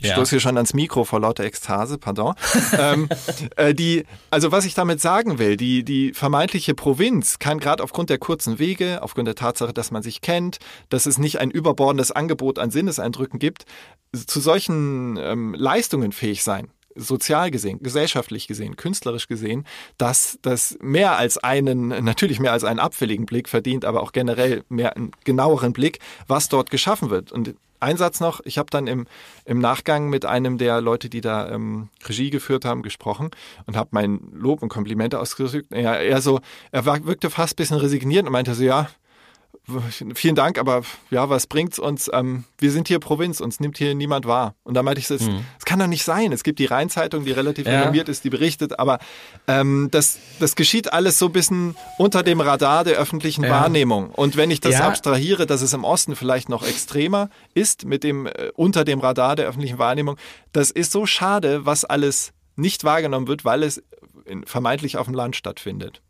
Ich 0.00 0.06
ja. 0.06 0.12
stoße 0.12 0.30
hier 0.30 0.40
schon 0.40 0.56
ans 0.56 0.74
Mikro 0.74 1.04
vor 1.04 1.20
lauter 1.20 1.44
Ekstase, 1.44 1.98
pardon. 1.98 2.34
ähm, 2.78 3.08
äh, 3.56 3.74
die, 3.74 4.04
also 4.30 4.52
was 4.52 4.64
ich 4.64 4.74
damit 4.74 5.00
sagen 5.00 5.38
will, 5.38 5.56
die, 5.56 5.84
die 5.84 6.12
vermeintliche 6.12 6.74
Provinz 6.74 7.38
kann 7.38 7.58
gerade 7.58 7.82
aufgrund 7.82 8.10
der 8.10 8.18
kurzen 8.18 8.58
Wege, 8.58 9.02
aufgrund 9.02 9.26
der 9.26 9.34
Tatsache, 9.34 9.72
dass 9.72 9.90
man 9.90 10.02
sich 10.02 10.20
kennt, 10.20 10.58
dass 10.88 11.06
es 11.06 11.18
nicht 11.18 11.40
ein 11.40 11.50
überbordendes 11.50 12.12
Angebot 12.12 12.58
an 12.58 12.70
Sinneseindrücken 12.70 13.38
gibt, 13.38 13.64
zu 14.14 14.40
solchen 14.40 15.16
ähm, 15.16 15.54
Leistungen 15.54 16.12
fähig 16.12 16.42
sein 16.42 16.68
sozial 16.98 17.50
gesehen, 17.50 17.78
gesellschaftlich 17.80 18.48
gesehen, 18.48 18.76
künstlerisch 18.76 19.28
gesehen, 19.28 19.64
dass 19.96 20.38
das 20.42 20.76
mehr 20.80 21.16
als 21.16 21.38
einen, 21.38 21.88
natürlich 22.04 22.40
mehr 22.40 22.52
als 22.52 22.64
einen 22.64 22.80
abfälligen 22.80 23.24
Blick 23.24 23.48
verdient, 23.48 23.84
aber 23.84 24.02
auch 24.02 24.12
generell 24.12 24.64
mehr 24.68 24.96
einen 24.96 25.12
genaueren 25.24 25.72
Blick, 25.72 26.00
was 26.26 26.48
dort 26.48 26.70
geschaffen 26.70 27.10
wird. 27.10 27.30
Und 27.30 27.54
ein 27.80 27.96
Satz 27.96 28.20
noch, 28.20 28.40
ich 28.44 28.58
habe 28.58 28.70
dann 28.70 28.86
im, 28.86 29.06
im 29.44 29.58
Nachgang 29.60 30.08
mit 30.08 30.24
einem 30.24 30.58
der 30.58 30.80
Leute, 30.80 31.08
die 31.08 31.20
da 31.20 31.50
ähm, 31.50 31.88
Regie 32.06 32.30
geführt 32.30 32.64
haben, 32.64 32.82
gesprochen 32.82 33.30
und 33.66 33.76
habe 33.76 33.90
mein 33.92 34.20
Lob 34.32 34.62
und 34.62 34.68
Komplimente 34.68 35.20
ausgedrückt. 35.20 35.72
Er, 35.72 36.00
er 36.00 36.20
so, 36.20 36.40
er 36.72 36.84
wirkte 36.84 37.30
fast 37.30 37.54
ein 37.54 37.56
bisschen 37.56 37.78
resigniert 37.78 38.26
und 38.26 38.32
meinte 38.32 38.54
so, 38.54 38.62
ja, 38.62 38.88
vielen 40.14 40.34
Dank, 40.34 40.58
aber 40.58 40.82
ja, 41.10 41.28
was 41.28 41.46
bringt's 41.46 41.78
uns? 41.78 42.10
Ähm, 42.12 42.44
wir 42.58 42.70
sind 42.70 42.88
hier 42.88 42.98
Provinz, 42.98 43.40
uns 43.40 43.60
nimmt 43.60 43.78
hier 43.78 43.94
niemand 43.94 44.26
wahr. 44.26 44.54
Und 44.64 44.74
da 44.74 44.82
meinte 44.82 45.00
ich, 45.00 45.10
es 45.10 45.22
mhm. 45.22 45.44
kann 45.64 45.78
doch 45.78 45.86
nicht 45.86 46.04
sein. 46.04 46.32
Es 46.32 46.42
gibt 46.42 46.58
die 46.58 46.66
Rheinzeitung, 46.66 47.24
die 47.24 47.32
relativ 47.32 47.66
ja. 47.66 47.80
renommiert 47.80 48.08
ist, 48.08 48.24
die 48.24 48.30
berichtet, 48.30 48.78
aber 48.78 48.98
ähm, 49.46 49.88
das, 49.90 50.18
das 50.40 50.56
geschieht 50.56 50.92
alles 50.92 51.18
so 51.18 51.26
ein 51.26 51.32
bisschen 51.32 51.76
unter 51.98 52.22
dem 52.22 52.40
Radar 52.40 52.84
der 52.84 52.96
öffentlichen 52.96 53.44
ja. 53.44 53.50
Wahrnehmung. 53.50 54.10
Und 54.10 54.36
wenn 54.36 54.50
ich 54.50 54.60
das 54.60 54.74
ja. 54.74 54.88
abstrahiere, 54.88 55.46
dass 55.46 55.62
es 55.62 55.72
im 55.72 55.84
Osten 55.84 56.16
vielleicht 56.16 56.48
noch 56.48 56.66
extremer 56.66 57.30
ist, 57.54 57.84
mit 57.84 58.04
dem 58.04 58.26
äh, 58.26 58.50
unter 58.54 58.84
dem 58.84 59.00
Radar 59.00 59.36
der 59.36 59.46
öffentlichen 59.46 59.78
Wahrnehmung, 59.78 60.16
das 60.52 60.70
ist 60.70 60.92
so 60.92 61.06
schade, 61.06 61.66
was 61.66 61.84
alles 61.84 62.32
nicht 62.56 62.84
wahrgenommen 62.84 63.28
wird, 63.28 63.44
weil 63.44 63.62
es 63.62 63.82
vermeintlich 64.44 64.96
auf 64.96 65.06
dem 65.06 65.14
Land 65.14 65.36
stattfindet. 65.36 66.02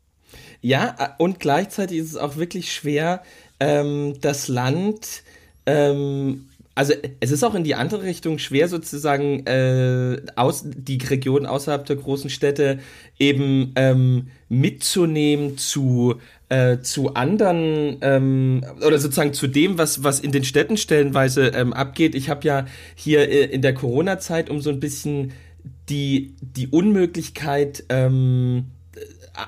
Ja, 0.61 0.94
äh, 0.98 1.22
und 1.22 1.40
gleichzeitig 1.40 1.98
ist 1.98 2.11
es 2.11 2.16
auch 2.16 2.36
wirklich 2.36 2.72
schwer, 2.72 3.22
ähm, 3.61 4.14
das 4.20 4.48
Land, 4.48 5.22
ähm, 5.66 6.48
also 6.78 6.92
es 7.18 7.32
ist 7.32 7.42
auch 7.42 7.56
in 7.56 7.64
die 7.64 7.74
andere 7.74 8.04
Richtung 8.04 8.38
schwer 8.38 8.68
sozusagen 8.68 9.44
äh, 9.46 10.22
aus, 10.36 10.62
die 10.64 10.98
Region 10.98 11.44
außerhalb 11.44 11.84
der 11.84 11.96
großen 11.96 12.30
Städte 12.30 12.78
eben 13.18 13.72
ähm, 13.74 14.28
mitzunehmen 14.48 15.59
zu 15.59 16.20
äh, 16.50 16.78
zu 16.78 17.14
anderen 17.14 17.98
ähm, 18.00 18.64
oder 18.86 19.00
sozusagen 19.00 19.32
zu 19.32 19.48
dem, 19.48 19.76
was 19.76 20.04
was 20.04 20.20
in 20.20 20.30
den 20.30 20.44
Städten 20.44 20.76
stellenweise 20.76 21.48
ähm, 21.48 21.72
abgeht. 21.72 22.14
Ich 22.14 22.30
habe 22.30 22.46
ja 22.46 22.66
hier 22.94 23.28
äh, 23.28 23.46
in 23.46 23.61
der 23.61 23.74
Corona-Zeit 23.74 24.48
um 24.48 24.61
so 24.61 24.70
ein 24.70 24.78
bisschen 24.78 25.32
die 25.88 26.36
die 26.40 26.68
Unmöglichkeit 26.68 27.82
ähm, 27.88 28.66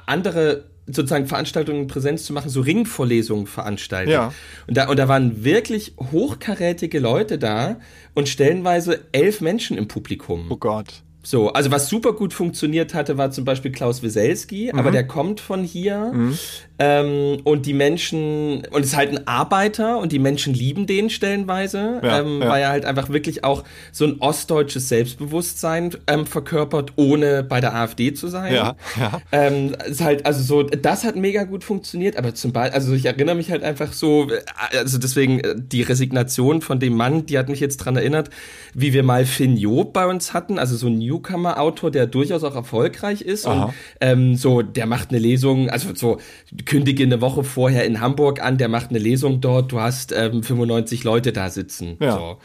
andere 0.07 0.70
sozusagen 0.95 1.27
Veranstaltungen 1.27 1.83
in 1.83 1.87
Präsenz 1.87 2.25
zu 2.25 2.33
machen, 2.33 2.51
so 2.51 2.61
Ringvorlesungen 2.61 3.47
veranstaltet. 3.47 4.13
Ja. 4.13 4.33
Und 4.67 4.77
da, 4.77 4.89
und 4.89 4.99
da 4.99 5.09
waren 5.09 5.45
wirklich 5.45 5.95
hochkarätige 6.13 6.99
Leute 6.99 7.39
da 7.39 7.77
und 8.15 8.29
stellenweise 8.29 9.07
elf 9.13 9.41
Menschen 9.41 9.77
im 9.79 9.89
Publikum. 9.89 10.47
Oh 10.51 10.57
Gott. 10.57 11.03
So, 11.23 11.53
also 11.53 11.71
was 11.71 11.89
super 11.89 12.15
gut 12.15 12.33
funktioniert 12.33 12.95
hatte, 12.95 13.19
war 13.19 13.31
zum 13.31 13.45
Beispiel 13.45 13.71
Klaus 13.71 14.03
Wieselski, 14.03 14.71
mhm. 14.73 14.79
aber 14.79 14.91
der 14.91 15.07
kommt 15.07 15.41
von 15.41 15.65
hier. 15.65 16.13
Mhm. 16.15 16.39
Ähm, 16.83 17.41
und 17.45 17.67
die 17.67 17.75
Menschen, 17.75 18.63
und 18.71 18.83
ist 18.83 18.97
halt 18.97 19.11
ein 19.11 19.27
Arbeiter 19.27 19.99
und 19.99 20.13
die 20.13 20.19
Menschen 20.19 20.55
lieben 20.55 20.87
den 20.87 21.11
stellenweise, 21.11 22.01
ja, 22.03 22.21
ähm, 22.21 22.41
ja. 22.41 22.49
weil 22.49 22.63
er 22.63 22.71
halt 22.71 22.87
einfach 22.87 23.11
wirklich 23.11 23.45
auch 23.45 23.65
so 23.93 24.07
ein 24.07 24.17
ostdeutsches 24.21 24.89
Selbstbewusstsein 24.89 25.91
ähm, 26.07 26.25
verkörpert, 26.25 26.95
ohne 26.97 27.43
bei 27.43 27.61
der 27.61 27.75
AfD 27.75 28.15
zu 28.15 28.29
sein. 28.29 28.55
Ja, 28.55 28.77
ja. 28.99 29.21
Ähm, 29.31 29.77
ist 29.87 30.01
halt, 30.01 30.25
also 30.25 30.43
so, 30.43 30.63
das 30.63 31.05
hat 31.05 31.17
mega 31.17 31.45
gut 31.45 31.65
funktioniert, 31.65 32.17
aber 32.17 32.35
zum 32.35 32.53
Beispiel, 32.53 32.75
also 32.75 32.95
ich 32.95 33.05
erinnere 33.05 33.35
mich 33.35 33.51
halt 33.51 33.63
einfach 33.63 33.93
so, 33.93 34.29
also 34.73 34.97
deswegen 34.97 35.41
äh, 35.41 35.57
die 35.59 35.83
Resignation 35.83 36.63
von 36.63 36.81
dem 36.81 36.95
Mann, 36.95 37.27
die 37.27 37.37
hat 37.37 37.51
mich 37.51 37.61
jetzt 37.61 37.77
dran 37.77 37.97
erinnert, 37.97 38.31
wie 38.73 38.95
wir 38.95 39.03
mal 39.03 39.27
Finn 39.27 39.59
Job 39.59 39.93
bei 39.93 40.07
uns 40.07 40.33
hatten, 40.33 40.59
also 40.59 40.77
so 40.79 40.87
ein 40.87 40.97
Newcomer-Autor, 40.97 41.91
der 41.91 42.07
durchaus 42.07 42.43
auch 42.43 42.55
erfolgreich 42.55 43.21
ist 43.21 43.47
Aha. 43.47 43.65
und 43.65 43.75
ähm, 44.01 44.37
so, 44.37 44.63
der 44.63 44.87
macht 44.87 45.11
eine 45.11 45.19
Lesung, 45.19 45.69
also 45.69 45.95
so 45.95 46.19
kündige 46.71 47.03
eine 47.03 47.21
Woche 47.21 47.43
vorher 47.43 47.85
in 47.85 48.01
Hamburg 48.01 48.41
an, 48.41 48.57
der 48.57 48.69
macht 48.69 48.91
eine 48.91 49.01
Lesung 49.01 49.41
dort, 49.41 49.73
du 49.73 49.81
hast 49.81 50.13
ähm, 50.13 50.45
95 50.45 51.03
Leute 51.03 51.33
da 51.33 51.51
sitzen. 51.51 51.97
Ja. 51.99 52.13
So. 52.13 52.37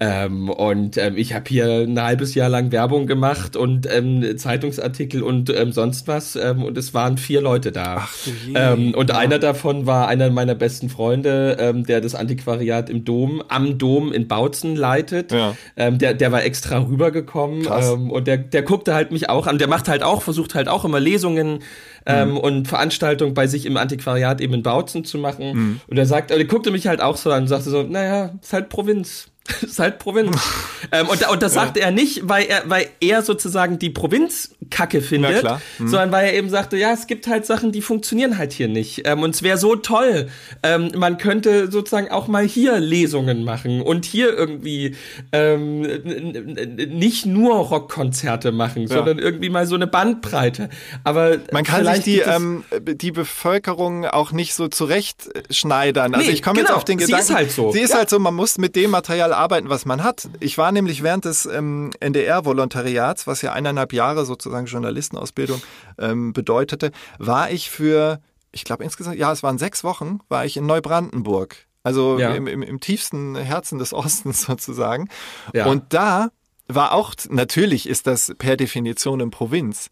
Ähm, 0.00 0.48
und 0.48 0.96
ähm, 0.96 1.18
ich 1.18 1.34
habe 1.34 1.44
hier 1.48 1.66
ein 1.66 2.00
halbes 2.00 2.34
Jahr 2.34 2.48
lang 2.48 2.72
Werbung 2.72 3.06
gemacht 3.06 3.56
und 3.56 3.86
ähm, 3.94 4.38
Zeitungsartikel 4.38 5.22
und 5.22 5.50
ähm, 5.50 5.70
sonst 5.70 6.08
was 6.08 6.34
ähm, 6.34 6.62
und 6.62 6.78
es 6.78 6.94
waren 6.94 7.18
vier 7.18 7.42
Leute 7.42 7.72
da. 7.72 7.96
Ach, 7.98 8.16
ähm, 8.54 8.94
und 8.94 9.10
ja. 9.10 9.18
einer 9.18 9.38
davon 9.38 9.84
war 9.84 10.08
einer 10.08 10.30
meiner 10.30 10.54
besten 10.54 10.88
Freunde, 10.88 11.58
ähm, 11.60 11.84
der 11.84 12.00
das 12.00 12.14
Antiquariat 12.14 12.88
im 12.88 13.04
Dom, 13.04 13.44
am 13.48 13.76
Dom 13.76 14.14
in 14.14 14.28
Bautzen 14.28 14.76
leitet. 14.76 15.30
Ja. 15.30 15.54
Ähm, 15.76 15.98
der, 15.98 16.14
der 16.14 16.32
war 16.32 16.42
extra 16.42 16.78
rübergekommen 16.78 17.66
ähm, 17.66 18.10
und 18.10 18.26
der, 18.28 18.38
der 18.38 18.62
guckte 18.62 18.94
halt 18.94 19.12
mich 19.12 19.28
auch 19.28 19.46
an. 19.46 19.58
Der 19.58 19.68
macht 19.68 19.88
halt 19.88 20.02
auch, 20.02 20.22
versucht 20.22 20.54
halt 20.54 20.68
auch 20.68 20.86
immer 20.86 21.00
Lesungen 21.00 21.58
ähm, 22.06 22.30
mhm. 22.30 22.36
und 22.38 22.68
Veranstaltungen 22.68 23.34
bei 23.34 23.46
sich 23.46 23.66
im 23.66 23.76
Antiquariat 23.76 24.40
eben 24.40 24.54
in 24.54 24.62
Bautzen 24.62 25.04
zu 25.04 25.18
machen. 25.18 25.52
Mhm. 25.54 25.80
Und 25.86 25.98
er 25.98 26.06
sagt, 26.06 26.30
er 26.30 26.44
guckte 26.44 26.70
mich 26.70 26.86
halt 26.86 27.00
auch 27.00 27.16
so 27.16 27.30
an 27.30 27.42
und 27.42 27.48
sagte 27.48 27.70
so, 27.70 27.82
naja, 27.82 28.32
ist 28.40 28.52
halt 28.52 28.68
Provinz. 28.68 29.28
ist 29.62 29.78
halt 29.78 29.98
Provinz. 29.98 30.36
ähm, 30.92 31.08
und, 31.08 31.28
und 31.28 31.42
das 31.42 31.54
ja. 31.54 31.62
sagte 31.62 31.80
er 31.80 31.90
nicht, 31.90 32.28
weil 32.28 32.46
er, 32.46 32.62
weil 32.66 32.88
er 33.00 33.22
sozusagen 33.22 33.78
die 33.78 33.90
Provinz 33.90 34.54
kacke 34.70 35.02
findet, 35.02 35.44
mhm. 35.78 35.88
sondern 35.88 36.12
weil 36.12 36.26
er 36.26 36.34
eben 36.34 36.48
sagte, 36.48 36.78
ja, 36.78 36.92
es 36.92 37.06
gibt 37.06 37.26
halt 37.26 37.44
Sachen, 37.44 37.70
die 37.70 37.82
funktionieren 37.82 38.38
halt 38.38 38.52
hier 38.52 38.68
nicht. 38.68 39.06
Ähm, 39.06 39.22
und 39.22 39.34
es 39.34 39.42
wäre 39.42 39.58
so 39.58 39.76
toll, 39.76 40.28
ähm, 40.62 40.92
man 40.96 41.18
könnte 41.18 41.70
sozusagen 41.70 42.10
auch 42.10 42.26
mal 42.26 42.44
hier 42.44 42.80
Lesungen 42.80 43.44
machen 43.44 43.82
und 43.82 44.06
hier 44.06 44.34
irgendwie 44.34 44.96
ähm, 45.32 45.82
nicht 45.82 47.26
nur 47.26 47.56
Rockkonzerte 47.56 48.50
machen, 48.50 48.82
ja. 48.82 48.96
sondern 48.96 49.18
irgendwie 49.18 49.50
mal 49.50 49.66
so 49.66 49.74
eine 49.74 49.86
Bandbreite. 49.86 50.70
Aber 51.04 51.36
man 51.52 51.64
kann 51.64 51.84
sich 51.84 52.04
die, 52.04 52.20
ähm, 52.20 52.64
die 52.80 53.12
Bevölkerung 53.12 54.06
auch 54.06 54.32
nicht 54.32 54.54
so 54.54 54.68
zurechtschneidern. 54.68 56.14
Also 56.14 56.26
nee, 56.26 56.32
ich 56.32 56.42
komme 56.42 56.56
genau. 56.56 56.68
jetzt 56.68 56.76
auf 56.76 56.84
den 56.84 56.96
Gedanken. 56.96 57.26
Sie 57.26 57.32
ist 57.32 57.36
halt 57.36 57.50
so. 57.50 57.72
Sie 57.72 57.80
ist 57.80 57.90
ja. 57.90 57.98
halt 57.98 58.08
so, 58.08 58.18
man 58.18 58.34
muss 58.34 58.56
mit 58.56 58.74
dem 58.74 58.90
Material 58.90 59.33
arbeiten, 59.36 59.68
was 59.68 59.84
man 59.86 60.02
hat. 60.02 60.28
Ich 60.40 60.58
war 60.58 60.72
nämlich 60.72 61.02
während 61.02 61.24
des 61.24 61.46
ähm, 61.46 61.90
NDR-Volontariats, 62.00 63.26
was 63.26 63.42
ja 63.42 63.52
eineinhalb 63.52 63.92
Jahre 63.92 64.24
sozusagen 64.24 64.66
Journalistenausbildung 64.66 65.62
ähm, 65.98 66.32
bedeutete, 66.32 66.90
war 67.18 67.50
ich 67.50 67.70
für, 67.70 68.20
ich 68.52 68.64
glaube 68.64 68.84
insgesamt, 68.84 69.16
ja, 69.16 69.32
es 69.32 69.42
waren 69.42 69.58
sechs 69.58 69.84
Wochen, 69.84 70.20
war 70.28 70.44
ich 70.44 70.56
in 70.56 70.66
Neubrandenburg. 70.66 71.56
Also 71.82 72.18
ja. 72.18 72.34
im, 72.34 72.46
im, 72.46 72.62
im 72.62 72.80
tiefsten 72.80 73.36
Herzen 73.36 73.78
des 73.78 73.92
Ostens 73.92 74.42
sozusagen. 74.42 75.08
Ja. 75.52 75.66
Und 75.66 75.92
da 75.92 76.30
war 76.66 76.92
auch, 76.92 77.14
natürlich 77.28 77.88
ist 77.88 78.06
das 78.06 78.34
per 78.38 78.56
Definition 78.56 79.20
in 79.20 79.30
Provinz. 79.30 79.90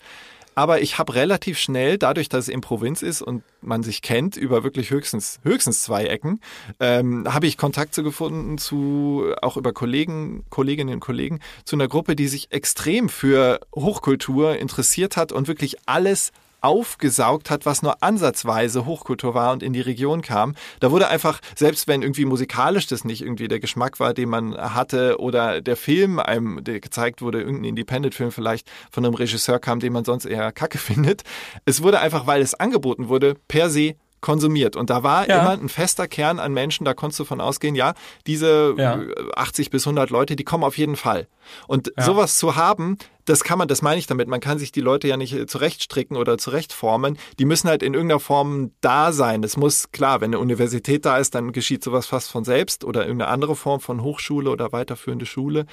Aber 0.55 0.81
ich 0.83 0.99
habe 0.99 1.15
relativ 1.15 1.59
schnell, 1.59 1.99
dadurch, 1.99 2.29
dass 2.29 2.45
es 2.45 2.49
in 2.49 2.61
Provinz 2.61 3.03
ist 3.03 3.23
und 3.23 3.43
man 3.61 3.83
sich 3.83 4.03
kennt 4.03 4.37
über 4.37 4.65
wirklich 4.65 4.91
höchstens, 4.91 5.41
höchstens 5.45 5.83
zwei 5.83 6.05
Ecken, 6.05 6.41
ähm, 6.81 7.33
habe 7.33 7.47
ich 7.47 7.57
Kontakte 7.57 8.03
gefunden 8.03 8.59
zu, 8.59 9.35
auch 9.41 9.57
über 9.57 9.73
Kollegen, 9.73 10.45
Kolleginnen 10.51 10.95
und 10.95 11.01
Kollegen, 11.01 11.41
zu 11.65 11.77
einer 11.77 11.89
Gruppe, 11.89 12.17
die 12.17 12.29
sich 12.29 12.53
extrem 12.53 13.09
für 13.09 13.61
Hochkultur 13.75 14.57
interessiert 14.59 15.17
hat 15.17 15.33
und 15.33 15.49
wirklich 15.49 15.77
alles 15.87 16.33
aufgesaugt 16.63 17.51
hat, 17.51 17.67
was 17.67 17.83
nur 17.83 18.03
ansatzweise 18.03 18.87
Hochkultur 18.87 19.35
war 19.35 19.53
und 19.53 19.63
in 19.63 19.73
die 19.73 19.81
Region 19.81 20.23
kam. 20.23 20.55
Da 20.81 20.91
wurde 20.91 21.09
einfach, 21.09 21.41
selbst 21.57 21.89
wenn 21.89 22.03
irgendwie 22.03 22.25
musikalisch 22.25 22.87
das 22.87 23.05
nicht 23.05 23.23
irgendwie 23.23 23.49
der 23.49 23.61
Geschmack 23.61 24.01
war, 24.01 24.15
den 24.15 24.29
man 24.29 24.57
hatte, 24.57 25.19
oder 25.19 25.61
der 25.61 25.77
Film 25.77 26.19
einem, 26.19 26.63
der 26.65 26.81
gezeigt 26.81 27.21
wurde, 27.23 27.41
irgendein 27.41 27.71
Independent-Film 27.71 28.33
vielleicht 28.33 28.71
von 28.91 29.05
einem 29.05 29.15
Regisseur 29.15 29.59
kam, 29.59 29.81
den 29.81 29.93
man 29.93 30.05
sonst 30.05 30.25
eher 30.25 30.53
kacke 30.53 30.79
findet. 30.79 31.23
Es 31.65 31.83
wurde 31.83 32.01
einfach, 32.01 32.27
weil 32.27 32.43
es 32.43 32.55
angeboten 32.55 33.09
wurde, 33.09 33.35
per 33.49 33.69
se 33.69 33.95
konsumiert. 34.23 34.77
Und 34.77 34.89
da 34.89 35.03
war 35.03 35.29
ja. 35.29 35.41
immer 35.41 35.51
ein 35.51 35.69
fester 35.69 36.09
Kern 36.09 36.39
an 36.39 36.55
Menschen, 36.55 36.85
da 36.87 36.95
konntest 36.95 37.21
du 37.21 37.25
von 37.25 37.41
ausgehen, 37.43 37.75
ja, 37.75 37.93
diese 38.27 38.75
ja. 38.79 39.01
80 39.35 39.69
bis 39.69 39.87
100 39.87 40.09
Leute, 40.09 40.37
die 40.37 40.45
kommen 40.45 40.65
auf 40.65 40.79
jeden 40.79 40.97
Fall. 40.97 41.27
Und 41.67 41.93
ja. 41.97 42.05
sowas 42.05 42.39
zu 42.39 42.57
haben, 42.57 42.97
das 43.25 43.45
kann 43.45 43.59
man, 43.59 43.69
das 43.69 43.83
meine 43.83 43.99
ich 43.99 44.07
damit, 44.07 44.29
man 44.29 44.41
kann 44.41 44.59
sich 44.59 44.73
die 44.73 44.81
Leute 44.81 45.09
ja 45.09 45.17
nicht 45.17 45.49
zurechtstricken 45.49 46.17
oder 46.17 46.39
zurechtformen. 46.39 47.19
Die 47.39 47.45
müssen 47.45 47.69
halt 47.69 47.83
in 47.83 47.95
irgendeiner 47.95 48.21
Form 48.21 48.73
da 48.81 49.13
sein. 49.13 49.43
Es 49.45 49.57
muss, 49.57 49.93
klar, 49.93 50.21
wenn 50.21 50.31
eine 50.31 50.39
Universität 50.39 51.05
da 51.05 51.19
ist, 51.19 51.35
dann 51.35 51.53
geschieht 51.53 51.85
sowas 51.85 52.07
fast 52.07 52.31
von 52.31 52.45
selbst 52.45 52.85
oder 52.85 53.03
irgendeine 53.03 53.31
andere 53.31 53.57
Form 53.57 53.81
von 53.81 54.03
Hochschule 54.03 54.51
oder 54.51 54.73
weiterführende 54.73 55.27
Schule. 55.27 55.67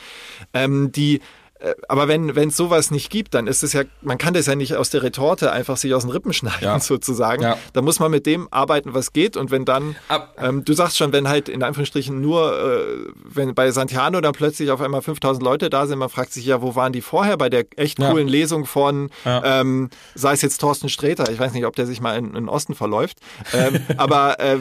Ähm, 0.54 0.92
die 0.92 1.18
äh, 1.18 1.22
aber 1.88 2.08
wenn 2.08 2.36
wenn 2.36 2.50
es 2.50 2.58
sowas 2.58 2.90
nicht 2.90 3.10
gibt, 3.10 3.34
dann 3.34 3.48
ist 3.48 3.64
es 3.64 3.74
ja, 3.74 3.84
man 4.02 4.18
kann 4.18 4.34
das 4.34 4.46
ja 4.46 4.56
nicht 4.56 4.76
aus 4.76 4.90
der 4.90 5.04
Retorte 5.04 5.52
einfach 5.52 5.78
sich 5.78 5.94
aus 5.94 6.04
den 6.04 6.12
Rippen 6.12 6.34
schneiden 6.34 6.62
ja. 6.62 6.80
sozusagen. 6.80 7.44
Ja. 7.44 7.58
Da 7.74 7.82
muss 7.82 8.00
man 8.00 8.12
mit 8.12 8.26
dem 8.26 8.48
arbeiten, 8.52 8.94
was 8.94 9.14
geht 9.14 9.36
und 9.36 9.52
wenn 9.52 9.66
dann, 9.66 9.96
Ab, 10.08 10.36
ähm, 10.38 10.64
du 10.64 10.74
sagst 10.74 10.98
schon, 10.98 11.12
wenn 11.12 11.28
halt 11.28 11.50
in 11.50 11.64
Anführungsstrichen 11.64 12.22
nur, 12.22 12.54
äh, 12.54 13.12
wenn 13.26 13.54
bei 13.56 13.72
Santiano 13.72 14.22
dann 14.22 14.34
plötzlich 14.34 14.72
auf 14.72 14.82
einmal 14.82 15.02
5000 15.02 15.44
Leute 15.44 15.70
da 15.70 15.86
sind, 15.86 16.00
man 16.00 16.10
fragt 16.10 16.34
sich 16.34 16.46
ja, 16.46 16.62
wo 16.62 16.76
waren 16.76 16.94
die 16.94 17.02
vorher 17.02 17.38
bei 17.38 17.50
der 17.50 17.66
echt 17.76 17.98
coolen 17.98 18.28
ja. 18.28 18.32
Lesung 18.32 18.66
von, 18.66 19.10
ähm, 19.26 19.90
sei 20.16 20.34
es 20.34 20.42
jetzt 20.42 20.60
Thorsten 20.60 20.90
Sträter, 20.90 21.30
ich 21.30 21.40
weiß 21.40 21.54
nicht, 21.54 21.66
ob 21.66 21.76
der 21.76 21.86
sich 21.86 22.02
mal 22.02 22.18
in, 22.18 22.28
in 22.28 22.34
den 22.34 22.50
Osten 22.50 22.76
verläuft, 22.76 23.18
ähm, 23.54 23.82
aber 23.98 24.40
äh, 24.40 24.58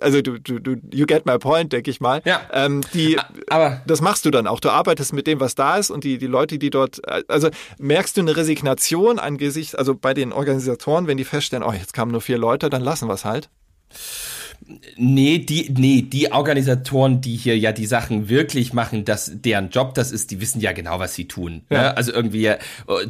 also 0.00 0.20
du, 0.20 0.38
du, 0.38 0.58
du, 0.58 0.76
you 0.92 1.06
get 1.06 1.26
my 1.26 1.38
point, 1.38 1.72
denke 1.72 1.90
ich 1.90 2.00
mal. 2.00 2.22
Ja. 2.24 2.40
Ähm, 2.52 2.80
die, 2.94 3.18
aber 3.48 3.82
das 3.86 4.00
machst 4.00 4.24
du 4.24 4.30
dann 4.30 4.46
auch. 4.46 4.60
Du 4.60 4.70
arbeitest 4.70 5.12
mit 5.12 5.26
dem, 5.26 5.40
was 5.40 5.54
da 5.54 5.76
ist 5.76 5.90
und 5.90 6.04
die 6.04 6.18
die 6.18 6.26
Leute 6.26 6.39
Leute, 6.40 6.58
die 6.58 6.70
dort, 6.70 7.00
also 7.28 7.50
merkst 7.78 8.16
du 8.16 8.22
eine 8.22 8.36
Resignation 8.36 9.18
angesichts, 9.18 9.74
also 9.74 9.94
bei 9.94 10.14
den 10.14 10.32
Organisatoren, 10.32 11.06
wenn 11.06 11.18
die 11.18 11.24
feststellen, 11.24 11.62
oh, 11.62 11.72
jetzt 11.72 11.92
kamen 11.92 12.12
nur 12.12 12.22
vier 12.22 12.38
Leute, 12.38 12.70
dann 12.70 12.82
lassen 12.82 13.08
wir 13.08 13.14
es 13.14 13.24
halt? 13.26 13.50
Nee, 14.96 15.38
die, 15.38 15.72
nee, 15.76 16.02
die 16.02 16.32
Organisatoren, 16.32 17.20
die 17.20 17.36
hier 17.36 17.58
ja 17.58 17.72
die 17.72 17.86
Sachen 17.86 18.28
wirklich 18.28 18.72
machen, 18.72 19.04
dass 19.04 19.32
deren 19.34 19.70
Job 19.70 19.94
das 19.94 20.12
ist, 20.12 20.30
die 20.30 20.40
wissen 20.40 20.60
ja 20.60 20.72
genau, 20.72 20.98
was 20.98 21.14
sie 21.14 21.26
tun. 21.26 21.62
Ne? 21.70 21.76
Ja. 21.76 21.82
Ne? 21.82 21.96
Also 21.96 22.12
irgendwie 22.12 22.46
äh, 22.46 22.58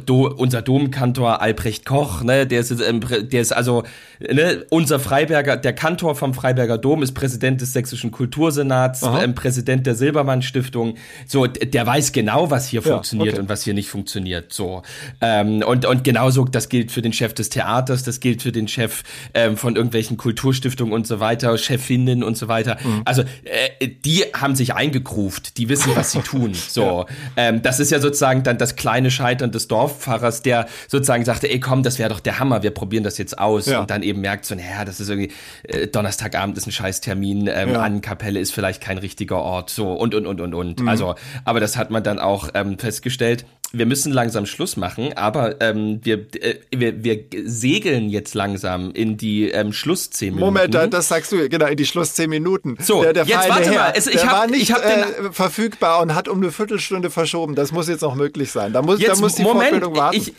do, 0.05 0.27
unser 0.27 0.61
Domkantor 0.61 1.41
Albrecht 1.41 1.85
Koch, 1.85 2.23
ne, 2.23 2.47
der 2.47 2.61
ist, 2.61 2.71
ähm, 2.81 3.01
der 3.01 3.41
ist 3.41 3.51
also 3.51 3.83
ne, 4.19 4.65
unser 4.69 4.99
Freiberger, 4.99 5.57
der 5.57 5.73
Kantor 5.73 6.15
vom 6.15 6.33
Freiberger 6.33 6.77
Dom 6.77 7.03
ist 7.03 7.13
Präsident 7.13 7.61
des 7.61 7.73
Sächsischen 7.73 8.11
Kultursenats, 8.11 9.03
ähm, 9.03 9.35
Präsident 9.35 9.85
der 9.85 9.95
Silbermann 9.95 10.41
Stiftung. 10.41 10.95
So, 11.27 11.47
der 11.47 11.85
weiß 11.85 12.11
genau, 12.11 12.49
was 12.49 12.67
hier 12.67 12.81
ja, 12.81 12.93
funktioniert 12.93 13.33
okay. 13.33 13.41
und 13.41 13.49
was 13.49 13.63
hier 13.63 13.73
nicht 13.73 13.89
funktioniert. 13.89 14.53
So 14.53 14.83
ähm, 15.19 15.63
und 15.63 15.85
und 15.85 16.03
genauso, 16.03 16.45
das 16.45 16.69
gilt 16.69 16.91
für 16.91 17.01
den 17.01 17.13
Chef 17.13 17.33
des 17.33 17.49
Theaters, 17.49 18.03
das 18.03 18.19
gilt 18.19 18.41
für 18.41 18.51
den 18.51 18.67
Chef 18.67 19.03
ähm, 19.33 19.57
von 19.57 19.75
irgendwelchen 19.75 20.17
Kulturstiftungen 20.17 20.93
und 20.93 21.05
so 21.05 21.19
weiter, 21.19 21.40
Chefinnen 21.57 22.23
und 22.23 22.37
so 22.37 22.47
weiter. 22.47 22.77
Mhm. 22.83 23.01
Also 23.05 23.21
äh, 23.21 23.87
die 23.87 24.23
haben 24.33 24.55
sich 24.55 24.73
eingekruft, 24.73 25.57
die 25.57 25.69
wissen, 25.69 25.95
was 25.95 26.11
sie 26.11 26.19
tun. 26.23 26.53
So, 26.53 26.81
ja. 26.81 27.05
ähm, 27.37 27.61
das 27.61 27.79
ist 27.79 27.91
ja 27.91 27.99
sozusagen 27.99 28.43
dann 28.43 28.57
das 28.57 28.75
kleine 28.75 29.11
Scheitern 29.11 29.51
des 29.51 29.67
Dorfpfarrers, 29.67 30.41
der 30.41 30.67
sozusagen 30.87 31.25
sagte, 31.25 31.49
ey 31.49 31.59
komm, 31.59 31.83
das 31.83 31.99
wäre 31.99 32.09
doch 32.09 32.19
der 32.19 32.39
Hammer, 32.39 32.63
wir 32.63 32.71
probieren 32.71 33.03
das 33.03 33.17
jetzt 33.17 33.37
aus 33.37 33.65
ja. 33.65 33.81
und 33.81 33.89
dann 33.89 34.03
eben 34.03 34.21
merkt 34.21 34.45
so, 34.45 34.55
naja, 34.55 34.85
das 34.85 34.99
ist 34.99 35.09
irgendwie 35.09 35.31
äh, 35.63 35.87
Donnerstagabend 35.87 36.57
ist 36.57 36.67
ein 36.67 36.71
Scheißtermin, 36.71 37.49
ähm, 37.53 37.69
ja. 37.73 37.81
Annenkapelle 37.81 38.39
ist 38.39 38.53
vielleicht 38.53 38.81
kein 38.81 38.97
richtiger 38.97 39.37
Ort, 39.37 39.69
so 39.69 39.93
und 39.93 40.15
und 40.15 40.25
und 40.25 40.41
und 40.41 40.53
und. 40.53 40.79
Mhm. 40.79 40.87
Also, 40.87 41.15
aber 41.45 41.59
das 41.59 41.77
hat 41.77 41.91
man 41.91 42.03
dann 42.03 42.19
auch 42.19 42.49
ähm, 42.53 42.77
festgestellt 42.77 43.45
wir 43.73 43.85
müssen 43.85 44.11
langsam 44.11 44.45
Schluss 44.45 44.75
machen, 44.75 45.13
aber 45.15 45.61
ähm, 45.61 45.99
wir, 46.03 46.25
äh, 46.41 46.55
wir, 46.75 47.03
wir 47.03 47.25
segeln 47.45 48.09
jetzt 48.09 48.33
langsam 48.33 48.91
in 48.91 49.17
die 49.17 49.49
ähm, 49.49 49.71
Schluss 49.71 50.09
zehn 50.09 50.35
Minuten. 50.35 50.53
Moment, 50.53 50.93
das 50.93 51.07
sagst 51.07 51.31
du, 51.31 51.47
genau, 51.47 51.67
in 51.67 51.77
die 51.77 51.85
Schluss 51.85 52.13
zehn 52.13 52.29
Minuten. 52.29 52.77
So, 52.81 53.01
der, 53.01 53.13
der 53.13 53.25
jetzt 53.25 53.49
warte 53.49 53.71
Herr, 53.71 53.79
mal. 53.79 53.93
Es, 53.95 54.07
ich 54.07 54.13
der 54.13 54.27
hab, 54.27 54.39
war 54.39 54.47
nicht 54.47 54.63
ich 54.63 54.71
hab 54.73 54.81
den, 54.81 55.27
äh, 55.27 55.31
verfügbar 55.31 56.01
und 56.01 56.15
hat 56.15 56.27
um 56.27 56.39
eine 56.39 56.51
Viertelstunde 56.51 57.09
verschoben. 57.09 57.55
Das 57.55 57.71
muss 57.71 57.87
jetzt 57.87 58.01
noch 58.01 58.15
möglich 58.15 58.51
sein. 58.51 58.73
Da 58.73 58.81
muss, 58.81 58.99
jetzt, 58.99 59.17
da 59.17 59.21
muss 59.21 59.35
die 59.35 59.43
Moment, 59.43 59.69
Fortbildung 59.69 59.95
warten. 59.95 60.17
Ich, 60.17 60.33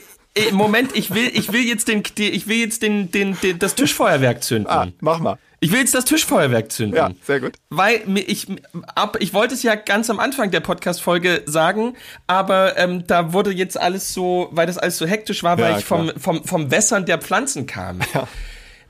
Moment, 0.53 0.97
ich 0.97 1.15
will, 1.15 1.31
ich 1.35 1.53
will 1.53 1.63
jetzt 1.63 1.89
den, 1.89 2.03
ich 2.17 2.47
will 2.47 2.57
jetzt 2.57 2.83
den, 2.83 3.11
den, 3.11 3.39
den 3.41 3.59
das 3.59 3.75
Tischfeuerwerk 3.75 4.43
zünden. 4.43 4.71
Ah, 4.71 4.89
mach 5.01 5.19
mal. 5.19 5.39
Ich 5.61 5.71
will 5.71 5.79
jetzt 5.79 5.95
das 5.95 6.05
Tischfeuerwerk 6.07 6.73
zünden. 6.73 6.97
Ja, 6.97 7.11
sehr 7.23 7.39
gut. 7.39 7.53
Weil 7.71 8.03
ich 8.17 8.49
ab, 8.97 9.19
ich 9.21 9.33
wollte 9.33 9.55
es 9.55 9.63
ja 9.63 9.77
ganz 9.77 10.11
am 10.11 10.19
Anfang 10.19 10.51
der 10.51 10.59
Podcast-Folge 10.59 11.43
sagen, 11.47 11.97
aber 12.27 12.77
ähm, 12.79 13.07
da 13.07 13.33
wurde 13.33 13.53
jetzt 13.53 13.79
alles 13.79 14.13
so, 14.13 14.49
weil 14.51 14.67
das 14.67 14.77
alles 14.77 14.99
so 14.99 15.07
hektisch 15.07 15.45
war, 15.45 15.59
weil 15.59 15.73
ja, 15.73 15.79
ich 15.79 15.85
vom, 15.85 16.11
vom, 16.17 16.43
vom 16.45 16.73
Wässern 16.73 17.07
der 17.07 17.19
Pflanzen 17.19 17.67
kam. 17.67 18.01
Ja. 18.13 18.27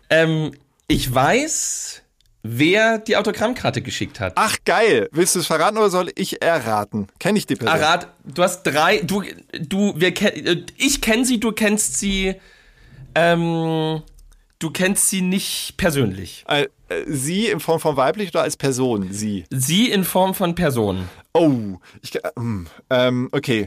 Ähm, 0.09 0.53
ich 0.89 1.13
weiß, 1.13 2.03
wer 2.43 2.99
die 2.99 3.17
Autogrammkarte 3.17 3.83
geschickt 3.83 4.21
hat. 4.21 4.33
Ach 4.37 4.57
geil. 4.65 5.09
Willst 5.13 5.35
du 5.35 5.41
es 5.41 5.47
verraten 5.47 5.79
oder 5.79 5.91
soll 5.91 6.11
ich 6.15 6.43
erraten? 6.43 7.09
Kenne 7.19 7.39
ich 7.39 7.47
die 7.47 7.57
Person? 7.57 7.79
Errat, 7.79 8.09
du 8.25 8.43
hast 8.43 8.63
drei, 8.65 9.01
du, 9.01 9.23
du, 9.61 9.95
wir, 9.97 10.13
ich 10.77 11.01
kenne 11.01 11.25
sie, 11.25 11.41
du 11.41 11.53
kennst 11.53 11.99
sie, 11.99 12.35
ähm, 13.15 14.03
Du 14.63 14.71
kennst 14.71 15.11
sie 15.11 15.23
nicht 15.23 15.75
persönlich. 15.77 16.45
Äh, 16.47 16.69
sie 17.09 17.49
in 17.49 17.59
Form 17.59 17.81
von 17.81 17.97
weiblich 17.97 18.29
oder 18.29 18.43
als 18.43 18.57
Person? 18.57 19.13
Sie. 19.13 19.45
Sie 19.51 19.91
in 19.91 20.05
Form 20.05 20.35
von 20.35 20.55
Person. 20.55 21.09
Oh, 21.35 21.79
ich, 22.01 22.17
ähm, 22.37 22.69
ähm, 22.89 23.29
okay. 23.33 23.67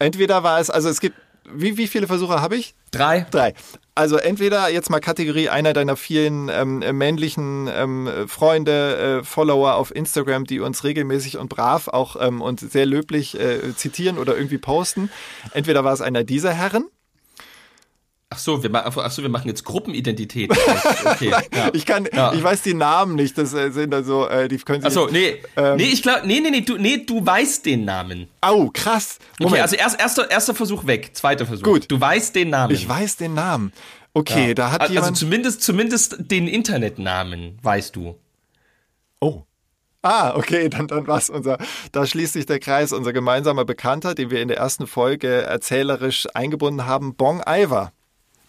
Entweder 0.00 0.42
war 0.42 0.58
es, 0.58 0.68
also 0.68 0.88
es 0.88 0.98
gibt, 0.98 1.14
wie, 1.48 1.76
wie 1.76 1.86
viele 1.86 2.08
Versuche 2.08 2.40
habe 2.40 2.56
ich? 2.56 2.74
Drei. 2.90 3.24
Drei. 3.30 3.54
Also 3.96 4.18
entweder 4.18 4.68
jetzt 4.68 4.90
mal 4.90 5.00
Kategorie 5.00 5.48
einer 5.48 5.72
deiner 5.72 5.96
vielen 5.96 6.50
ähm, 6.50 6.80
männlichen 6.98 7.66
ähm, 7.74 8.28
Freunde, 8.28 9.20
äh, 9.22 9.24
Follower 9.24 9.74
auf 9.76 9.94
Instagram, 9.94 10.44
die 10.44 10.60
uns 10.60 10.84
regelmäßig 10.84 11.38
und 11.38 11.48
brav 11.48 11.88
auch 11.88 12.16
ähm, 12.20 12.42
und 12.42 12.60
sehr 12.60 12.84
löblich 12.84 13.40
äh, 13.40 13.74
zitieren 13.74 14.18
oder 14.18 14.36
irgendwie 14.36 14.58
posten. 14.58 15.10
Entweder 15.54 15.82
war 15.82 15.94
es 15.94 16.02
einer 16.02 16.24
dieser 16.24 16.52
Herren 16.52 16.84
Ach 18.36 18.38
so, 18.38 18.62
wir, 18.62 18.70
ach 18.74 19.10
so, 19.10 19.22
wir 19.22 19.30
machen 19.30 19.48
jetzt 19.48 19.64
Gruppenidentität. 19.64 20.50
Okay, 21.06 21.30
ja. 21.30 21.70
Ich 21.72 21.86
kann, 21.86 22.06
ja. 22.12 22.34
ich 22.34 22.42
weiß 22.42 22.62
die 22.62 22.74
Namen 22.74 23.14
nicht. 23.14 23.38
Das 23.38 23.54
äh, 23.54 23.70
sind 23.70 23.94
also, 23.94 24.26
äh, 24.28 24.48
die 24.48 24.58
können 24.58 24.82
Sie. 24.82 24.88
Ach 24.88 24.90
so, 24.90 25.06
nee, 25.06 25.40
ähm, 25.56 25.76
nee, 25.76 25.84
ich 25.84 26.02
glaube, 26.02 26.26
nee, 26.26 26.40
nee, 26.40 26.50
nee, 26.50 26.60
du, 26.60 26.76
nee, 26.76 26.98
du 26.98 27.24
weißt 27.24 27.64
den 27.64 27.84
Namen. 27.84 28.28
Au, 28.42 28.68
krass. 28.68 29.18
Moment. 29.38 29.54
Okay, 29.54 29.62
also 29.62 29.76
erst, 29.76 29.98
erster, 29.98 30.30
erster 30.30 30.54
Versuch 30.54 30.86
weg, 30.86 31.10
zweiter 31.14 31.46
Versuch. 31.46 31.62
Gut. 31.62 31.90
Du 31.90 31.98
weißt 31.98 32.34
den 32.34 32.50
Namen. 32.50 32.74
Ich 32.74 32.86
weiß 32.86 33.16
den 33.16 33.34
Namen. 33.34 33.72
Okay, 34.12 34.48
ja. 34.48 34.54
da 34.54 34.72
hat 34.72 34.82
also 34.82 34.92
jemand. 34.92 35.12
Also 35.12 35.20
zumindest, 35.20 35.62
zumindest 35.62 36.16
den 36.18 36.46
Internetnamen 36.46 37.58
weißt 37.62 37.96
du. 37.96 38.16
Oh. 39.20 39.44
Ah, 40.02 40.34
okay, 40.36 40.68
dann, 40.70 40.88
dann 40.88 41.06
was 41.06 41.30
unser, 41.30 41.58
da 41.92 42.06
schließt 42.06 42.34
sich 42.34 42.46
der 42.46 42.58
Kreis, 42.60 42.92
unser 42.92 43.12
gemeinsamer 43.12 43.64
Bekannter, 43.64 44.14
den 44.14 44.30
wir 44.30 44.42
in 44.42 44.48
der 44.48 44.58
ersten 44.58 44.86
Folge 44.86 45.42
erzählerisch 45.42 46.26
eingebunden 46.34 46.86
haben, 46.86 47.14
Bong 47.14 47.42
Iver. 47.46 47.92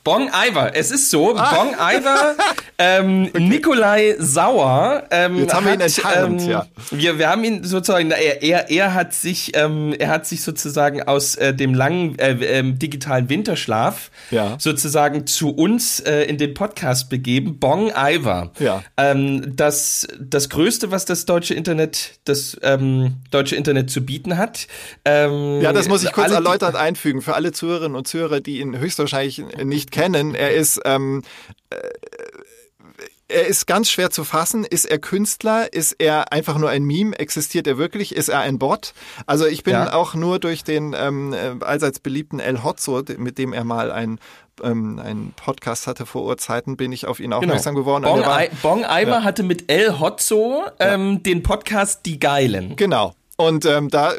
Bong 0.08 0.30
Iver, 0.30 0.72
es 0.74 0.89
ist 0.89 1.10
so, 1.10 1.36
ah. 1.36 1.53
Bong 1.53 1.74
Iver, 1.74 2.36
ähm, 2.78 3.28
okay. 3.28 3.43
Nikolai 3.43 4.16
Sauer. 4.18 5.03
Ähm, 5.12 5.39
Jetzt 5.39 5.53
haben 5.53 5.66
wir 5.66 5.74
ihn 5.74 5.82
enttarnt, 5.82 6.41
ähm, 6.43 6.49
ja. 6.49 6.66
Wir, 6.91 7.20
wir 7.20 7.30
haben 7.30 7.43
ihn 7.43 7.66
sozusagen, 7.66 8.12
er, 8.12 8.41
er, 8.41 8.70
er 8.70 8.93
hat 8.93 9.14
sich, 9.14 9.51
ähm, 9.58 9.93
er 9.99 10.08
hat 10.08 10.26
sich 10.26 10.43
sozusagen 10.43 11.03
aus 11.03 11.36
äh, 11.36 11.53
dem 11.53 11.74
langen 11.74 12.18
äh, 12.20 12.60
äh, 12.60 12.64
digitalen 12.72 13.28
Winterschlaf 13.28 14.10
ja. 14.32 14.55
sozusagen 14.60 15.28
zu 15.28 15.49
uns 15.49 15.99
äh, 15.99 16.22
in 16.22 16.38
den 16.38 16.53
Podcast 16.53 17.10
begeben. 17.10 17.60
Bong 17.60 17.91
Iver. 17.93 18.51
Ja. 18.60 18.84
Ähm, 18.95 19.58
das, 19.58 20.08
das 20.22 20.47
Größte, 20.47 20.89
was 20.89 21.03
das 21.03 21.26
deutsche 21.26 21.53
Internet, 21.53 22.22
das 22.24 22.58
ähm, 22.62 23.16
deutsche 23.30 23.58
Internet 23.58 23.89
zu 23.89 24.05
bieten 24.05 24.38
hat. 24.38 24.68
Ähm, 25.03 25.60
ja, 25.60 25.74
das 25.74 25.89
muss 25.89 26.01
ich 26.05 26.14
kurz 26.14 26.32
erläutert 26.32 26.78
einfügen 26.78 27.22
für 27.22 27.36
alle 27.36 27.51
Zuhörerinnen 27.51 27.97
und 27.97 28.08
Zuhörer, 28.08 28.39
die 28.39 28.62
ihn 28.62 28.80
höchstwahrscheinlich 28.80 29.43
nicht 29.66 29.96
kennen. 30.01 30.35
Er 30.35 30.53
ist 30.53 30.79
ähm, 30.85 31.23
äh, 31.69 31.77
er 33.29 33.45
ist 33.45 33.67
ganz 33.67 33.89
schwer 33.89 34.09
zu 34.09 34.23
fassen. 34.23 34.63
Ist 34.63 34.85
er 34.85 34.99
Künstler? 34.99 35.73
Ist 35.73 35.95
er 35.99 36.31
einfach 36.31 36.57
nur 36.57 36.69
ein 36.69 36.83
Meme? 36.83 37.17
Existiert 37.19 37.67
er 37.67 37.77
wirklich? 37.77 38.15
Ist 38.15 38.29
er 38.29 38.39
ein 38.39 38.57
Bot? 38.57 38.93
Also 39.25 39.45
ich 39.45 39.63
bin 39.63 39.73
ja. 39.73 39.93
auch 39.93 40.13
nur 40.13 40.39
durch 40.39 40.63
den 40.63 40.95
ähm, 40.97 41.33
äh, 41.33 41.55
allseits 41.63 41.99
beliebten 41.99 42.39
El 42.39 42.63
Hotzo, 42.63 43.03
mit 43.17 43.37
dem 43.37 43.51
er 43.51 43.65
mal 43.65 43.91
ein 43.91 44.19
ähm, 44.63 44.99
einen 44.99 45.33
Podcast 45.33 45.85
hatte 45.85 46.05
vor 46.05 46.23
Urzeiten, 46.23 46.77
bin 46.77 46.91
ich 46.91 47.05
auf 47.05 47.19
ihn 47.19 47.25
genau. 47.25 47.37
aufmerksam 47.37 47.75
genau. 47.75 47.83
geworden. 47.83 48.03
Bong, 48.05 48.21
war, 48.21 48.41
Bong 48.63 48.79
Iver 48.79 49.19
ja. 49.19 49.23
hatte 49.23 49.43
mit 49.43 49.69
El 49.69 49.99
Hotzo 49.99 50.63
ähm, 50.79 51.13
ja. 51.13 51.19
den 51.19 51.43
Podcast 51.43 52.05
Die 52.05 52.19
Geilen. 52.19 52.75
Genau. 52.75 53.13
Und 53.39 53.65
ähm, 53.65 53.89
da, 53.89 54.13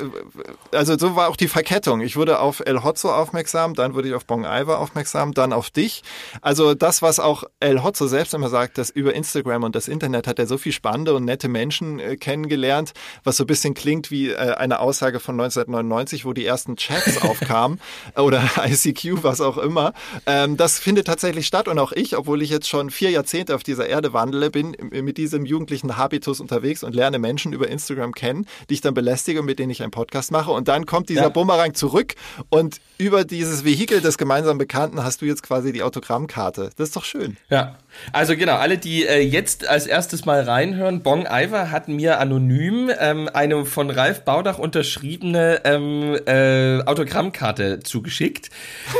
also 0.73 0.97
so 0.97 1.17
war 1.17 1.29
auch 1.29 1.37
die 1.37 1.49
Verkettung. 1.49 2.01
Ich 2.01 2.17
wurde 2.17 2.39
auf 2.39 2.63
El 2.65 2.85
Hotzo 2.85 3.13
aufmerksam, 3.13 3.75
dann 3.75 3.95
wurde 3.95 4.07
ich 4.07 4.15
auf 4.15 4.25
Bong 4.25 4.45
Iver 4.45 4.79
aufmerksam, 4.79 5.35
dann 5.35 5.53
auf 5.53 5.71
dich. 5.71 6.05
Also 6.41 6.75
das, 6.75 7.03
was 7.03 7.19
auch 7.19 7.43
El 7.59 7.83
Hotzo 7.83 8.07
selbst 8.07 8.33
immer 8.33 8.49
sagt, 8.49 8.79
dass 8.79 8.91
über 8.91 9.15
Instagram 9.15 9.65
und 9.65 9.75
das 9.75 9.89
Internet 9.89 10.29
hat 10.29 10.39
er 10.39 10.47
so 10.47 10.57
viel 10.57 10.71
spannende 10.71 11.15
und 11.15 11.25
nette 11.25 11.49
Menschen 11.49 11.99
äh, 11.99 12.17
kennengelernt, 12.17 12.93
was 13.25 13.37
so 13.37 13.43
ein 13.43 13.49
bisschen 13.49 13.75
klingt 13.75 14.13
wie 14.13 14.31
äh, 14.31 14.37
eine 14.55 14.79
Aussage 14.79 15.19
von 15.19 15.35
1999, 15.35 16.25
wo 16.25 16.33
die 16.33 16.47
ersten 16.47 16.77
Chats 16.77 17.21
aufkamen 17.23 17.81
oder 18.15 18.49
ICQ, 18.57 19.25
was 19.25 19.41
auch 19.41 19.59
immer. 19.59 19.95
Ähm, 20.27 20.57
das 20.57 20.79
findet 20.79 21.09
tatsächlich 21.09 21.49
statt 21.49 21.67
und 21.67 21.81
auch 21.81 21.91
ich, 21.91 22.17
obwohl 22.17 22.41
ich 22.41 22.51
jetzt 22.51 22.69
schon 22.69 22.91
vier 22.91 23.11
Jahrzehnte 23.11 23.57
auf 23.57 23.65
dieser 23.65 23.89
Erde 23.89 24.13
wandle, 24.13 24.51
bin 24.51 24.77
mit 24.93 25.19
diesem 25.19 25.45
jugendlichen 25.45 25.97
Habitus 25.97 26.39
unterwegs 26.41 26.85
und 26.85 26.95
lerne 26.95 27.19
Menschen 27.19 27.53
über 27.53 27.67
Instagram 27.67 28.15
kennen, 28.15 28.47
die 28.71 28.75
ich 28.75 28.81
dann 28.81 28.95
belästige 29.09 29.41
und 29.41 29.47
mit 29.47 29.59
denen 29.59 29.71
ich 29.71 29.83
einen 29.83 29.91
Podcast 29.91 30.31
mache. 30.33 30.51
Und 30.51 30.69
dann 30.69 30.85
kommt 30.85 31.09
dieser 31.09 31.23
ja. 31.23 31.29
Bumerang 31.31 31.73
zurück 31.73 32.15
und 32.51 32.81
über 32.99 33.25
dieses 33.25 33.65
Vehikel 33.65 34.03
des 34.03 34.19
gemeinsamen 34.19 34.59
Bekannten 34.59 35.03
hast 35.03 35.23
du 35.23 35.27
jetzt 35.27 35.43
quasi 35.43 35.73
die 35.73 35.83
Autogrammkarte. 35.83 36.71
Das 36.77 36.89
ist 36.89 36.97
doch 36.97 37.05
schön. 37.05 37.39
Ja, 37.49 37.79
also 38.13 38.37
genau, 38.37 38.57
alle, 38.57 38.79
die 38.79 39.07
äh, 39.07 39.21
jetzt 39.21 39.67
als 39.67 39.87
erstes 39.87 40.25
mal 40.25 40.43
reinhören, 40.43 41.03
Bong 41.03 41.27
Iver 41.31 41.71
hat 41.71 41.89
mir 41.89 42.21
anonym 42.21 42.91
ähm, 42.99 43.29
eine 43.33 43.65
von 43.65 43.91
Ralf 43.91 44.25
Baudach 44.25 44.59
unterschriebene 44.59 45.61
ähm, 45.65 46.17
äh, 46.27 46.83
Autogrammkarte 46.85 47.81
zugeschickt. 47.81 48.51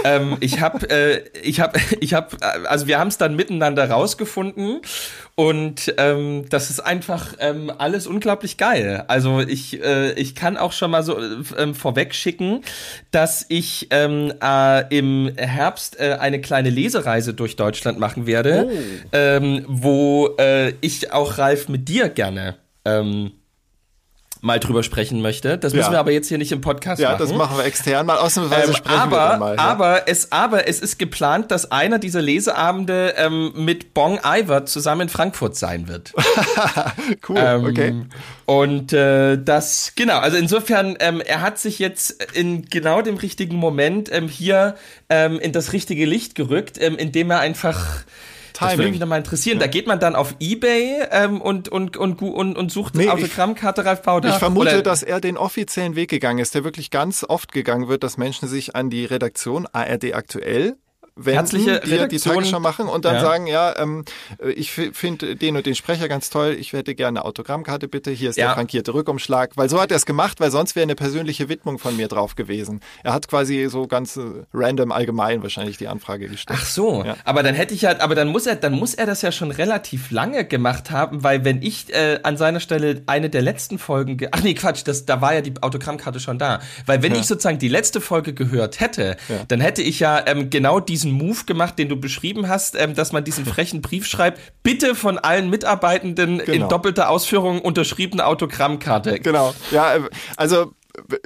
ähm, 0.05 0.37
ich 0.41 0.61
habe, 0.61 0.89
äh, 0.91 1.25
ich 1.43 1.61
habe, 1.61 1.79
ich 2.01 2.15
habe, 2.15 2.37
also 2.69 2.87
wir 2.87 2.99
haben 2.99 3.09
es 3.09 3.19
dann 3.19 3.37
miteinander 3.37 3.91
rausgefunden 3.91 4.81
und 5.39 5.95
ähm, 5.99 6.47
das 6.51 6.69
ist 6.69 6.81
einfach 6.81 7.35
ähm, 7.39 7.71
alles 7.79 8.09
unglaublich 8.09 8.57
geil. 8.57 9.05
Also 9.07 9.39
ich, 9.39 9.81
äh, 9.81 10.13
ich 10.15 10.35
kann 10.35 10.57
auch 10.57 10.73
schon 10.73 10.91
mal 10.91 11.05
so 11.05 11.17
äh, 11.17 11.75
vorweg 11.75 12.13
schicken, 12.13 12.63
dass 13.13 13.47
ich 13.49 13.87
ähm, 13.91 14.33
äh, 14.43 14.97
im 14.97 15.31
Herbst 15.37 16.01
äh, 16.01 16.17
eine 16.19 16.41
kleine 16.41 16.71
Lesereise 16.71 17.35
durch 17.35 17.55
Deutschland 17.55 18.01
machen 18.01 18.27
werde, 18.27 18.69
oh. 18.69 18.78
Ähm, 19.13 19.65
wo 19.69 20.35
äh, 20.39 20.73
ich 20.81 21.13
auch 21.13 21.39
Ralf 21.39 21.69
mit 21.69 21.89
dir 21.89 22.09
gerne 22.09 22.57
ähm, 22.85 23.33
mal 24.41 24.61
drüber 24.61 24.85
sprechen 24.85 25.21
möchte. 25.21 25.59
Das 25.59 25.75
müssen 25.75 25.87
Ja. 25.87 25.95
wir 25.95 25.99
aber 25.99 26.13
jetzt 26.13 26.29
hier 26.29 26.39
nicht 26.39 26.53
im 26.53 26.61
Podcast 26.61 27.03
Ja, 27.03 27.09
machen. 27.11 27.19
das 27.19 27.33
machen 27.33 27.57
wir 27.57 27.65
extern 27.65 28.07
mal. 28.07 28.19
Ausnahmsweise 28.19 28.69
Ähm, 28.69 28.77
sprechen 28.77 28.97
aber, 29.01 29.11
wir 29.17 29.29
dann 29.31 29.39
mal. 29.41 29.57
ja. 29.57 29.61
aber, 29.63 30.03
es, 30.09 30.31
aber 30.31 30.69
es 30.69 30.79
ist 30.79 30.97
geplant, 31.01 31.51
dass 31.51 31.73
einer 31.73 31.99
dieser 31.99 32.23
Leseabende 32.23 33.15
ähm, 33.17 33.51
mit 33.57 33.95
Bong 33.95 34.21
Iver 34.25 34.65
zusammen 34.65 35.01
in 35.03 35.09
Frankfurt 35.09 35.57
sein 35.57 35.89
wird. 35.89 36.13
cool, 37.29 37.37
Ähm, 37.37 37.65
okay. 37.65 38.07
Und 38.47 38.93
äh, 38.93 39.43
das, 39.43 39.95
genau, 39.97 40.19
also 40.21 40.37
insofern, 40.37 40.97
ähm, 41.01 41.21
er 41.21 41.41
hat 41.41 41.59
sich 41.59 41.81
jetzt 41.81 42.23
in 42.35 42.63
genau 42.67 43.03
dem 43.03 43.17
richtigen 43.17 43.57
Moment 43.57 44.09
ähm, 44.13 44.29
hier 44.29 44.77
ähm, 45.11 45.41
in 45.41 45.51
das 45.51 45.73
richtige 45.73 46.07
Licht 46.07 46.37
gerückt, 46.37 46.81
ähm, 46.81 46.95
indem 46.97 47.33
er 47.33 47.41
einfach. 47.41 48.05
Das 48.61 48.71
würde 48.71 48.77
Timing. 48.77 48.91
mich 48.93 49.01
nochmal 49.01 49.19
interessieren. 49.19 49.59
Da 49.59 49.67
geht 49.67 49.87
man 49.87 50.01
dann 50.01 50.17
auf 50.17 50.35
Ebay 50.41 51.03
ähm, 51.11 51.41
und, 51.41 51.69
und, 51.69 51.97
und, 51.97 52.21
und, 52.23 52.57
und 52.59 52.73
sucht 52.73 52.95
Nee, 52.95 53.05
ich- 53.05 53.11
Autogrammkarte 53.11 53.85
Ralf 53.85 54.03
Bauder. 54.03 54.31
Ich 54.31 54.35
vermute, 54.37 54.69
Oder- 54.71 54.83
dass 54.83 55.03
er 55.03 55.21
den 55.21 55.37
offiziellen 55.37 55.95
Weg 55.97 56.11
gegangen 56.11 56.39
ist, 56.39 56.55
der 56.55 56.65
wirklich 56.65 56.91
ganz 56.91 57.25
oft 57.29 57.53
gegangen 57.53 57.89
wird, 57.89 58.03
dass 58.03 58.17
Menschen 58.17 58.49
sich 58.49 58.75
an 58.75 58.91
die 58.91 59.05
Redaktion 59.05 59.67
ARD 59.73 60.15
aktuell 60.15 60.77
wenden, 61.19 61.35
Herzliche 61.39 61.65
die 61.65 61.71
ja 61.73 61.79
die 61.81 61.91
Redaktion. 62.17 62.35
Tagesschau 62.37 62.61
machen 62.61 62.89
und 62.89 63.05
dann 63.05 63.17
Ja. 63.17 63.21
sagen, 63.21 63.47
ja, 63.47 63.77
ähm, 63.79 64.05
ich 64.55 64.71
finde 64.73 65.37
den 65.37 65.57
und 65.57 65.67
den 65.67 65.75
Sprecher 65.75 66.09
ganz 66.09 66.31
toll, 66.31 66.57
ich 66.59 66.73
hätte 66.73 66.95
gerne 66.95 67.21
eine 67.21 67.25
Autogrammkarte 67.27 67.89
bitte, 67.89 68.11
hier 68.11 68.31
ist 68.31 68.37
Ja. 68.37 68.47
der 68.47 68.55
frankierte 68.55 68.95
Rückumschlag, 68.95 69.51
weil 69.57 69.69
so 69.69 69.81
hat 69.81 69.91
er 69.91 69.97
es 69.97 70.07
gemacht, 70.07 70.41
weil 70.41 70.51
sonst 70.51 70.77
wäre 70.77 70.85
eine 70.85 70.95
persönliche 70.95 71.49
Widmung 71.49 71.79
von 71.79 71.97
mir 71.97 72.09
drauf 72.09 72.35
gewesen. 72.37 72.81
Er 73.03 73.13
hat 73.13 73.29
quasi 73.29 73.67
so 73.71 73.87
ganz 73.87 74.17
äh, 74.17 74.23
random 74.55 74.93
allgemein 74.93 75.43
wahrscheinlich 75.43 75.77
die 75.77 75.89
Anfrage 75.89 76.29
gestellt. 76.29 76.59
Ach 76.63 76.67
so, 76.67 77.05
Ja. 77.05 77.17
aber 77.25 77.43
dann 77.43 77.55
hätte 77.55 77.75
ich 77.75 77.85
halt, 77.85 78.01
aber 78.01 78.15
dann 78.15 78.29
muss 78.29 78.47
er, 78.47 78.57
dann 78.57 78.73
muss 78.73 78.95
er 78.95 79.07
das 79.07 79.23
ja 79.23 79.33
schon 79.33 79.51
relativ 79.51 80.11
lange 80.11 80.45
gemacht 80.45 80.91
haben, 80.91 81.23
weil 81.25 81.45
wenn 81.45 81.63
ich 81.63 81.93
äh, 81.93 82.21
an 82.23 82.37
seiner 82.37 82.61
Stelle 82.61 83.03
eine 83.07 83.29
der 83.31 83.43
letzten 83.43 83.79
Folgen, 83.79 84.17
ge 84.19 84.29
ach 84.31 84.43
nee 84.43 84.55
Quatsch, 84.55 84.83
das, 84.85 85.05
da 85.07 85.21
war 85.21 85.35
ja 85.35 85.41
die 85.41 85.55
Autogrammkarte 85.61 86.21
schon 86.21 86.39
da, 86.39 86.61
weil 86.87 87.03
wenn 87.03 87.15
ich 87.15 87.27
sozusagen 87.27 87.59
die 87.59 87.69
letzte 87.69 88.01
Folge 88.01 88.33
gehört 88.35 88.81
hätte, 88.81 89.17
dann 89.49 89.61
hätte 89.61 89.83
ich 89.83 90.01
ja 90.01 90.23
ähm, 90.27 90.51
genau 90.51 90.81
diesen 90.81 91.08
Move 91.13 91.45
gemacht, 91.47 91.79
den 91.79 91.89
du 91.89 91.97
beschrieben 91.97 92.49
hast, 92.49 92.77
ähm, 92.77 92.95
dass 92.95 93.13
man 93.13 93.25
diesen 93.25 93.45
frechen 93.45 93.83
Brief 93.83 94.07
schreibt, 94.07 94.41
bitte 94.63 94.95
von 94.95 95.19
allen 95.19 95.51
Mitarbeitenden 95.51 96.39
Genau. 96.39 96.53
in 96.53 96.69
doppelter 96.69 97.09
Ausführung 97.11 97.61
unterschriebene 97.61 98.25
Autogrammkarte. 98.27 99.21
Genau. 99.21 99.55
Ja, 99.71 99.97
äh, 99.97 100.01
also 100.37 100.73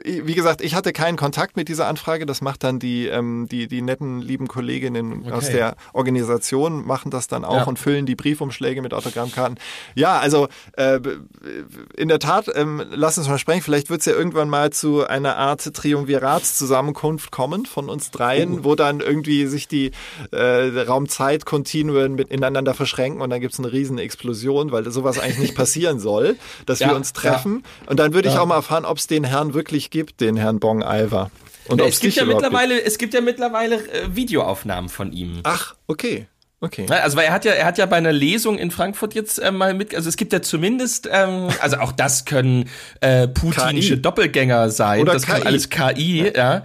wie 0.05 0.35
gesagt, 0.35 0.61
ich 0.61 0.75
hatte 0.75 0.93
keinen 0.93 1.16
Kontakt 1.16 1.57
mit 1.57 1.68
dieser 1.68 1.87
Anfrage. 1.87 2.27
Das 2.27 2.41
macht 2.41 2.64
dann 2.64 2.79
die, 2.79 3.07
ähm, 3.07 3.47
die, 3.51 3.66
die 3.68 3.83
netten, 3.83 4.20
lieben 4.20 4.49
Kolleginnen 4.49 5.25
aus 5.33 5.45
Okay. 5.45 5.53
der 5.55 5.77
Organisation, 5.93 6.87
machen 6.87 7.11
das 7.11 7.27
dann 7.27 7.45
auch 7.45 7.57
Ja. 7.59 7.64
und 7.64 7.79
füllen 7.79 8.07
die 8.07 8.14
Briefumschläge 8.16 8.83
mit 8.83 8.95
Autogrammkarten. 8.95 9.59
Ja, 9.95 10.18
also 10.18 10.49
äh, 10.77 11.01
in 11.97 12.09
der 12.09 12.18
Tat, 12.18 12.47
ähm, 12.55 12.83
lass 12.91 13.18
uns 13.18 13.29
mal 13.29 13.39
sprechen. 13.39 13.62
Vielleicht 13.62 13.91
wird 13.91 14.01
es 14.01 14.07
ja 14.07 14.12
irgendwann 14.12 14.49
mal 14.49 14.70
zu 14.73 15.07
einer 15.07 15.37
Art 15.37 15.73
Triumviratszusammenkunft 15.75 17.31
kommen 17.31 17.66
von 17.66 17.89
uns 17.89 18.11
dreien, 18.11 18.64
wo 18.64 18.75
dann 18.75 19.01
irgendwie 19.01 19.47
sich 19.47 19.68
die 19.68 19.91
äh, 20.31 20.81
Raumzeitkontinuen 20.81 22.14
mit 22.14 22.31
ineinander 22.31 22.75
verschränken 22.75 23.20
und 23.20 23.31
dann 23.31 23.41
gibt 23.41 23.53
es 23.55 23.59
eine 23.59 23.73
riesen 23.73 23.99
Explosion, 23.99 24.73
weil 24.73 24.91
sowas 24.91 25.18
eigentlich 25.18 25.39
nicht 25.39 25.55
passieren 25.62 25.99
soll, 26.01 26.37
dass 26.66 26.81
Ja, 26.81 26.89
wir 26.89 26.97
uns 26.97 27.12
treffen. 27.12 27.62
Und 27.87 27.99
dann 27.99 28.14
würde 28.14 28.29
ich 28.29 28.39
auch 28.39 28.47
mal 28.47 28.57
erfahren, 28.57 28.85
ob 28.85 28.99
es 28.99 29.07
den 29.07 29.25
Herrn 29.25 29.55
wirklich 29.55 29.62
gibt, 29.91 30.21
den 30.21 30.37
Herrn 30.37 30.61
Bong 30.61 30.83
Iver. 30.83 31.31
Und 31.69 31.81
ob's 31.81 31.95
es 31.95 32.01
gibt 32.01 32.17
ja 32.17 32.25
mittlerweile, 32.25 32.83
es 32.83 32.99
gibt 32.99 33.15
ja 33.15 33.21
mittlerweile 33.21 33.77
äh, 33.77 34.15
Videoaufnahmen 34.15 34.89
von 34.89 35.13
ihm. 35.13 35.35
Gibt. 35.35 35.47
Ach, 35.47 35.75
okay. 35.87 36.27
Okay. 36.61 36.87
Ja, 36.89 36.99
Also 36.99 37.17
weil 37.17 37.25
er 37.27 37.33
hat 37.33 37.45
ja, 37.45 37.53
er 37.53 37.67
hat 37.67 37.77
ja 37.77 37.87
bei 37.87 37.97
einer 37.97 38.13
Lesung 38.13 38.57
in 38.57 38.71
Frankfurt 38.71 39.15
jetzt 39.15 39.39
äh, 39.41 39.51
mal 39.51 39.75
mit, 39.75 39.97
also 39.97 40.09
es 40.09 40.17
gibt 40.17 40.33
ja 40.33 40.43
zumindest, 40.43 41.09
ähm, 41.11 41.49
also 41.61 41.79
auch 41.79 41.91
das 41.91 42.25
können 42.25 42.71
äh, 43.01 43.27
putinische 43.27 43.97
KI. 43.97 44.03
Doppelgänger 44.03 44.71
sein, 44.71 45.01
Oder 45.01 45.15
das 45.15 45.27
kann 45.27 45.41
KI. 45.41 45.47
alles 45.47 45.71
KI, 45.71 46.33
ja. 46.37 46.59
Äh, 46.59 46.63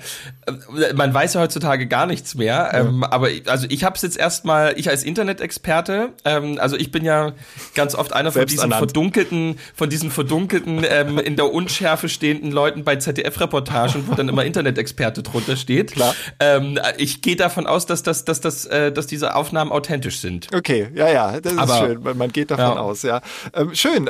Man 0.96 1.14
weiß 1.14 1.34
ja 1.34 1.42
heutzutage 1.42 1.88
gar 1.88 2.06
nichts 2.06 2.36
mehr, 2.36 2.72
ähm, 2.74 3.04
aber 3.04 3.30
ich- 3.30 3.50
also 3.50 3.68
ich 3.70 3.84
habe 3.84 3.96
es 3.96 4.02
jetzt 4.02 4.18
erstmal, 4.18 4.74
ich 4.78 4.90
als 4.90 5.04
Internet-Experte, 5.04 6.10
ähm, 6.26 6.58
also 6.62 6.78
ich 6.78 6.92
bin 6.92 7.04
ja 7.04 7.34
ganz 7.76 7.96
oft 7.96 8.14
einer 8.14 8.32
von 8.32 8.46
diesen 8.46 8.62
ernannt. 8.62 8.80
verdunkelten, 8.80 9.60
von 9.76 9.90
diesen 9.90 10.10
verdunkelten 10.10 10.86
ähm, 10.90 11.18
in 11.20 11.36
der 11.36 11.52
Unschärfe 11.54 12.08
stehenden 12.08 12.52
Leuten 12.52 12.84
bei 12.84 12.96
ZDF-Reportagen, 12.96 14.08
wo 14.08 14.16
dann 14.16 14.30
immer 14.30 14.46
Internet-Experte 14.46 15.22
drunter 15.24 15.58
steht. 15.58 15.92
Klar. 15.92 16.16
Ähm, 16.40 16.80
ich 16.98 17.22
gehe 17.22 17.36
davon 17.36 17.68
aus, 17.68 17.86
dass 17.86 18.04
das, 18.04 18.24
dass 18.26 18.40
das, 18.42 18.66
äh, 18.66 18.92
dass 18.92 19.08
diese 19.08 19.36
Aufnahmen 19.36 19.72
authentisch 19.72 20.20
sind. 20.20 20.48
Okay, 20.56 20.88
ja, 20.96 21.10
ja, 21.10 21.42
das 21.42 21.54
ist 21.54 21.60
Aber- 21.60 21.78
schön. 21.78 22.18
Man 22.18 22.32
geht 22.32 22.52
davon 22.52 22.64
Ja. 22.66 22.76
aus, 22.78 23.02
ja. 23.04 23.22
Ähm, 23.54 23.76
schön. 23.76 24.10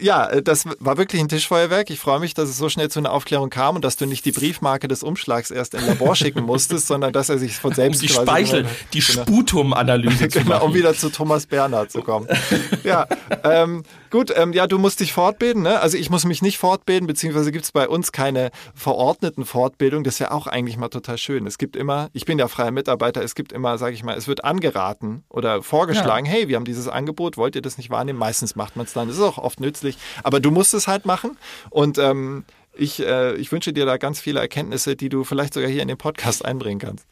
Ja, 0.00 0.26
äh, 0.28 0.42
das 0.42 0.64
war 0.80 0.96
wirklich 0.96 1.20
ein 1.20 1.28
Tischfeuerwerk. 1.28 1.90
Ich 1.90 1.98
freue 2.00 2.18
mich, 2.20 2.34
dass 2.34 2.48
es 2.48 2.56
so 2.56 2.68
schnell 2.68 2.90
zu 2.90 2.98
einer 2.98 3.12
Aufklärung 3.12 3.50
kam 3.50 3.76
und 3.76 3.84
dass 3.84 3.96
du 3.96 4.06
nicht 4.06 4.24
die 4.24 4.32
Briefmarke 4.32 4.88
des 4.88 5.02
Umschlags 5.02 5.50
erst 5.50 5.74
in 5.74 5.86
Labor 5.86 6.16
schicken 6.16 6.42
musstest, 6.44 6.86
sondern 6.86 7.12
dass 7.12 7.28
er 7.28 7.38
sich 7.38 7.56
von 7.56 7.70
Um 7.70 7.74
selbst 7.74 8.02
die 8.02 8.06
quasi 8.06 8.22
Speichel, 8.22 8.62
genau- 8.62 8.74
die 8.94 9.00
genau. 9.00 9.22
Sputum-Analyse 9.22 10.28
zu 10.30 10.38
Genau, 10.40 10.50
machen. 10.56 10.62
um 10.68 10.74
wieder 10.74 10.94
zu 10.94 11.10
Thomas 11.10 11.46
Bernhard 11.46 11.90
zu 11.92 12.02
kommen. 12.02 12.26
ja, 12.84 13.06
ähm, 13.44 13.82
gut, 14.10 14.32
ähm, 14.34 14.52
ja, 14.52 14.66
du 14.66 14.78
musst 14.78 15.00
dich 15.00 15.12
fortbilden, 15.12 15.62
ne? 15.62 15.80
Also 15.80 15.96
ich 15.96 16.10
muss 16.10 16.24
mich 16.24 16.42
nicht 16.42 16.58
fortbilden, 16.58 17.06
beziehungsweise 17.06 17.52
gibt 17.52 17.64
es 17.64 17.72
bei 17.72 17.88
uns 17.88 18.12
keine 18.12 18.50
verordneten 18.74 19.44
Fortbildung. 19.44 20.04
Das 20.04 20.14
ist 20.14 20.18
ja 20.20 20.30
auch 20.30 20.46
eigentlich 20.46 20.76
mal 20.76 20.88
total 20.88 21.18
schön. 21.18 21.46
Es 21.46 21.58
gibt 21.58 21.76
immer, 21.76 22.08
ich 22.12 22.24
bin 22.24 22.38
ja 22.38 22.48
freier 22.48 22.70
Mitarbeiter, 22.70 23.22
es 23.22 23.34
gibt 23.34 23.52
immer, 23.52 23.78
sage 23.78 23.94
ich 23.94 24.02
mal, 24.02 24.16
es 24.16 24.28
wird 24.28 24.44
angeraten 24.44 25.24
oder 25.28 25.62
vorgeschlagen, 25.62 26.26
hey, 26.26 26.48
wir 26.48 26.56
haben 26.56 26.64
dieses 26.64 26.88
Angebot, 26.88 27.36
wollt 27.36 27.54
ihr 27.54 27.62
das 27.62 27.78
nicht 27.78 27.90
wahrnehmen? 27.90 28.18
Meistens 28.18 28.56
macht 28.56 28.76
man 28.76 28.86
es 28.86 28.92
dann, 28.92 29.08
das 29.08 29.16
ist 29.16 29.22
auch 29.22 29.38
oft 29.38 29.60
nützlich. 29.60 29.98
Aber 30.22 30.40
du 30.40 30.50
musst 30.50 30.74
es 30.74 30.88
halt 30.88 31.06
machen 31.06 31.36
und 31.70 31.98
ähm, 31.98 32.44
ich, 32.78 33.00
äh, 33.00 33.34
ich 33.36 33.50
wünsche 33.52 33.72
dir 33.72 33.86
da 33.86 33.96
ganz 33.96 34.20
viele 34.20 34.40
Erkenntnisse, 34.40 34.96
die 34.96 35.08
du 35.08 35.24
vielleicht 35.24 35.54
sogar 35.54 35.70
hier 35.70 35.82
in 35.82 35.88
den 35.88 35.96
Podcast 35.96 36.44
einbringen 36.44 36.80
kannst. 36.80 37.06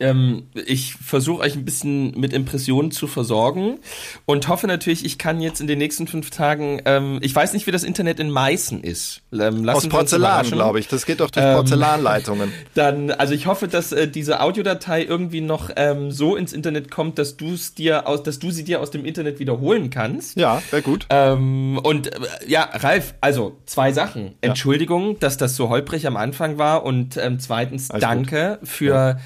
Ähm, 0.00 0.44
ich 0.54 0.94
versuche 0.94 1.42
euch 1.42 1.56
ein 1.56 1.64
bisschen 1.64 2.18
mit 2.18 2.32
Impressionen 2.32 2.92
zu 2.92 3.08
versorgen 3.08 3.78
und 4.26 4.46
hoffe 4.46 4.66
natürlich, 4.68 5.04
ich 5.04 5.18
kann 5.18 5.40
jetzt 5.40 5.60
in 5.60 5.66
den 5.66 5.78
nächsten 5.78 6.06
fünf 6.06 6.30
Tagen, 6.30 6.80
ähm, 6.84 7.18
ich 7.20 7.34
weiß 7.34 7.52
nicht, 7.52 7.66
wie 7.66 7.72
das 7.72 7.82
Internet 7.82 8.20
in 8.20 8.30
Meißen 8.30 8.82
ist. 8.82 9.22
Ähm, 9.32 9.68
Aus 9.68 9.88
Porzellan, 9.88 10.46
glaube 10.46 10.78
ich. 10.78 10.86
Das 10.88 11.04
geht 11.04 11.20
doch 11.20 11.30
durch 11.30 11.44
Ähm, 11.44 11.56
Porzellanleitungen. 11.56 12.52
Dann, 12.74 13.10
also 13.10 13.34
ich 13.34 13.46
hoffe, 13.46 13.66
dass 13.66 13.90
äh, 13.92 14.06
diese 14.06 14.40
Audiodatei 14.40 15.02
irgendwie 15.04 15.40
noch 15.40 15.70
ähm, 15.74 16.12
so 16.12 16.36
ins 16.36 16.52
Internet 16.52 16.90
kommt, 16.90 17.18
dass 17.18 17.36
du 17.36 17.54
es 17.54 17.74
dir 17.74 18.06
aus, 18.06 18.22
dass 18.22 18.38
du 18.38 18.52
sie 18.52 18.62
dir 18.62 18.80
aus 18.80 18.92
dem 18.92 19.04
Internet 19.04 19.40
wiederholen 19.40 19.90
kannst. 19.90 20.36
Ja, 20.36 20.62
wäre 20.70 20.82
gut. 20.82 21.06
Ähm, 21.10 21.80
und 21.82 22.06
äh, 22.06 22.20
ja, 22.46 22.68
Ralf, 22.72 23.14
also 23.20 23.56
zwei 23.66 23.92
Sachen. 23.92 24.34
Entschuldigung, 24.42 25.18
dass 25.18 25.36
das 25.38 25.56
so 25.56 25.68
holprig 25.70 26.06
am 26.06 26.16
Anfang 26.16 26.58
war 26.58 26.84
und 26.84 27.18
zweitens 27.38 27.90
Alles 27.90 28.00
danke 28.00 28.58
für 28.62 29.18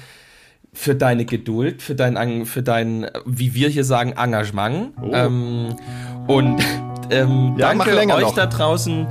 für 0.73 0.95
deine 0.95 1.25
Geduld, 1.25 1.81
für 1.81 1.95
dein 1.95 2.45
für 2.45 2.63
dein 2.63 3.07
wie 3.25 3.53
wir 3.53 3.69
hier 3.69 3.83
sagen 3.83 4.13
Engagement 4.17 4.93
ähm, 5.11 5.75
und 6.27 6.61
ähm, 7.11 7.53
Oh. 7.53 7.59
Ja, 7.59 7.73
danke 7.73 7.95
euch 7.95 8.07
noch. 8.07 8.35
da 8.35 8.45
draußen, 8.45 9.07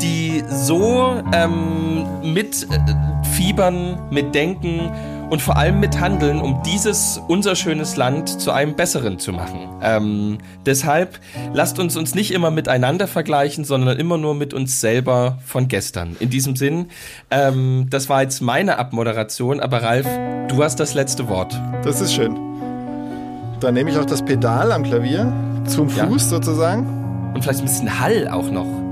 die 0.00 0.42
so 0.48 1.22
ähm, 1.32 2.04
mit 2.22 2.66
äh, 2.70 3.24
fiebern, 3.34 3.98
mit 4.10 4.34
denken 4.34 4.90
und 5.30 5.42
vor 5.42 5.56
allem 5.56 5.80
mit 5.80 5.98
handeln, 6.00 6.40
um 6.40 6.62
dieses 6.64 7.20
unser 7.28 7.56
schönes 7.56 7.96
Land 7.96 8.40
zu 8.40 8.52
einem 8.52 8.74
besseren 8.76 9.18
zu 9.18 9.32
machen. 9.32 9.68
Ähm, 9.82 10.38
deshalb 10.64 11.18
lasst 11.52 11.78
uns 11.78 11.96
uns 11.96 12.14
nicht 12.14 12.32
immer 12.32 12.50
miteinander 12.50 13.06
vergleichen, 13.06 13.64
sondern 13.64 13.98
immer 13.98 14.18
nur 14.18 14.34
mit 14.34 14.54
uns 14.54 14.80
selber 14.80 15.38
von 15.44 15.68
gestern. 15.68 16.16
In 16.20 16.30
diesem 16.30 16.56
Sinn, 16.56 16.86
ähm, 17.30 17.86
das 17.90 18.08
war 18.08 18.22
jetzt 18.22 18.40
meine 18.40 18.78
Abmoderation, 18.78 19.60
aber 19.60 19.82
Ralf, 19.82 20.06
du 20.48 20.62
hast 20.62 20.78
das 20.80 20.94
letzte 20.94 21.28
Wort. 21.28 21.60
Das 21.82 22.00
ist 22.00 22.14
schön. 22.14 22.36
Dann 23.60 23.74
nehme 23.74 23.90
ich 23.90 23.98
auch 23.98 24.04
das 24.04 24.22
Pedal 24.24 24.70
am 24.70 24.82
Klavier 24.82 25.32
zum 25.66 25.88
Ja. 25.88 26.06
Fuß 26.06 26.28
sozusagen. 26.28 27.32
Und 27.34 27.42
vielleicht 27.42 27.60
ein 27.60 27.66
bisschen 27.66 28.00
Hall 28.00 28.28
auch 28.28 28.50
noch. 28.50 28.85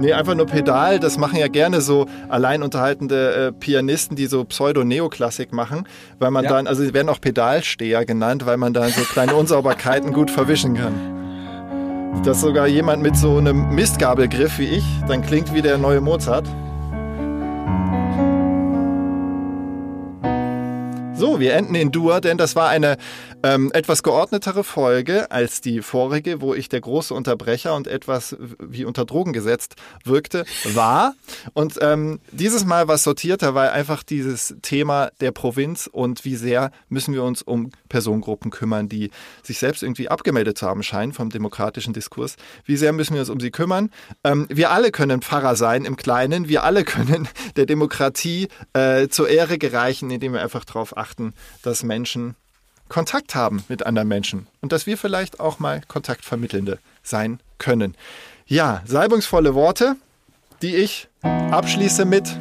Nee, 0.00 0.14
einfach 0.14 0.34
nur 0.34 0.46
Pedal. 0.46 0.98
Das 0.98 1.18
machen 1.18 1.36
ja 1.38 1.48
gerne 1.48 1.82
so 1.82 2.06
allein 2.30 2.62
unterhaltende 2.62 3.48
äh, 3.48 3.52
Pianisten, 3.52 4.16
die 4.16 4.26
so 4.26 4.44
Pseudo-Neoklassik 4.44 5.52
machen, 5.52 5.86
weil 6.18 6.30
man 6.30 6.44
Ja. 6.44 6.50
dann, 6.54 6.66
also 6.66 6.82
sie 6.82 6.94
werden 6.94 7.10
auch 7.10 7.20
Pedalsteher 7.20 8.06
genannt, 8.06 8.46
weil 8.46 8.56
man 8.56 8.72
dann 8.72 8.88
so 8.90 9.02
kleine 9.02 9.34
Unsauberkeiten 9.34 10.14
gut 10.14 10.30
verwischen 10.30 10.74
kann. 10.74 10.94
Dass 12.24 12.40
sogar 12.40 12.66
jemand 12.66 13.02
mit 13.02 13.14
so 13.14 13.36
einem 13.36 13.74
Mistgabelgriff 13.74 14.58
wie 14.58 14.68
ich 14.68 14.84
dann 15.06 15.20
klingt 15.20 15.52
wie 15.54 15.60
der 15.60 15.76
neue 15.76 16.00
Mozart. 16.00 16.46
So, 21.14 21.38
wir 21.38 21.52
enden 21.52 21.74
in 21.74 21.90
Dur, 21.92 22.22
denn 22.22 22.38
das 22.38 22.56
war 22.56 22.70
eine 22.70 22.96
ähm, 23.42 23.70
etwas 23.72 24.02
geordnetere 24.02 24.64
Folge 24.64 25.30
als 25.30 25.60
die 25.60 25.82
vorige, 25.82 26.40
wo 26.40 26.54
ich 26.54 26.68
der 26.68 26.80
große 26.80 27.14
Unterbrecher 27.14 27.74
und 27.74 27.86
etwas 27.86 28.36
wie 28.58 28.84
unter 28.84 29.04
Drogen 29.04 29.32
gesetzt 29.32 29.76
wirkte, 30.04 30.44
war. 30.64 31.14
Und 31.52 31.78
ähm, 31.80 32.20
dieses 32.32 32.64
Mal 32.64 32.88
war 32.88 32.96
es 32.96 33.04
sortierter, 33.04 33.54
weil 33.54 33.70
einfach 33.70 34.02
dieses 34.02 34.54
Thema 34.62 35.10
der 35.20 35.32
Provinz 35.32 35.88
und 35.90 36.24
wie 36.24 36.36
sehr 36.36 36.70
müssen 36.88 37.14
wir 37.14 37.22
uns 37.22 37.42
um 37.42 37.70
Personengruppen 37.88 38.50
kümmern, 38.50 38.88
die 38.88 39.10
sich 39.42 39.58
selbst 39.58 39.82
irgendwie 39.82 40.08
abgemeldet 40.08 40.58
zu 40.58 40.66
haben 40.66 40.82
scheinen 40.82 41.12
vom 41.12 41.30
demokratischen 41.30 41.92
Diskurs. 41.92 42.36
Wie 42.64 42.76
sehr 42.76 42.92
müssen 42.92 43.14
wir 43.14 43.20
uns 43.20 43.30
um 43.30 43.40
sie 43.40 43.50
kümmern? 43.50 43.90
Ähm, 44.24 44.46
wir 44.48 44.70
alle 44.70 44.90
können 44.90 45.22
Pfarrer 45.22 45.56
sein 45.56 45.84
im 45.84 45.96
Kleinen. 45.96 46.48
Wir 46.48 46.64
alle 46.64 46.84
können 46.84 47.28
der 47.56 47.66
Demokratie 47.66 48.48
äh, 48.72 49.08
zur 49.08 49.28
Ehre 49.28 49.58
gereichen, 49.58 50.10
indem 50.10 50.32
wir 50.32 50.42
einfach 50.42 50.64
darauf 50.64 50.96
achten, 50.96 51.34
dass 51.62 51.82
Menschen 51.82 52.36
Kontakt 52.90 53.34
haben 53.34 53.64
mit 53.68 53.86
anderen 53.86 54.08
Menschen 54.08 54.46
und 54.60 54.72
dass 54.72 54.86
wir 54.86 54.98
vielleicht 54.98 55.40
auch 55.40 55.58
mal 55.58 55.80
Kontaktvermittelnde 55.88 56.78
sein 57.02 57.40
können. 57.58 57.94
Ja, 58.46 58.82
salbungsvolle 58.84 59.54
Worte, 59.54 59.96
die 60.60 60.76
ich 60.76 61.08
abschließe 61.22 62.04
mit 62.04 62.36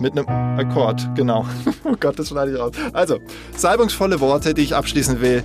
Mit 0.00 0.12
einem 0.12 0.28
Akkord, 0.28 1.12
genau. 1.16 1.44
oh 1.84 1.96
Gott, 1.98 2.16
das 2.20 2.28
schneide 2.28 2.52
ich 2.52 2.58
raus. 2.60 2.70
Also, 2.92 3.18
salbungsvolle 3.56 4.20
Worte, 4.20 4.54
die 4.54 4.62
ich 4.62 4.76
abschließen 4.76 5.20
will. 5.20 5.42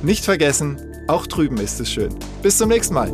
Nicht 0.00 0.24
vergessen, 0.24 0.80
auch 1.06 1.26
drüben 1.26 1.58
ist 1.58 1.78
es 1.78 1.90
schön. 1.90 2.14
Bis 2.42 2.56
zum 2.56 2.70
nächsten 2.70 2.94
Mal. 2.94 3.12